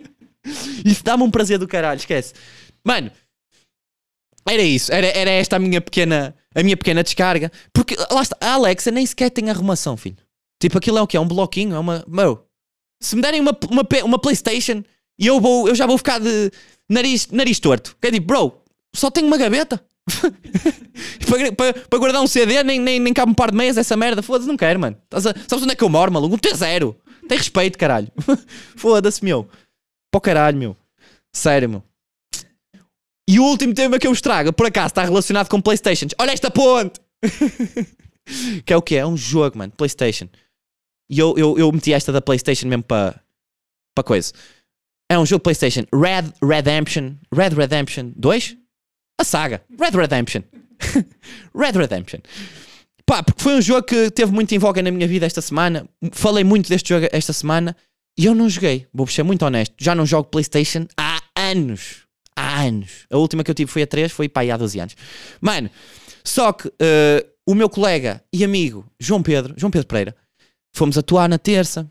Isso 0.84 1.04
dá-me 1.04 1.22
um 1.22 1.30
prazer 1.30 1.56
do 1.56 1.68
caralho, 1.68 1.98
esquece. 1.98 2.34
Mano, 2.84 3.12
era 4.44 4.62
isso. 4.62 4.92
Era, 4.92 5.06
era 5.06 5.30
esta 5.30 5.54
a 5.54 5.58
minha 5.60 5.80
pequena 5.80 6.34
a 6.52 6.62
minha 6.62 6.76
pequena 6.76 7.04
descarga. 7.04 7.52
Porque 7.72 7.96
lá 8.10 8.22
está, 8.22 8.36
a 8.40 8.54
Alexa 8.54 8.90
nem 8.90 9.06
sequer 9.06 9.30
tem 9.30 9.50
arrumação, 9.50 9.96
filho. 9.96 10.16
Tipo, 10.60 10.78
aquilo 10.78 10.98
é 10.98 11.02
o 11.02 11.06
que? 11.06 11.16
É 11.16 11.20
um 11.20 11.28
bloquinho? 11.28 11.76
É 11.76 11.78
uma. 11.78 12.04
Meu, 12.08 12.44
se 13.00 13.14
me 13.14 13.22
derem 13.22 13.40
uma, 13.40 13.56
uma, 13.70 13.86
uma 14.04 14.18
Playstation 14.18 14.82
e 15.16 15.28
eu, 15.28 15.40
vou, 15.40 15.68
eu 15.68 15.76
já 15.76 15.86
vou 15.86 15.96
ficar 15.96 16.18
de 16.18 16.50
nariz, 16.90 17.28
nariz 17.28 17.58
torto. 17.60 17.96
Que 18.00 18.08
é 18.08 18.10
tipo, 18.10 18.26
bro, 18.26 18.63
só 18.94 19.10
tenho 19.10 19.26
uma 19.26 19.36
gaveta. 19.36 19.84
para, 21.26 21.52
para- 21.52 21.74
para 21.88 21.98
guardar 21.98 22.22
um 22.22 22.26
CD, 22.26 22.62
nem, 22.62 22.78
nem, 22.78 23.00
nem 23.00 23.12
cabe 23.12 23.32
um 23.32 23.34
par 23.34 23.50
de 23.50 23.56
meias 23.56 23.76
essa 23.76 23.96
merda. 23.96 24.22
Foda-se, 24.22 24.48
não 24.48 24.56
quero, 24.56 24.78
mano. 24.80 24.96
A- 25.10 25.20
sabes 25.20 25.62
onde 25.62 25.72
é 25.72 25.76
que 25.76 25.84
eu 25.84 25.88
moro, 25.88 26.12
maluco? 26.12 26.34
Um 26.34 26.38
T0. 26.38 26.94
Tem 27.28 27.38
respeito, 27.38 27.78
caralho. 27.78 28.08
Foda-se, 28.76 29.24
meu. 29.24 29.48
O 30.14 30.20
caralho, 30.20 30.56
meu. 30.56 30.76
Sério, 31.32 31.68
meu. 31.68 31.82
E 33.28 33.40
o 33.40 33.44
último 33.44 33.72
tema 33.72 33.98
que 33.98 34.06
eu 34.06 34.10
vos 34.12 34.20
trago, 34.20 34.52
por 34.52 34.66
acaso, 34.66 34.88
está 34.88 35.02
relacionado 35.02 35.48
com 35.48 35.60
Playstations. 35.60 36.12
Olha 36.20 36.30
esta 36.32 36.50
ponte! 36.50 37.00
que 38.64 38.72
é 38.72 38.76
o 38.76 38.82
que? 38.82 38.96
É 38.96 39.06
um 39.06 39.16
jogo, 39.16 39.56
mano. 39.58 39.72
Playstation. 39.74 40.28
E 41.10 41.18
eu, 41.18 41.34
eu, 41.36 41.58
eu 41.58 41.72
meti 41.72 41.92
esta 41.92 42.12
da 42.12 42.20
Playstation 42.20 42.66
mesmo 42.68 42.82
para 42.84 43.18
para 43.94 44.04
coisa. 44.04 44.32
É 45.10 45.18
um 45.18 45.24
jogo 45.24 45.42
Playstation. 45.42 45.84
Red 45.94 46.32
Redemption. 46.42 47.14
Red 47.32 47.50
Redemption 47.50 48.12
2? 48.16 48.56
A 49.18 49.24
saga. 49.24 49.62
Red 49.78 49.96
Redemption. 49.96 50.42
Red 51.54 51.72
Redemption. 51.72 52.20
Pá, 53.06 53.22
porque 53.22 53.42
foi 53.42 53.54
um 53.56 53.62
jogo 53.62 53.82
que 53.82 54.10
teve 54.10 54.32
muito 54.32 54.54
em 54.54 54.58
voga 54.58 54.82
na 54.82 54.90
minha 54.90 55.06
vida 55.06 55.26
esta 55.26 55.40
semana. 55.40 55.88
Falei 56.12 56.42
muito 56.42 56.68
deste 56.68 56.88
jogo 56.88 57.06
esta 57.12 57.32
semana 57.32 57.76
e 58.18 58.24
eu 58.24 58.34
não 58.34 58.48
joguei. 58.48 58.86
Vou 58.92 59.06
ser 59.06 59.22
muito 59.22 59.44
honesto. 59.44 59.74
Já 59.78 59.94
não 59.94 60.06
jogo 60.06 60.28
Playstation 60.28 60.86
há 60.96 61.20
anos. 61.36 62.04
Há 62.36 62.62
anos. 62.62 63.06
A 63.10 63.18
última 63.18 63.44
que 63.44 63.50
eu 63.50 63.54
tive 63.54 63.70
foi 63.70 63.82
a 63.82 63.86
3, 63.86 64.10
foi 64.10 64.28
pá, 64.28 64.42
há 64.42 64.56
12 64.56 64.80
anos. 64.80 64.96
Mano, 65.40 65.70
só 66.24 66.52
que 66.52 66.72
eh, 66.80 67.24
o 67.46 67.54
meu 67.54 67.68
colega 67.68 68.22
e 68.32 68.42
amigo 68.42 68.86
João 68.98 69.22
Pedro, 69.22 69.54
João 69.56 69.70
Pedro 69.70 69.86
Pereira, 69.86 70.16
fomos 70.74 70.96
atuar 70.96 71.28
na 71.28 71.38
terça. 71.38 71.90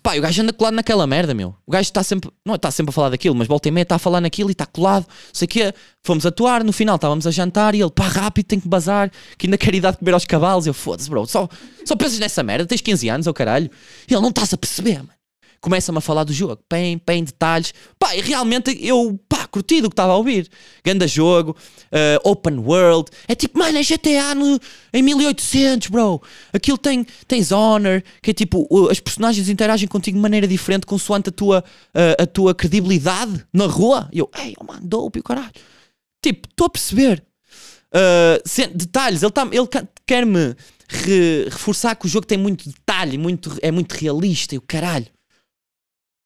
Pá, 0.00 0.16
o 0.16 0.20
gajo 0.22 0.42
anda 0.42 0.52
colado 0.54 0.74
naquela 0.74 1.06
merda, 1.06 1.34
meu. 1.34 1.54
O 1.66 1.70
gajo 1.70 1.82
está 1.82 2.02
sempre, 2.02 2.30
não 2.46 2.54
está 2.54 2.70
sempre 2.70 2.90
a 2.90 2.92
falar 2.92 3.10
daquilo, 3.10 3.34
mas 3.34 3.46
volta 3.46 3.68
e 3.68 3.70
meia 3.70 3.82
está 3.82 3.96
a 3.96 3.98
falar 3.98 4.22
naquilo 4.22 4.48
e 4.48 4.52
está 4.52 4.64
colado, 4.64 5.06
sei 5.32 5.44
o 5.44 5.48
quê. 5.48 5.74
Fomos 6.02 6.24
atuar, 6.24 6.64
no 6.64 6.72
final 6.72 6.96
estávamos 6.96 7.26
a 7.26 7.30
jantar 7.30 7.74
e 7.74 7.82
ele, 7.82 7.90
pá, 7.90 8.08
rápido, 8.08 8.46
tem 8.46 8.58
que 8.58 8.68
bazar, 8.68 9.10
que 9.36 9.46
ainda 9.46 9.58
quer 9.58 9.74
ir 9.74 9.80
dar 9.80 9.90
de 9.90 9.98
comer 9.98 10.14
aos 10.14 10.24
cavalos. 10.24 10.66
Eu, 10.66 10.72
foda-se, 10.72 11.10
bro, 11.10 11.26
só, 11.26 11.46
só 11.84 11.94
pensas 11.94 12.18
nessa 12.18 12.42
merda, 12.42 12.64
tens 12.64 12.80
15 12.80 13.08
anos, 13.10 13.26
ou 13.26 13.34
caralho. 13.34 13.70
E 14.08 14.14
ele, 14.14 14.22
não 14.22 14.30
estás 14.30 14.54
a 14.54 14.56
perceber, 14.56 14.98
mano. 14.98 15.21
Começa-me 15.62 15.98
a 15.98 16.00
falar 16.00 16.24
do 16.24 16.32
jogo, 16.32 16.58
bem, 16.68 17.00
bem, 17.06 17.22
detalhes. 17.22 17.72
Pá, 17.96 18.16
e 18.16 18.20
realmente 18.20 18.76
eu, 18.84 19.16
pá, 19.28 19.46
curti 19.46 19.80
do 19.80 19.88
que 19.88 19.92
estava 19.92 20.12
a 20.12 20.16
ouvir. 20.16 20.48
Ganda 20.84 21.06
jogo, 21.06 21.56
eh, 21.92 22.18
open 22.24 22.58
world. 22.58 23.08
É 23.28 23.34
tipo, 23.36 23.56
mano, 23.60 23.78
é 23.78 23.82
GTA 23.82 24.34
no, 24.34 24.58
em 24.92 25.02
1800, 25.02 25.86
bro. 25.86 26.20
Aquilo 26.52 26.76
tem, 26.76 27.06
tens 27.28 27.52
honor, 27.52 28.02
que 28.20 28.32
é 28.32 28.34
tipo, 28.34 28.66
as 28.90 28.98
personagens 28.98 29.48
interagem 29.48 29.86
contigo 29.86 30.16
de 30.16 30.20
maneira 30.22 30.48
diferente 30.48 30.84
consoante 30.84 31.28
a 31.28 31.32
tua, 31.32 31.62
eh, 31.94 32.16
a 32.18 32.26
tua 32.26 32.52
credibilidade 32.56 33.46
na 33.52 33.66
rua. 33.66 34.08
E 34.12 34.18
eu, 34.18 34.28
ei, 34.36 34.54
oh, 34.58 34.64
mano, 34.64 34.80
dope, 34.84 35.20
o 35.20 35.22
caralho. 35.22 35.52
Tipo, 36.20 36.48
estou 36.48 36.66
a 36.66 36.70
perceber. 36.70 37.24
Uh, 37.94 38.40
se- 38.44 38.66
detalhes, 38.66 39.22
ele, 39.22 39.30
tá, 39.30 39.46
ele 39.52 39.68
quer-me 40.06 40.56
re- 40.88 41.44
reforçar 41.50 41.94
que 41.94 42.06
o 42.06 42.08
jogo 42.08 42.26
tem 42.26 42.38
muito 42.38 42.68
detalhe, 42.68 43.16
muito, 43.16 43.56
é 43.62 43.70
muito 43.70 43.92
realista 43.92 44.54
e 44.54 44.58
o 44.58 44.62
caralho. 44.62 45.06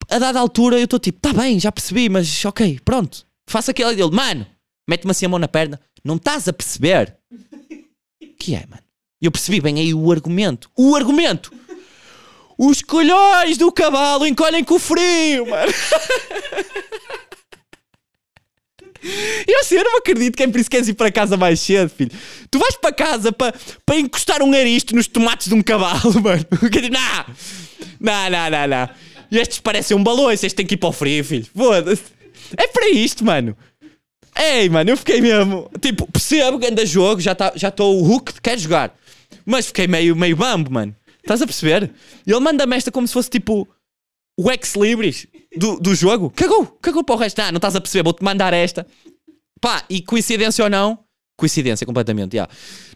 A 0.09 0.19
dada 0.19 0.38
altura 0.38 0.79
eu 0.79 0.85
estou 0.85 0.99
tipo, 0.99 1.19
tá 1.21 1.33
bem, 1.33 1.59
já 1.59 1.73
percebi, 1.73 2.09
mas 2.09 2.45
ok, 2.45 2.81
pronto. 2.85 3.27
Faça 3.49 3.71
aquela 3.71 3.95
dele, 3.95 4.11
mano, 4.11 4.47
mete-me 4.88 5.11
assim 5.11 5.27
a 5.27 5.29
mão 5.29 5.38
na 5.38 5.49
perna, 5.49 5.81
não 6.05 6.16
estás 6.16 6.49
a 6.49 6.53
perceber? 6.53 7.16
que 8.38 8.55
é, 8.55 8.64
mano? 8.69 8.83
E 9.21 9.27
eu 9.27 9.33
percebi 9.33 9.61
bem 9.61 9.79
aí 9.79 9.95
o 9.95 10.12
argumento. 10.12 10.71
O 10.77 10.95
argumento! 10.95 11.53
Os 12.59 12.81
colhões 12.81 13.59
do 13.59 13.71
cavalo 13.71 14.27
encolhem 14.27 14.64
com 14.64 14.75
o 14.75 14.79
frio, 14.79 15.47
mano! 15.47 15.73
Eu 19.47 19.61
assim, 19.61 19.77
eu 19.77 19.85
não 19.85 19.99
acredito 19.99 20.37
que 20.37 20.42
é 20.42 20.49
por 20.49 20.59
isso 20.59 20.69
que 20.69 20.77
queres 20.77 20.88
ir 20.88 20.95
para 20.95 21.12
casa 21.12 21.37
mais 21.37 21.61
cedo, 21.61 21.88
filho. 21.88 22.11
Tu 22.51 22.59
vais 22.59 22.77
para 22.77 22.92
casa 22.92 23.31
para 23.31 23.55
para 23.85 23.97
encostar 23.97 24.42
um 24.42 24.53
aristo 24.53 24.97
nos 24.97 25.07
tomates 25.07 25.49
de 25.49 25.55
um 25.55 25.62
cavalo, 25.62 26.12
mano. 26.21 26.45
Não, 28.01 28.31
não, 28.31 28.51
não, 28.51 28.66
não. 28.66 28.88
E 29.31 29.39
estes 29.39 29.59
parecem 29.61 29.97
um 29.97 30.03
balão, 30.03 30.31
estes 30.31 30.53
têm 30.53 30.67
que 30.67 30.75
ir 30.75 30.79
para 30.79 30.89
o 30.89 30.93
frio, 30.93 31.25
filho. 31.25 31.47
Foda-se. 31.55 32.03
É 32.57 32.67
para 32.69 32.89
isto, 32.91 33.25
mano. 33.25 33.57
Ei, 34.39 34.69
mano, 34.69 34.91
eu 34.91 34.97
fiquei 34.97 35.21
mesmo. 35.21 35.71
Tipo, 35.81 36.11
percebo 36.11 36.65
anda 36.67 36.85
jogo, 36.85 37.21
já 37.21 37.33
estou 37.33 37.53
já 37.57 37.71
tô 37.71 37.91
o 37.93 38.11
hook, 38.11 38.35
quero 38.43 38.61
jogar. 38.61 38.95
Mas 39.45 39.67
fiquei 39.67 39.87
meio, 39.87 40.15
meio 40.15 40.37
bambo, 40.37 40.71
mano. 40.71 40.95
Estás 41.23 41.43
a 41.43 41.47
perceber? 41.47 41.91
E 42.27 42.31
ele 42.31 42.41
manda-me 42.41 42.77
esta 42.77 42.93
como 42.93 43.07
se 43.09 43.12
fosse 43.15 43.31
tipo 43.31 43.67
o 44.39 44.51
ex-libris 44.51 45.27
do, 45.57 45.79
do 45.81 45.95
jogo. 45.95 46.31
Cagou, 46.37 46.67
cagou 46.67 47.03
para 47.03 47.15
o 47.15 47.19
resto. 47.19 47.39
Ah, 47.41 47.51
não 47.51 47.57
estás 47.57 47.75
a 47.75 47.81
perceber, 47.81 48.05
vou-te 48.05 48.23
mandar 48.23 48.53
esta. 48.53 48.87
Pá, 49.61 49.83
e 49.89 50.03
coincidência 50.03 50.62
ou 50.62 50.71
não, 50.71 50.99
coincidência 51.37 51.87
completamente, 51.87 52.37
já. 52.37 52.47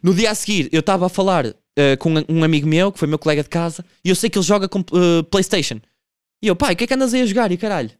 No 0.03 0.14
dia 0.14 0.31
a 0.31 0.35
seguir, 0.35 0.69
eu 0.71 0.81
estava 0.81 1.07
a 1.07 1.09
falar 1.09 1.47
eh, 1.77 1.97
com 1.97 2.12
um- 2.29 2.45
amigo 2.45 2.69
meu, 2.69 2.93
que 2.93 2.99
foi 2.99 3.09
meu 3.09 3.19
colega 3.19 3.43
de 3.43 3.49
casa, 3.49 3.85
e 4.05 4.11
eu 4.11 4.14
sei 4.14 4.29
que 4.29 4.37
ele 4.38 4.45
joga 4.47 4.69
com 4.69 4.81
eh, 4.81 5.23
Playstation. 5.31 5.81
E 6.42 6.46
eu, 6.46 6.57
pai, 6.57 6.74
o 6.74 6.76
que 6.76 6.85
é 6.85 6.87
que 6.87 6.94
andas 6.94 7.12
aí 7.12 7.22
a 7.22 7.26
jogar? 7.26 7.53
E 7.53 7.57
caralho. 7.57 7.90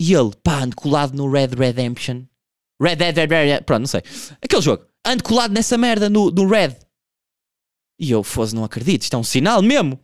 E 0.00 0.12
ele, 0.14 0.30
pá, 0.42 0.62
ando 0.62 0.76
colado 0.76 1.16
no 1.16 1.30
Red 1.30 1.48
Redemption. 1.48 2.24
Red 2.80 2.96
Dead 2.96 3.16
Red, 3.16 3.26
Red, 3.26 3.46
Red, 3.46 3.60
pronto, 3.62 3.80
não 3.80 3.86
sei. 3.86 4.02
Aquele 4.40 4.62
jogo. 4.62 4.84
Ando 5.04 5.24
colado 5.24 5.52
nessa 5.52 5.76
merda 5.76 6.08
no, 6.08 6.30
no 6.30 6.46
Red. 6.46 6.76
E 8.00 8.10
eu, 8.10 8.22
fosse, 8.22 8.54
não 8.54 8.62
acredito, 8.62 9.02
isto 9.02 9.14
é 9.14 9.18
um 9.18 9.24
sinal 9.24 9.60
mesmo. 9.60 9.98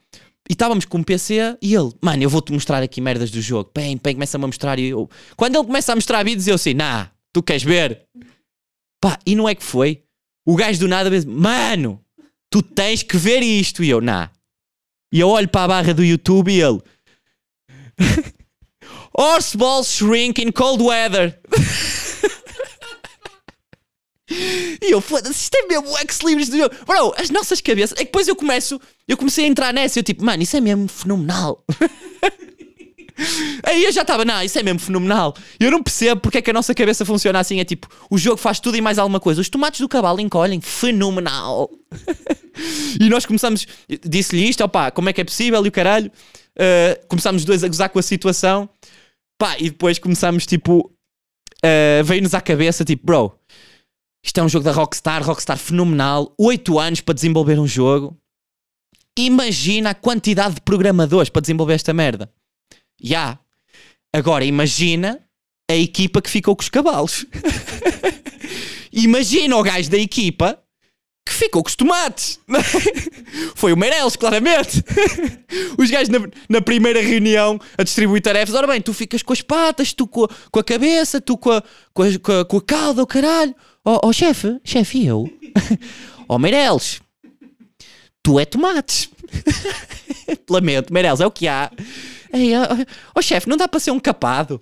E 0.49 0.53
estávamos 0.53 0.85
com 0.85 0.99
um 0.99 1.03
PC 1.03 1.57
e 1.63 1.75
ele, 1.75 1.93
mano, 2.03 2.23
eu 2.23 2.29
vou-te 2.29 2.53
mostrar 2.53 2.83
aqui 2.83 3.01
merdas 3.01 3.31
do 3.31 3.41
jogo. 3.41 3.71
Bem, 3.75 3.99
bem, 4.03 4.15
começa-me 4.15 4.45
a 4.45 4.47
mostrar 4.47 4.79
e 4.79 4.89
eu. 4.89 5.09
Quando 5.37 5.55
ele 5.57 5.65
começa 5.65 5.93
a 5.93 5.95
mostrar 5.95 6.25
vídeos, 6.25 6.47
eu 6.47 6.57
assim, 6.57 6.75
nah, 6.75 7.09
tu 7.33 7.43
queres 7.43 7.63
ver? 7.63 8.03
Pá, 9.01 9.19
e 9.25 9.35
não 9.35 9.49
é 9.49 9.55
que 9.55 9.63
foi? 9.63 10.03
O 10.47 10.57
gajo 10.57 10.81
do 10.81 10.89
nada 10.89 11.09
diz, 11.09 11.25
mano, 11.25 12.05
tu 12.51 12.63
tens 12.63 13.03
que 13.03 13.17
ver 13.17 13.43
isto. 13.43 13.83
E 13.83 13.89
eu, 13.89 14.01
nah. 14.01 14.31
E 15.13 15.21
eu 15.21 15.29
olho 15.29 15.49
para 15.49 15.65
a 15.65 15.69
barra 15.69 15.95
do 15.95 16.05
YouTube 16.05 16.53
e 16.53 16.61
ele. 16.61 16.83
Horseballs 19.17 19.89
shrink 19.89 20.43
in 20.43 20.51
cold 20.51 20.83
weather. 20.83 21.39
E 24.83 24.91
eu, 24.91 25.01
foda-se, 25.01 25.45
isto 25.45 25.55
é 25.55 25.67
mesmo 25.67 25.91
o 25.91 25.99
ex-libris 25.99 26.49
do 26.49 26.57
jogo. 26.57 26.75
Bro, 26.87 27.15
as 27.17 27.31
nossas 27.31 27.61
cabeças. 27.61 27.93
É 27.93 28.01
que 28.01 28.07
depois 28.07 28.27
eu 28.27 28.35
começo, 28.35 28.81
eu 29.07 29.17
comecei 29.17 29.45
a 29.45 29.49
entrar 29.49 29.73
nessa 29.73 29.99
eu 29.99 30.03
tipo, 30.03 30.25
mano, 30.25 30.43
isso 30.43 30.57
é 30.57 30.61
mesmo 30.61 30.89
fenomenal. 30.89 31.65
Aí 33.63 33.85
eu 33.85 33.93
já 33.93 34.03
estava, 34.03 34.25
não, 34.25 34.43
isso 34.43 34.59
é 34.59 34.63
mesmo 34.63 34.81
fenomenal. 34.81 35.37
Eu 35.61 35.71
não 35.71 35.83
percebo 35.83 36.21
porque 36.21 36.39
é 36.39 36.43
que 36.43 36.51
a 36.51 36.53
nossa 36.53 36.75
cabeça 36.75 37.05
funciona 37.05 37.39
assim. 37.39 37.61
É 37.61 37.65
tipo, 37.65 37.87
o 38.11 38.19
jogo 38.19 38.37
faz 38.37 38.59
tudo 38.59 38.77
e 38.77 38.81
mais 38.81 38.99
alguma 38.99 39.21
coisa. 39.21 39.41
Os 39.41 39.49
tomates 39.49 39.81
do 39.81 39.89
cavalo 39.89 40.21
encolhem, 40.21 40.61
fenomenal. 40.61 41.71
e 43.01 43.09
nós 43.09 43.25
começamos, 43.25 43.67
disse-lhe 44.05 44.49
isto, 44.49 44.65
opá, 44.65 44.91
como 44.91 45.09
é 45.09 45.13
que 45.13 45.21
é 45.21 45.25
possível 45.25 45.65
e 45.65 45.69
o 45.69 45.73
caralho. 45.73 46.11
Uh, 46.57 47.07
começámos 47.09 47.43
os 47.43 47.47
dois 47.47 47.65
a 47.65 47.69
gozar 47.69 47.91
com 47.91 47.99
a 47.99 48.03
situação. 48.03 48.69
Pá, 49.39 49.57
e 49.59 49.71
depois 49.71 49.99
começámos 49.99 50.47
tipo, 50.47 50.93
uh, 51.65 52.05
veio-nos 52.05 52.35
à 52.35 52.41
cabeça, 52.41 52.85
tipo, 52.85 53.05
bro, 53.05 53.39
isto 54.25 54.39
é 54.39 54.43
um 54.43 54.49
jogo 54.49 54.65
da 54.65 54.73
Rockstar, 54.73 55.23
Rockstar 55.23 55.59
fenomenal, 55.59 56.33
8 56.39 56.79
anos 56.79 57.01
para 57.03 57.15
desenvolver 57.15 57.59
um 57.59 57.67
jogo. 57.67 58.17
Imagina 59.19 59.91
a 59.91 59.95
quantidade 59.95 60.57
de 60.57 60.61
programadores 60.63 61.29
para 61.29 61.43
desenvolver 61.43 61.75
esta 61.75 61.93
merda. 61.93 62.33
Já. 63.01 63.39
Agora 64.13 64.45
imagina 64.45 65.21
a 65.71 65.75
equipa 65.75 66.23
que 66.23 66.31
ficou 66.31 66.57
com 66.57 66.63
os 66.63 66.69
cavalos. 66.69 67.27
imagina 68.93 69.57
o 69.57 69.63
gajo 69.63 69.91
da 69.91 69.99
equipa 69.99 70.64
que 71.25 71.33
ficou 71.33 71.63
com 71.63 71.69
os 71.69 71.75
tomates. 71.75 72.39
Foi 73.57 73.73
o 73.73 73.77
Meireles, 73.77 74.15
claramente. 74.15 74.85
Os 75.79 75.91
gajos 75.91 76.09
na, 76.09 76.19
na 76.49 76.61
primeira 76.61 77.01
reunião 77.01 77.59
a 77.79 77.83
distribuir 77.83 78.21
tarefas. 78.21 78.55
Ora 78.55 78.67
bem, 78.67 78.81
tu 78.81 78.93
ficas 78.93 79.23
com 79.23 79.33
as 79.33 79.41
patas, 79.41 79.93
tu 79.93 80.07
com 80.07 80.25
a, 80.25 80.29
com 80.51 80.61
a 80.61 80.65
cabeça, 80.65 81.21
tu 81.21 81.39
com 81.39 81.51
a, 81.51 81.63
com 81.93 82.03
a, 82.03 82.19
com 82.19 82.33
a, 82.33 82.45
com 82.45 82.57
a 82.59 82.63
cauda, 82.63 83.03
o 83.03 83.07
caralho. 83.07 83.55
Ó 83.85 84.01
oh, 84.03 84.13
chefe, 84.13 84.61
chefe, 84.65 84.99
e 84.99 85.07
eu? 85.07 85.31
Ó 86.29 86.37
oh, 86.37 86.39
Meireles, 86.39 87.01
tu 88.23 88.39
é 88.39 88.45
tomates. 88.45 89.09
Lamento, 90.49 90.93
Meireles, 90.93 91.21
é 91.21 91.27
o 91.27 91.31
que 91.31 91.49
há. 91.49 91.71
Ó 93.15 93.19
oh, 93.19 93.23
chefe, 93.23 93.49
não 93.49 93.57
dá 93.57 93.67
para 93.67 93.81
ser 93.81 93.91
um 93.91 94.01
capado. 94.01 94.61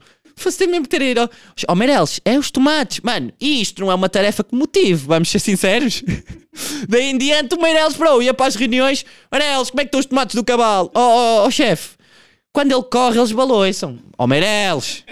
Tem 0.51 0.69
mesmo 0.69 0.87
ter 0.87 1.03
ido. 1.03 1.23
Ó 1.23 1.29
oh, 1.69 1.75
Meireles, 1.75 2.21
é 2.25 2.39
os 2.39 2.51
tomates. 2.51 3.01
Mano, 3.01 3.33
isto 3.41 3.83
não 3.83 3.91
é 3.91 3.95
uma 3.95 4.09
tarefa 4.09 4.43
que 4.43 4.55
motive, 4.55 5.07
vamos 5.07 5.29
ser 5.29 5.39
sinceros. 5.39 6.03
Daí 6.89 7.11
em 7.11 7.19
diante, 7.19 7.55
o 7.55 7.61
Meireles, 7.61 7.95
bro, 7.95 8.23
ia 8.23 8.35
para 8.35 8.47
as 8.47 8.55
reuniões. 8.55 9.05
Meireles, 9.31 9.71
como 9.71 9.81
é 9.81 9.85
que 9.85 9.89
estão 9.89 10.01
os 10.01 10.07
tomates 10.07 10.35
do 10.35 10.45
cavalo? 10.45 10.91
Ó 10.95 11.01
oh, 11.01 11.45
oh, 11.45 11.47
oh, 11.47 11.51
chefe, 11.51 11.97
quando 12.53 12.73
ele 12.73 12.83
corre, 12.83 13.19
eles 13.19 13.33
baloiçam. 13.33 13.99
Ó 14.19 14.25
oh, 14.25 14.27
Meireles. 14.27 15.05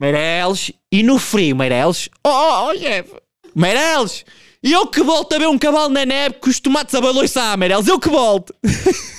Meireles, 0.00 0.72
e 0.92 1.02
no 1.02 1.18
frio, 1.18 1.56
Meireles, 1.56 2.08
oh, 2.24 2.30
oh, 2.30 2.70
oh 2.70 2.78
chefe, 2.78 3.10
Meireles, 3.54 4.24
E 4.62 4.72
eu 4.72 4.86
que 4.86 5.02
volto 5.02 5.32
a 5.32 5.38
ver 5.38 5.48
um 5.48 5.58
cavalo 5.58 5.88
na 5.88 6.06
neve 6.06 6.36
com 6.36 6.48
os 6.48 6.60
tomates 6.60 6.94
a 6.94 7.00
baloiçar, 7.00 7.56
Meirelles. 7.58 7.88
Eu 7.88 7.98
que 7.98 8.08
volto. 8.08 8.54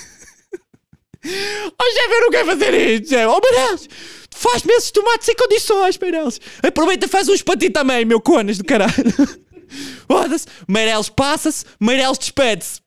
oh, 1.24 1.94
Jeff, 1.94 2.12
eu 2.12 2.20
não 2.22 2.30
quero 2.30 2.46
fazer 2.46 2.74
isto, 2.74 3.08
Jeff. 3.10 3.26
Oh, 3.26 3.40
Meirelles, 3.40 3.88
faz-me 4.34 4.72
esses 4.74 4.90
tomates 4.90 5.26
sem 5.26 5.34
condições, 5.34 5.98
Meirelles. 5.98 6.40
Aproveita 6.62 7.06
e 7.06 7.08
faz 7.08 7.28
uns 7.28 7.42
para 7.42 7.58
ti 7.58 7.70
também, 7.70 8.04
meu 8.04 8.20
conas 8.20 8.58
do 8.58 8.64
caralho. 8.64 8.92
Foda-se. 10.08 10.46
Meirelles 10.66 11.08
passa-se, 11.08 11.64
Meirelles 11.80 12.18
despede-se. 12.18 12.80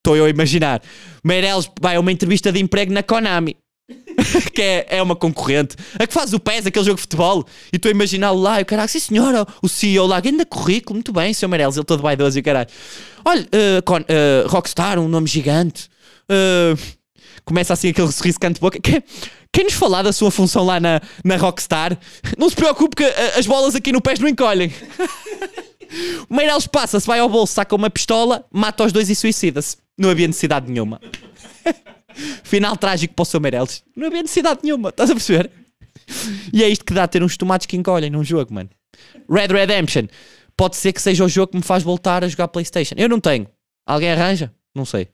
Estou 0.00 0.16
eu 0.16 0.24
a 0.24 0.30
imaginar. 0.30 0.82
Meirelles 1.24 1.70
vai 1.80 1.96
a 1.96 2.00
uma 2.00 2.12
entrevista 2.12 2.50
de 2.50 2.60
emprego 2.60 2.92
na 2.92 3.02
Konami. 3.02 3.56
que 4.52 4.60
é, 4.60 4.86
é 4.90 5.02
uma 5.02 5.16
concorrente. 5.16 5.76
A 5.98 6.06
que 6.06 6.12
faz 6.12 6.32
o 6.32 6.40
PES, 6.40 6.66
aquele 6.66 6.84
jogo 6.84 6.96
de 6.96 7.02
futebol. 7.02 7.46
E 7.72 7.76
estou 7.76 7.88
a 7.88 7.92
imaginá-lo 7.92 8.40
lá. 8.40 8.60
E 8.60 8.62
o 8.62 8.66
caralho, 8.66 8.88
sim 8.88 9.00
senhora, 9.00 9.46
o 9.62 9.68
CEO 9.68 10.06
lá, 10.06 10.20
ainda 10.24 10.44
currículo, 10.44 10.96
muito 10.96 11.12
bem, 11.12 11.32
seu 11.32 11.48
Meirelles, 11.48 11.76
ele 11.76 11.84
todo 11.84 12.02
vaidoso 12.02 12.38
e 12.38 12.40
o 12.40 12.44
caralho. 12.44 12.68
Olha, 13.24 13.48
eh, 13.52 13.80
Con- 13.82 14.04
eh, 14.08 14.44
Rockstar, 14.46 14.98
um 14.98 15.08
nome 15.08 15.26
gigante. 15.26 15.88
Eh, 16.30 16.74
começa 17.44 17.72
assim 17.72 17.88
aquele 17.88 18.10
sorriso 18.12 18.38
canto 18.38 18.54
de 18.56 18.60
boca. 18.60 18.78
Quem, 18.80 19.02
quem 19.52 19.64
nos 19.64 19.74
falar 19.74 20.02
da 20.02 20.12
sua 20.12 20.30
função 20.30 20.64
lá 20.64 20.78
na, 20.78 21.00
na 21.24 21.36
Rockstar? 21.36 21.98
Não 22.36 22.48
se 22.48 22.56
preocupe 22.56 22.96
que 22.96 23.04
eh, 23.04 23.38
as 23.38 23.46
bolas 23.46 23.74
aqui 23.74 23.92
no 23.92 24.00
pés 24.00 24.18
não 24.18 24.28
encolhem. 24.28 24.72
O 26.28 26.34
Meirelles 26.34 26.66
passa-se, 26.66 27.06
vai 27.06 27.18
ao 27.18 27.28
bolso, 27.28 27.54
saca 27.54 27.74
uma 27.74 27.88
pistola, 27.88 28.44
mata 28.52 28.84
os 28.84 28.92
dois 28.92 29.08
e 29.08 29.14
suicida-se. 29.14 29.76
Não 29.96 30.10
havia 30.10 30.26
necessidade 30.26 30.70
nenhuma. 30.70 31.00
Final 32.44 32.76
trágico 32.76 33.14
para 33.14 33.22
o 33.22 33.26
seu 33.26 33.40
Meirelles. 33.40 33.82
Não 33.96 34.08
havia 34.08 34.22
necessidade 34.22 34.60
nenhuma, 34.62 34.90
estás 34.90 35.10
a 35.10 35.14
perceber? 35.14 35.50
E 36.52 36.62
é 36.62 36.68
isto 36.68 36.84
que 36.84 36.94
dá 36.94 37.04
a 37.04 37.08
ter 37.08 37.22
uns 37.22 37.36
tomates 37.36 37.66
que 37.66 37.76
encolhem 37.76 38.10
num 38.10 38.24
jogo, 38.24 38.52
mano. 38.52 38.70
Red 39.30 39.48
Redemption. 39.48 40.06
Pode 40.56 40.76
ser 40.76 40.92
que 40.92 41.00
seja 41.00 41.24
o 41.24 41.28
jogo 41.28 41.52
que 41.52 41.56
me 41.56 41.62
faz 41.62 41.82
voltar 41.82 42.24
a 42.24 42.28
jogar 42.28 42.48
Playstation. 42.48 42.94
Eu 42.96 43.08
não 43.08 43.20
tenho. 43.20 43.46
Alguém 43.86 44.10
arranja? 44.10 44.52
Não 44.74 44.84
sei. 44.84 45.08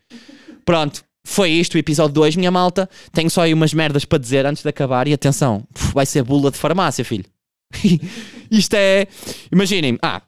Pronto. 0.64 1.04
Foi 1.24 1.50
isto, 1.50 1.74
o 1.74 1.78
episódio 1.78 2.14
2, 2.14 2.36
minha 2.36 2.50
malta. 2.50 2.88
Tenho 3.12 3.30
só 3.30 3.42
aí 3.42 3.54
umas 3.54 3.72
merdas 3.72 4.04
para 4.04 4.18
dizer 4.18 4.44
antes 4.44 4.62
de 4.62 4.68
acabar. 4.68 5.08
E 5.08 5.12
atenção, 5.12 5.66
vai 5.92 6.04
ser 6.04 6.22
bula 6.22 6.50
de 6.50 6.58
farmácia, 6.58 7.04
filho. 7.04 7.24
isto 8.50 8.74
é. 8.74 9.06
Imaginem. 9.50 9.98
Ah, 10.02 10.22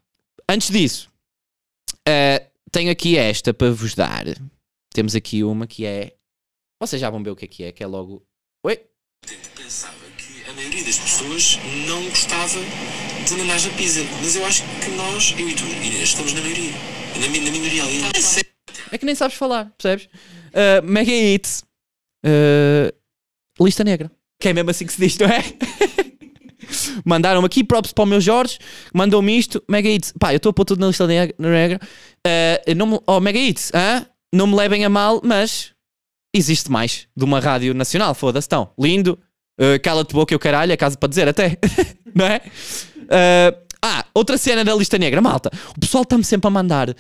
antes 0.49 0.71
disso, 0.71 1.09
eh, 2.09 2.47
tenho 2.73 2.91
aqui 2.91 3.17
esta 3.17 3.53
para 3.53 3.71
vos 3.71 3.95
dar. 3.95 4.25
Temos 4.93 5.15
aqui 5.15 5.45
uma 5.45 5.67
que 5.67 5.85
é. 5.85 6.15
Vocês 6.81 7.01
já 7.01 7.11
vão 7.11 7.23
ver 7.23 7.31
o 7.31 7.37
que 7.37 7.45
é 7.45 7.49
que 7.49 7.65
é, 7.65 7.73
que 7.73 7.83
é 7.83 7.87
logo. 7.87 8.23
Oi? 8.65 8.81
pensava 9.57 9.97
que 10.17 10.49
a 10.49 10.53
maioria 10.55 10.85
das 10.85 10.99
pessoas 10.99 11.59
não 11.87 12.03
gostava 12.09 12.59
de 13.27 13.35
ananás 13.35 13.65
na 13.67 13.73
pizza. 13.75 14.01
Mas 14.23 14.37
eu 14.37 14.47
acho 14.47 14.63
que 14.63 14.91
nós, 14.91 15.35
eu 15.39 15.49
e 15.49 15.55
tu, 15.55 15.65
Inês, 15.65 16.11
estamos 16.11 16.33
na 16.33 16.41
maioria. 16.41 16.73
Na, 17.21 17.27
na 17.27 17.51
minoria 17.51 17.83
ali. 17.83 18.03
É. 18.05 18.56
É 18.91 18.99
que 18.99 19.07
nem 19.07 19.15
sabes 19.15 19.37
falar, 19.37 19.73
percebes? 19.77 20.07
Uh, 20.07 20.85
Mega 20.85 21.13
Hits. 21.13 21.65
Uh, 22.25 22.93
lista 23.63 23.85
negra. 23.85 24.11
Que 24.41 24.49
é 24.49 24.53
mesmo 24.53 24.71
assim 24.71 24.87
que 24.87 24.93
se 24.93 25.01
diz, 25.01 25.17
não 25.19 25.29
é? 25.29 25.43
Mandaram-me 27.05 27.47
aqui 27.47 27.63
props 27.63 27.93
para 27.93 28.05
o 28.05 28.07
meu 28.07 28.21
Jorge, 28.21 28.59
mandou-me 28.93 29.39
isto, 29.39 29.63
Mega 29.69 29.89
Hits. 29.89 30.13
Pá, 30.19 30.33
eu 30.33 30.39
estou 30.39 30.51
a 30.51 30.53
pôr 30.53 30.65
tudo 30.65 30.81
na 30.81 30.89
lista 30.89 31.07
negra. 31.07 31.81
Uh, 32.27 32.75
não 32.75 32.87
me, 32.87 33.01
oh, 33.07 33.21
Mega 33.21 33.39
Hits, 33.39 33.71
não 34.33 34.47
me 34.47 34.57
levem 34.57 34.85
a 34.85 34.89
mal, 34.89 35.21
mas 35.25 35.73
existe 36.35 36.71
mais 36.71 37.07
de 37.17 37.25
uma 37.25 37.41
rádio 37.41 37.73
nacional, 37.73 38.15
foda-se. 38.15 38.47
Então, 38.47 38.71
lindo, 38.79 39.19
uh, 39.61 39.81
cala-te 39.83 40.13
boca 40.13 40.35
e 40.35 40.37
o 40.37 40.39
caralho, 40.39 40.73
é 40.73 40.77
caso 40.77 40.99
para 40.99 41.09
dizer 41.09 41.29
até, 41.29 41.57
não 42.15 42.27
é? 42.27 42.41
Uh, 43.07 43.66
ah, 43.83 44.05
outra 44.15 44.39
cena 44.39 44.65
da 44.65 44.75
lista 44.75 44.99
negra, 44.99 45.21
malta. 45.21 45.51
O 45.77 45.81
pessoal 45.81 46.03
está-me 46.03 46.25
sempre 46.25 46.49
a 46.49 46.51
mandar 46.51 46.91
uh, 46.91 46.95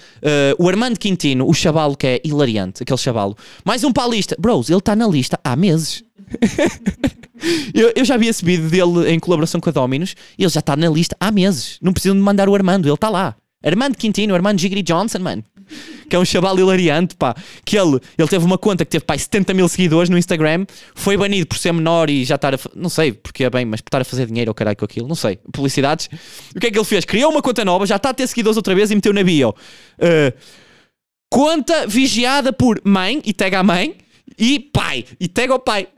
o 0.59 0.68
Armando 0.68 0.99
Quintino, 0.99 1.49
o 1.49 1.55
chavalo 1.55 1.97
que 1.97 2.07
é 2.07 2.20
hilariante, 2.24 2.83
aquele 2.83 2.99
chavalo. 2.99 3.37
Mais 3.64 3.83
um 3.85 3.93
para 3.93 4.05
a 4.05 4.09
lista. 4.09 4.37
Bros, 4.39 4.68
ele 4.68 4.79
está 4.79 4.95
na 4.95 5.07
lista 5.07 5.39
há 5.43 5.57
meses. 5.57 6.05
eu, 7.74 7.93
eu 7.95 8.05
já 8.05 8.16
vi 8.16 8.29
esse 8.29 8.45
vídeo 8.45 8.68
dele 8.68 9.11
em 9.12 9.18
colaboração 9.18 9.61
com 9.61 9.68
a 9.68 9.72
Dominus 9.72 10.14
e 10.39 10.45
ele 10.45 10.51
já 10.51 10.61
está 10.61 10.77
na 10.77 10.89
lista 10.89 11.16
há 11.18 11.31
meses. 11.31 11.79
Não 11.81 11.93
precisam 11.93 12.16
de 12.16 12.22
mandar 12.22 12.49
o 12.49 12.55
Armando, 12.55 12.87
ele 12.87 12.95
está 12.95 13.09
lá. 13.09 13.35
Armando 13.64 13.97
Quintino, 13.97 14.35
Armando 14.35 14.61
Gigri 14.61 14.83
Johnson, 14.83 15.18
mano. 15.18 15.45
Que 16.09 16.14
é 16.14 16.19
um 16.19 16.25
chaval 16.25 16.57
hilariante, 16.57 17.17
pá. 17.17 17.35
Que 17.64 17.77
ele, 17.77 17.99
ele 18.17 18.29
teve 18.29 18.45
uma 18.45 18.57
conta 18.57 18.85
que 18.85 18.93
teve, 18.93 19.05
pá, 19.05 19.19
70 19.19 19.53
mil 19.55 19.69
seguidores 19.69 20.09
no 20.09 20.17
Instagram. 20.17 20.64
Foi 20.95 21.17
banido 21.17 21.47
por 21.47 21.59
ser 21.59 21.73
menor 21.73 22.09
e 22.09 22.25
já 22.25 22.37
estar 22.37 22.55
a. 22.55 22.59
Não 22.77 22.89
sei 22.89 23.12
porque 23.12 23.43
é 23.43 23.51
bem, 23.51 23.64
mas 23.64 23.81
por 23.81 23.89
estar 23.89 24.01
a 24.01 24.05
fazer 24.05 24.27
dinheiro 24.27 24.51
ou 24.51 24.55
caralho 24.55 24.77
com 24.77 24.85
aquilo. 24.85 25.09
Não 25.09 25.17
sei. 25.17 25.39
Publicidades. 25.53 26.09
O 26.55 26.61
que 26.61 26.69
é 26.69 26.71
que 26.71 26.79
ele 26.79 26.85
fez? 26.85 27.05
Criou 27.05 27.31
uma 27.33 27.43
conta 27.43 27.64
nova, 27.64 27.85
já 27.87 27.97
está 27.97 28.11
a 28.11 28.14
ter 28.14 28.27
seguidores 28.29 28.57
outra 28.57 28.75
vez 28.75 28.91
e 28.91 28.95
meteu 28.95 29.12
na 29.12 29.25
bio. 29.25 29.51
Uh, 29.51 30.33
conta 31.29 31.87
vigiada 31.89 32.53
por 32.53 32.81
mãe 32.85 33.21
e 33.25 33.33
tag 33.33 33.57
a 33.57 33.62
mãe 33.64 33.97
e 34.39 34.61
pai. 34.61 35.05
E 35.19 35.27
tag 35.27 35.51
ao 35.51 35.59
pai. 35.59 35.89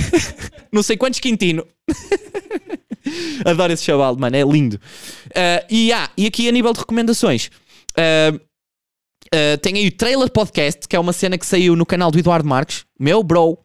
não 0.70 0.82
sei 0.82 0.96
quantos 0.96 1.20
Quintino. 1.20 1.66
Adoro 3.44 3.72
esse 3.72 3.84
chaval, 3.84 4.16
mano, 4.16 4.36
é 4.36 4.42
lindo. 4.42 4.74
Uh, 5.26 5.64
e, 5.70 5.92
ah, 5.92 6.10
e 6.16 6.26
aqui 6.26 6.48
a 6.48 6.52
nível 6.52 6.72
de 6.72 6.80
recomendações, 6.80 7.50
uh, 7.92 8.40
uh, 9.34 9.58
tem 9.58 9.76
aí 9.76 9.88
o 9.88 9.92
Trailer 9.92 10.30
Podcast, 10.30 10.86
que 10.88 10.96
é 10.96 11.00
uma 11.00 11.12
cena 11.12 11.38
que 11.38 11.46
saiu 11.46 11.76
no 11.76 11.86
canal 11.86 12.10
do 12.10 12.18
Eduardo 12.18 12.48
Marques, 12.48 12.84
meu 12.98 13.22
bro, 13.22 13.52
uh, 13.52 13.58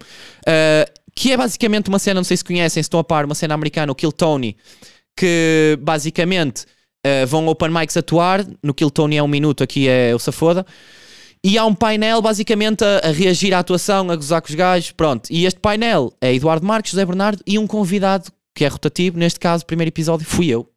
que 1.16 1.32
é 1.32 1.38
basicamente 1.38 1.90
uma 1.90 2.00
cena, 2.00 2.20
não 2.20 2.24
sei 2.24 2.38
se 2.38 2.44
conhecem, 2.44 2.82
se 2.82 2.86
estão 2.86 3.00
a 3.00 3.04
par, 3.04 3.26
uma 3.26 3.36
cena 3.36 3.54
americana, 3.54 3.92
o 3.92 3.96
Kill 3.96 4.12
Tony, 4.12 4.58
que 5.16 5.78
basicamente 5.82 6.66
uh, 7.06 7.28
vão 7.28 7.48
open 7.48 7.70
mics 7.70 7.98
atuar, 7.98 8.46
no 8.62 8.74
Kill 8.74 8.90
Tony 8.90 9.18
é 9.18 9.24
um 9.24 9.28
minuto, 9.28 9.64
aqui 9.64 9.88
é 9.88 10.14
o 10.14 10.20
Safoda. 10.20 10.66
E 11.46 11.58
há 11.58 11.66
um 11.66 11.76
painel 11.76 12.22
basicamente 12.22 12.86
a, 12.86 13.10
a 13.10 13.12
reagir 13.12 13.54
à 13.54 13.60
atuação, 13.60 14.10
a 14.10 14.16
gozar 14.16 14.42
com 14.42 14.48
os 14.48 14.56
gajos, 14.56 14.92
pronto. 14.92 15.30
E 15.30 15.46
este 15.46 15.60
painel 15.60 16.14
é 16.22 16.34
Eduardo 16.34 16.66
Marques, 16.66 16.92
José 16.92 17.06
Bernardo 17.06 17.44
e 17.46 17.60
um 17.60 17.68
convidado 17.68 18.32
que 18.56 18.64
é 18.64 18.68
rotativo. 18.70 19.18
Neste 19.18 19.42
caso, 19.42 19.66
primeiro 19.66 19.90
episódio 19.90 20.26
fui 20.26 20.48
eu. 20.48 20.70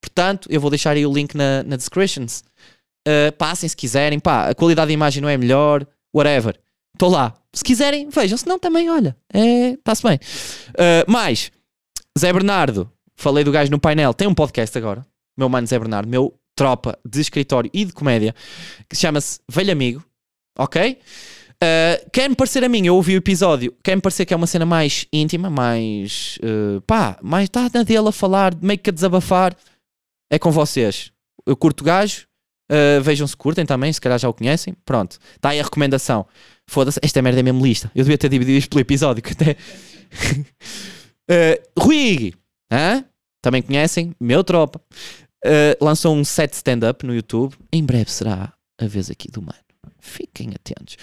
Portanto, 0.00 0.48
eu 0.50 0.60
vou 0.60 0.70
deixar 0.70 0.96
aí 0.96 1.04
o 1.04 1.12
link 1.12 1.34
na, 1.34 1.64
na 1.64 1.76
descriptions. 1.76 2.44
Uh, 3.06 3.32
passem 3.36 3.68
se 3.68 3.76
quiserem. 3.76 4.18
Pá, 4.18 4.50
a 4.50 4.54
qualidade 4.54 4.88
da 4.88 4.92
imagem 4.92 5.20
não 5.20 5.28
é 5.28 5.36
melhor, 5.36 5.86
whatever. 6.14 6.58
Estou 6.94 7.10
lá. 7.10 7.34
Se 7.52 7.64
quiserem, 7.64 8.08
vejam. 8.08 8.36
Se 8.36 8.46
não, 8.46 8.58
também, 8.58 8.90
olha. 8.90 9.16
Está-se 9.32 10.02
bem. 10.02 10.18
Uh, 10.70 11.10
mais, 11.10 11.50
Zé 12.18 12.32
Bernardo, 12.32 12.90
falei 13.16 13.44
do 13.44 13.52
gajo 13.52 13.70
no 13.70 13.78
painel, 13.78 14.14
tem 14.14 14.28
um 14.28 14.34
podcast 14.34 14.76
agora. 14.76 15.04
Meu 15.36 15.48
mano 15.48 15.66
Zé 15.66 15.78
Bernardo, 15.78 16.08
meu 16.08 16.34
tropa 16.54 16.98
de 17.04 17.20
escritório 17.20 17.70
e 17.72 17.84
de 17.84 17.92
comédia, 17.92 18.34
que 18.88 18.96
chama-se 18.96 19.40
Velho 19.50 19.72
Amigo. 19.72 20.04
Ok? 20.58 20.98
Uh, 21.62 22.10
quer-me 22.12 22.34
parecer 22.34 22.64
a 22.64 22.68
mim, 22.68 22.84
eu 22.86 22.96
ouvi 22.96 23.14
o 23.14 23.18
episódio, 23.18 23.72
quer-me 23.82 24.02
parecer 24.02 24.26
que 24.26 24.34
é 24.34 24.36
uma 24.36 24.48
cena 24.48 24.66
mais 24.66 25.06
íntima, 25.12 25.48
mais 25.48 26.38
uh, 26.42 26.80
pá, 26.82 27.16
mais 27.22 27.44
está 27.44 27.70
na 27.72 27.84
dele 27.84 28.08
a 28.08 28.12
falar, 28.12 28.52
meio 28.60 28.78
que 28.78 28.90
a 28.90 28.92
desabafar. 28.92 29.56
É 30.30 30.38
com 30.38 30.50
vocês. 30.50 31.12
Eu 31.46 31.56
curto 31.56 31.82
o 31.82 31.84
gajo, 31.84 32.26
uh, 32.72 33.02
vejam 33.02 33.26
se 33.26 33.36
curtem 33.36 33.66
também, 33.66 33.92
se 33.92 34.00
calhar 34.00 34.18
já 34.18 34.28
o 34.28 34.34
conhecem. 34.34 34.74
Pronto, 34.84 35.18
está 35.36 35.50
aí 35.50 35.60
a 35.60 35.62
recomendação. 35.62 36.26
Foda-se, 36.66 36.98
esta 37.02 37.20
merda 37.20 37.40
é 37.40 37.42
mesmo 37.42 37.64
lista. 37.64 37.90
Eu 37.94 38.04
devia 38.04 38.18
ter 38.18 38.28
dividido 38.28 38.58
isto 38.58 38.70
pelo 38.70 38.80
episódio. 38.80 39.22
Que 39.22 39.32
até... 39.32 39.56
uh, 41.30 41.62
Rui 41.78 42.32
hã? 42.72 43.04
também 43.42 43.60
conhecem, 43.60 44.14
meu 44.18 44.42
tropa. 44.42 44.80
Uh, 45.44 45.84
lançou 45.84 46.14
um 46.14 46.24
set 46.24 46.54
stand-up 46.54 47.04
no 47.04 47.14
YouTube. 47.14 47.54
Em 47.72 47.84
breve 47.84 48.10
será 48.10 48.52
a 48.80 48.86
vez 48.86 49.10
aqui 49.10 49.28
do 49.30 49.42
mano. 49.42 49.58
Fiquem 49.98 50.50
atentos. 50.54 50.96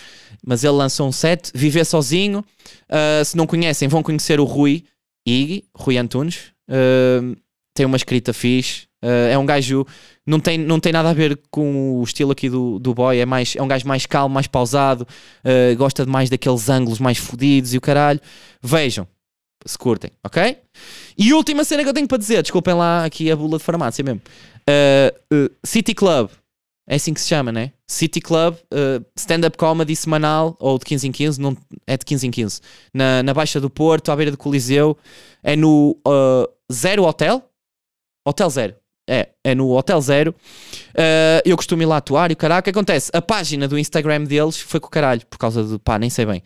Mas 0.45 0.63
ele 0.63 0.73
lançou 0.73 1.07
um 1.07 1.11
set, 1.11 1.51
Viver 1.53 1.85
Sozinho. 1.85 2.43
Uh, 2.89 3.23
se 3.23 3.35
não 3.37 3.45
conhecem, 3.45 3.87
vão 3.87 4.01
conhecer 4.01 4.39
o 4.39 4.45
Rui 4.45 4.83
Iggy, 5.25 5.65
Rui 5.75 5.97
Antunes. 5.97 6.51
Uh, 6.69 7.35
tem 7.73 7.85
uma 7.85 7.97
escrita 7.97 8.33
fixe. 8.33 8.88
Uh, 9.03 9.31
é 9.31 9.37
um 9.37 9.45
gajo. 9.45 9.85
Não 10.25 10.39
tem, 10.39 10.57
não 10.57 10.79
tem 10.79 10.91
nada 10.91 11.09
a 11.09 11.13
ver 11.13 11.39
com 11.49 11.99
o 11.99 12.03
estilo 12.03 12.31
aqui 12.31 12.49
do, 12.49 12.79
do 12.79 12.93
boy. 12.93 13.17
É, 13.17 13.25
mais, 13.25 13.55
é 13.55 13.61
um 13.61 13.67
gajo 13.67 13.87
mais 13.87 14.05
calmo, 14.05 14.33
mais 14.33 14.47
pausado. 14.47 15.07
Uh, 15.43 15.75
gosta 15.77 16.05
de 16.05 16.11
mais 16.11 16.29
daqueles 16.29 16.69
ângulos 16.69 16.99
mais 16.99 17.17
fodidos 17.17 17.73
e 17.73 17.77
o 17.77 17.81
caralho. 17.81 18.19
Vejam, 18.61 19.07
se 19.65 19.77
curtem, 19.77 20.11
ok? 20.23 20.57
E 21.17 21.33
última 21.33 21.63
cena 21.63 21.83
que 21.83 21.89
eu 21.89 21.93
tenho 21.93 22.07
para 22.07 22.17
dizer, 22.17 22.41
desculpem 22.41 22.73
lá 22.73 23.05
aqui 23.05 23.31
a 23.31 23.35
bula 23.35 23.57
de 23.57 23.63
farmácia 23.63 24.03
mesmo. 24.03 24.21
Uh, 24.69 25.49
City 25.63 25.93
Club, 25.93 26.29
é 26.87 26.95
assim 26.95 27.13
que 27.13 27.21
se 27.21 27.27
chama, 27.27 27.51
né? 27.51 27.71
City 27.87 28.21
Club, 28.21 28.55
uh, 28.55 29.05
stand-up 29.15 29.57
comedy 29.57 29.95
semanal, 29.95 30.55
ou 30.59 30.77
de 30.79 30.85
15 30.85 31.07
em 31.07 31.11
15, 31.11 31.41
não, 31.41 31.57
é 31.85 31.97
de 31.97 32.05
15 32.05 32.27
em 32.27 32.31
15, 32.31 32.61
na, 32.93 33.21
na 33.23 33.33
Baixa 33.33 33.59
do 33.59 33.69
Porto, 33.69 34.11
à 34.11 34.15
beira 34.15 34.31
do 34.31 34.37
Coliseu, 34.37 34.97
é 35.43 35.55
no 35.55 35.97
uh, 36.07 36.47
Zero 36.71 37.03
Hotel, 37.03 37.43
Hotel 38.25 38.49
Zero, 38.49 38.75
é, 39.09 39.29
é 39.43 39.55
no 39.55 39.75
Hotel 39.75 39.99
Zero. 39.99 40.35
Uh, 40.91 41.41
eu 41.43 41.57
costumo 41.57 41.81
ir 41.81 41.87
lá 41.87 41.97
atuar 41.97 42.29
e 42.29 42.33
o 42.33 42.37
caralho, 42.37 42.59
o 42.59 42.63
que 42.63 42.69
acontece? 42.69 43.09
A 43.13 43.21
página 43.21 43.67
do 43.67 43.77
Instagram 43.77 44.23
deles 44.23 44.59
foi 44.59 44.79
com 44.79 44.87
o 44.87 44.89
caralho, 44.89 45.25
por 45.25 45.39
causa 45.39 45.63
do 45.63 45.79
pá, 45.79 45.97
nem 45.97 46.09
sei 46.09 46.25
bem. 46.25 46.43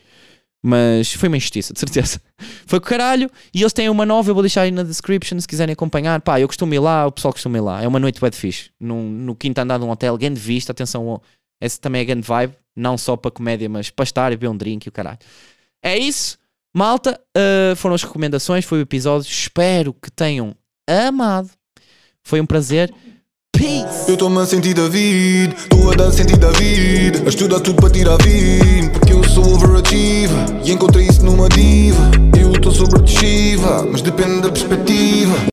Mas 0.66 1.12
foi 1.12 1.28
uma 1.28 1.36
injustiça, 1.36 1.74
de 1.74 1.80
certeza. 1.80 2.22
Foi 2.66 2.80
com 2.80 2.88
caralho. 2.88 3.30
E 3.54 3.62
eles 3.62 3.74
têm 3.74 3.90
uma 3.90 4.06
nova, 4.06 4.30
eu 4.30 4.34
vou 4.34 4.42
deixar 4.42 4.62
aí 4.62 4.72
na 4.72 4.82
description 4.82 5.38
se 5.38 5.46
quiserem 5.46 5.74
acompanhar. 5.74 6.22
Pá, 6.22 6.40
eu 6.40 6.48
costumo 6.48 6.74
ir 6.74 6.80
lá, 6.80 7.06
o 7.06 7.12
pessoal 7.12 7.34
costuma 7.34 7.58
ir 7.58 7.62
lá. 7.62 7.84
É 7.84 7.88
uma 7.88 8.00
noite 8.00 8.22
bem 8.22 8.32
fixe. 8.32 8.72
No, 8.80 9.04
no 9.04 9.36
quinto 9.36 9.60
andar 9.60 9.78
de 9.78 9.84
um 9.84 9.90
hotel, 9.90 10.18
grande 10.18 10.40
vista. 10.40 10.72
Atenção, 10.72 11.22
esse 11.62 11.78
também 11.82 12.02
é 12.02 12.06
grande 12.06 12.26
vibe. 12.26 12.54
Não 12.74 12.98
só 12.98 13.18
para 13.18 13.30
comédia, 13.30 13.68
mas 13.68 13.90
para 13.90 14.04
estar 14.04 14.32
e 14.32 14.38
beber 14.38 14.48
um 14.48 14.56
drink 14.56 14.86
e 14.86 14.90
o 14.90 14.92
caralho. 14.94 15.20
É 15.84 15.98
isso. 15.98 16.38
Malta, 16.74 17.20
uh, 17.38 17.76
foram 17.76 17.96
as 17.96 18.04
recomendações, 18.04 18.64
foi 18.64 18.80
o 18.80 18.84
episódio. 18.84 19.30
Espero 19.30 19.94
que 19.94 20.10
tenham 20.10 20.56
amado. 20.88 21.50
Foi 22.24 22.40
um 22.40 22.46
prazer. 22.46 22.94
Peace! 23.56 24.08
Eu 24.08 24.14
estou-me 24.14 24.40
a 24.40 24.46
sentir 24.46 24.74
David, 24.74 25.54
estou 25.56 25.92
a 25.92 25.96
dar 25.96 26.12
sentido 26.12 26.48
à 26.48 26.52
vida, 26.52 27.22
a 27.26 27.30
estudar 27.30 27.60
tudo 27.60 27.76
para 27.76 27.90
tirar 27.92 28.18
vida, 28.18 28.90
porque 28.92 29.14
eu 29.14 29.24
sou 29.24 29.54
overachiever 29.54 30.62
e 30.66 30.72
encontrei 30.72 31.06
isso 31.06 31.24
numa 31.24 31.48
diva. 31.50 32.10
Eu 32.40 32.52
estou 32.54 32.72
sobre 32.72 33.00
a 33.00 33.84
mas 33.92 34.02
depende 34.02 34.42
da 34.42 34.50
perspectiva. 34.50 35.52